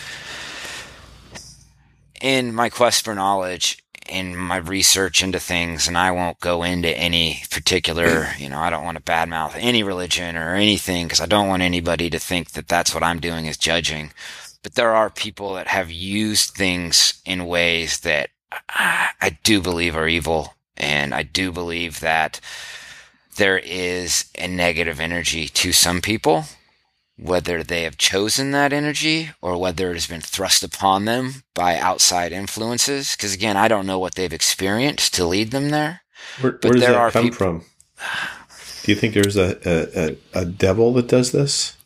in 2.21 2.53
my 2.53 2.69
quest 2.69 3.05
for 3.05 3.13
knowledge, 3.13 3.77
in 4.09 4.35
my 4.35 4.57
research 4.57 5.21
into 5.21 5.39
things, 5.39 5.87
and 5.87 5.97
I 5.97 6.11
won't 6.11 6.39
go 6.39 6.63
into 6.63 6.89
any 6.97 7.41
particular, 7.51 8.29
you 8.37 8.49
know, 8.49 8.59
I 8.59 8.69
don't 8.69 8.85
want 8.85 8.97
to 8.97 9.03
badmouth 9.03 9.53
any 9.55 9.83
religion 9.83 10.37
or 10.37 10.55
anything 10.55 11.05
because 11.05 11.21
I 11.21 11.25
don't 11.25 11.47
want 11.47 11.61
anybody 11.61 12.09
to 12.09 12.19
think 12.19 12.51
that 12.51 12.67
that's 12.67 12.93
what 12.93 13.03
I'm 13.03 13.19
doing 13.19 13.45
is 13.45 13.57
judging. 13.57 14.11
But 14.67 14.75
there 14.75 14.93
are 14.93 15.09
people 15.09 15.53
that 15.53 15.67
have 15.67 15.89
used 15.89 16.49
things 16.49 17.21
in 17.25 17.45
ways 17.45 18.01
that 18.01 18.31
I 18.67 19.37
do 19.41 19.61
believe 19.61 19.95
are 19.95 20.09
evil. 20.09 20.55
And 20.75 21.15
I 21.15 21.23
do 21.23 21.53
believe 21.53 22.01
that 22.01 22.41
there 23.37 23.59
is 23.59 24.25
a 24.37 24.45
negative 24.45 24.99
energy 24.99 25.47
to 25.47 25.71
some 25.71 26.01
people 26.01 26.43
whether 27.15 27.63
they 27.63 27.83
have 27.83 27.97
chosen 27.97 28.51
that 28.51 28.73
energy 28.73 29.29
or 29.41 29.57
whether 29.57 29.89
it 29.89 29.93
has 29.93 30.07
been 30.07 30.19
thrust 30.19 30.65
upon 30.65 31.05
them 31.05 31.43
by 31.55 31.77
outside 31.77 32.33
influences. 32.33 33.15
Because 33.15 33.33
again, 33.33 33.55
I 33.55 33.69
don't 33.69 33.87
know 33.87 33.99
what 33.99 34.15
they've 34.15 34.33
experienced 34.33 35.13
to 35.13 35.25
lead 35.25 35.51
them 35.51 35.69
there. 35.69 36.01
Where, 36.41 36.59
where 36.61 36.73
does 36.73 36.81
that 36.81 37.13
come 37.13 37.23
people- 37.23 37.37
from? 37.37 37.65
Do 38.83 38.91
you 38.91 38.97
think 38.97 39.13
there's 39.13 39.37
a, 39.37 39.57
a, 39.65 40.17
a, 40.41 40.43
devil 40.43 40.91
that 40.95 41.07
does 41.07 41.31
this? 41.31 41.76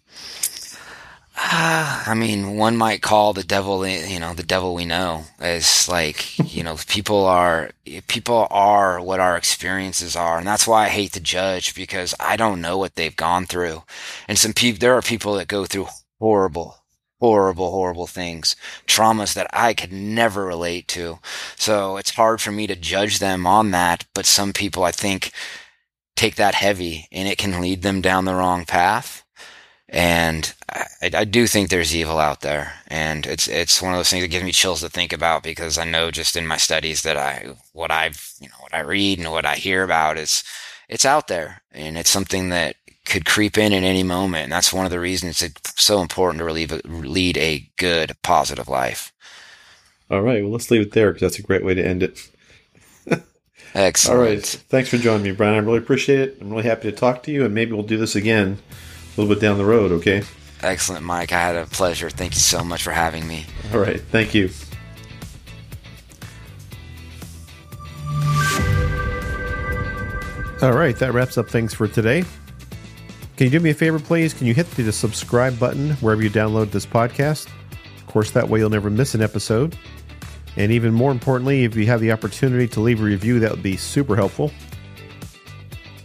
Uh, 1.43 2.03
I 2.07 2.13
mean, 2.13 2.57
one 2.57 2.77
might 2.77 3.01
call 3.01 3.33
the 3.33 3.43
devil, 3.43 3.85
you 3.87 4.19
know, 4.19 4.33
the 4.33 4.43
devil 4.43 4.75
we 4.75 4.85
know 4.85 5.25
as 5.39 5.89
like, 5.89 6.37
you 6.53 6.63
know, 6.63 6.77
people 6.87 7.25
are, 7.25 7.71
people 8.07 8.47
are 8.51 9.01
what 9.01 9.19
our 9.19 9.37
experiences 9.37 10.15
are. 10.15 10.37
And 10.37 10.47
that's 10.47 10.67
why 10.67 10.85
I 10.85 10.89
hate 10.89 11.13
to 11.13 11.19
judge 11.19 11.75
because 11.75 12.13
I 12.19 12.35
don't 12.37 12.61
know 12.61 12.77
what 12.77 12.95
they've 12.95 13.15
gone 13.15 13.45
through. 13.45 13.83
And 14.27 14.37
some 14.37 14.53
people, 14.53 14.79
there 14.79 14.95
are 14.95 15.01
people 15.01 15.33
that 15.35 15.47
go 15.47 15.65
through 15.65 15.87
horrible, 16.19 16.77
horrible, 17.19 17.71
horrible 17.71 18.07
things, 18.07 18.55
traumas 18.87 19.33
that 19.33 19.47
I 19.53 19.73
could 19.73 19.91
never 19.91 20.45
relate 20.45 20.87
to. 20.89 21.19
So 21.55 21.97
it's 21.97 22.11
hard 22.11 22.41
for 22.41 22.51
me 22.51 22.67
to 22.67 22.75
judge 22.75 23.19
them 23.19 23.47
on 23.47 23.71
that. 23.71 24.05
But 24.13 24.25
some 24.25 24.53
people 24.53 24.83
I 24.83 24.91
think 24.91 25.31
take 26.15 26.35
that 26.35 26.55
heavy 26.55 27.07
and 27.11 27.27
it 27.27 27.37
can 27.37 27.61
lead 27.61 27.81
them 27.81 28.01
down 28.01 28.25
the 28.25 28.35
wrong 28.35 28.65
path. 28.65 29.23
And 29.89 30.53
I, 31.01 31.11
I, 31.13 31.23
do 31.25 31.47
think 31.47 31.69
there's 31.69 31.95
evil 31.95 32.19
out 32.19 32.41
there, 32.41 32.73
and 32.87 33.25
it's 33.25 33.47
it's 33.47 33.81
one 33.81 33.93
of 33.93 33.99
those 33.99 34.09
things 34.09 34.23
that 34.23 34.29
gives 34.29 34.45
me 34.45 34.51
chills 34.51 34.81
to 34.81 34.89
think 34.89 35.11
about 35.11 35.43
because 35.43 35.77
I 35.77 35.85
know 35.85 36.11
just 36.11 36.35
in 36.35 36.45
my 36.45 36.57
studies 36.57 37.01
that 37.01 37.17
I 37.17 37.55
what 37.73 37.91
I've 37.91 38.33
you 38.39 38.47
know 38.47 38.55
what 38.59 38.73
I 38.73 38.81
read 38.81 39.19
and 39.19 39.31
what 39.31 39.45
I 39.45 39.55
hear 39.55 39.83
about 39.83 40.17
is 40.17 40.43
it's 40.87 41.05
out 41.05 41.27
there, 41.27 41.63
and 41.71 41.97
it's 41.97 42.09
something 42.09 42.49
that 42.49 42.75
could 43.05 43.25
creep 43.25 43.57
in 43.57 43.73
at 43.73 43.83
any 43.83 44.03
moment. 44.03 44.43
And 44.43 44.51
that's 44.51 44.73
one 44.73 44.85
of 44.85 44.91
the 44.91 44.99
reasons 44.99 45.41
it's 45.41 45.81
so 45.81 46.01
important 46.01 46.39
to 46.39 46.51
lead, 46.51 46.85
lead 46.85 47.37
a 47.37 47.69
good, 47.77 48.15
positive 48.21 48.67
life. 48.67 49.11
All 50.09 50.21
right, 50.21 50.43
well 50.43 50.51
let's 50.51 50.69
leave 50.69 50.81
it 50.81 50.91
there 50.91 51.11
because 51.11 51.21
that's 51.21 51.39
a 51.39 51.47
great 51.47 51.63
way 51.63 51.73
to 51.73 51.85
end 51.85 52.03
it. 52.03 52.29
Excellent. 53.73 54.17
All 54.19 54.23
right, 54.23 54.45
thanks 54.45 54.89
for 54.89 54.97
joining 54.97 55.23
me, 55.23 55.31
Bryan. 55.31 55.55
I 55.55 55.57
really 55.59 55.77
appreciate 55.77 56.19
it. 56.19 56.37
I'm 56.41 56.51
really 56.51 56.63
happy 56.63 56.91
to 56.91 56.95
talk 56.95 57.23
to 57.23 57.31
you, 57.31 57.45
and 57.45 57.55
maybe 57.55 57.71
we'll 57.71 57.83
do 57.83 57.97
this 57.97 58.15
again 58.15 58.59
a 59.15 59.21
little 59.21 59.33
bit 59.33 59.41
down 59.41 59.57
the 59.57 59.65
road, 59.65 59.91
okay? 59.93 60.23
Excellent, 60.63 61.03
Mike. 61.03 61.31
I 61.31 61.39
had 61.39 61.55
a 61.55 61.65
pleasure. 61.65 62.09
Thank 62.09 62.33
you 62.33 62.39
so 62.39 62.63
much 62.63 62.83
for 62.83 62.91
having 62.91 63.27
me. 63.27 63.45
All 63.73 63.79
right. 63.79 63.99
Thank 63.99 64.33
you. 64.33 64.49
All 70.61 70.73
right. 70.73 70.95
That 70.97 71.11
wraps 71.13 71.37
up 71.37 71.49
things 71.49 71.73
for 71.73 71.87
today. 71.87 72.23
Can 73.35 73.45
you 73.45 73.49
do 73.49 73.59
me 73.59 73.71
a 73.71 73.73
favor, 73.73 73.97
please? 73.97 74.35
Can 74.35 74.45
you 74.45 74.53
hit 74.53 74.69
the 74.71 74.91
subscribe 74.91 75.57
button 75.57 75.91
wherever 75.95 76.21
you 76.21 76.29
download 76.29 76.69
this 76.69 76.85
podcast? 76.85 77.47
Of 77.97 78.05
course, 78.05 78.29
that 78.31 78.47
way 78.47 78.59
you'll 78.59 78.69
never 78.69 78.91
miss 78.91 79.15
an 79.15 79.21
episode. 79.23 79.75
And 80.57 80.71
even 80.71 80.93
more 80.93 81.11
importantly, 81.11 81.63
if 81.63 81.75
you 81.75 81.87
have 81.87 82.01
the 82.01 82.11
opportunity 82.11 82.67
to 82.67 82.81
leave 82.81 83.01
a 83.01 83.03
review, 83.03 83.39
that 83.39 83.49
would 83.49 83.63
be 83.63 83.77
super 83.77 84.15
helpful. 84.15 84.51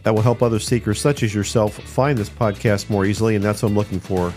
That 0.06 0.14
will 0.14 0.22
help 0.22 0.40
other 0.40 0.60
seekers 0.60 1.00
such 1.00 1.24
as 1.24 1.34
yourself 1.34 1.74
find 1.80 2.16
this 2.16 2.30
podcast 2.30 2.88
more 2.88 3.06
easily, 3.06 3.34
and 3.34 3.44
that's 3.44 3.60
what 3.64 3.70
I'm 3.70 3.74
looking 3.74 3.98
for 3.98 4.32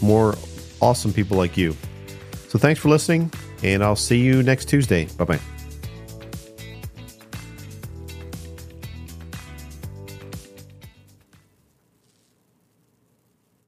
more 0.00 0.34
awesome 0.80 1.12
people 1.12 1.36
like 1.36 1.56
you. 1.56 1.76
So 2.48 2.58
thanks 2.58 2.80
for 2.80 2.88
listening, 2.88 3.32
and 3.62 3.84
I'll 3.84 3.94
see 3.94 4.18
you 4.18 4.42
next 4.42 4.64
Tuesday. 4.64 5.06
Bye 5.16 5.24
bye. 5.24 5.51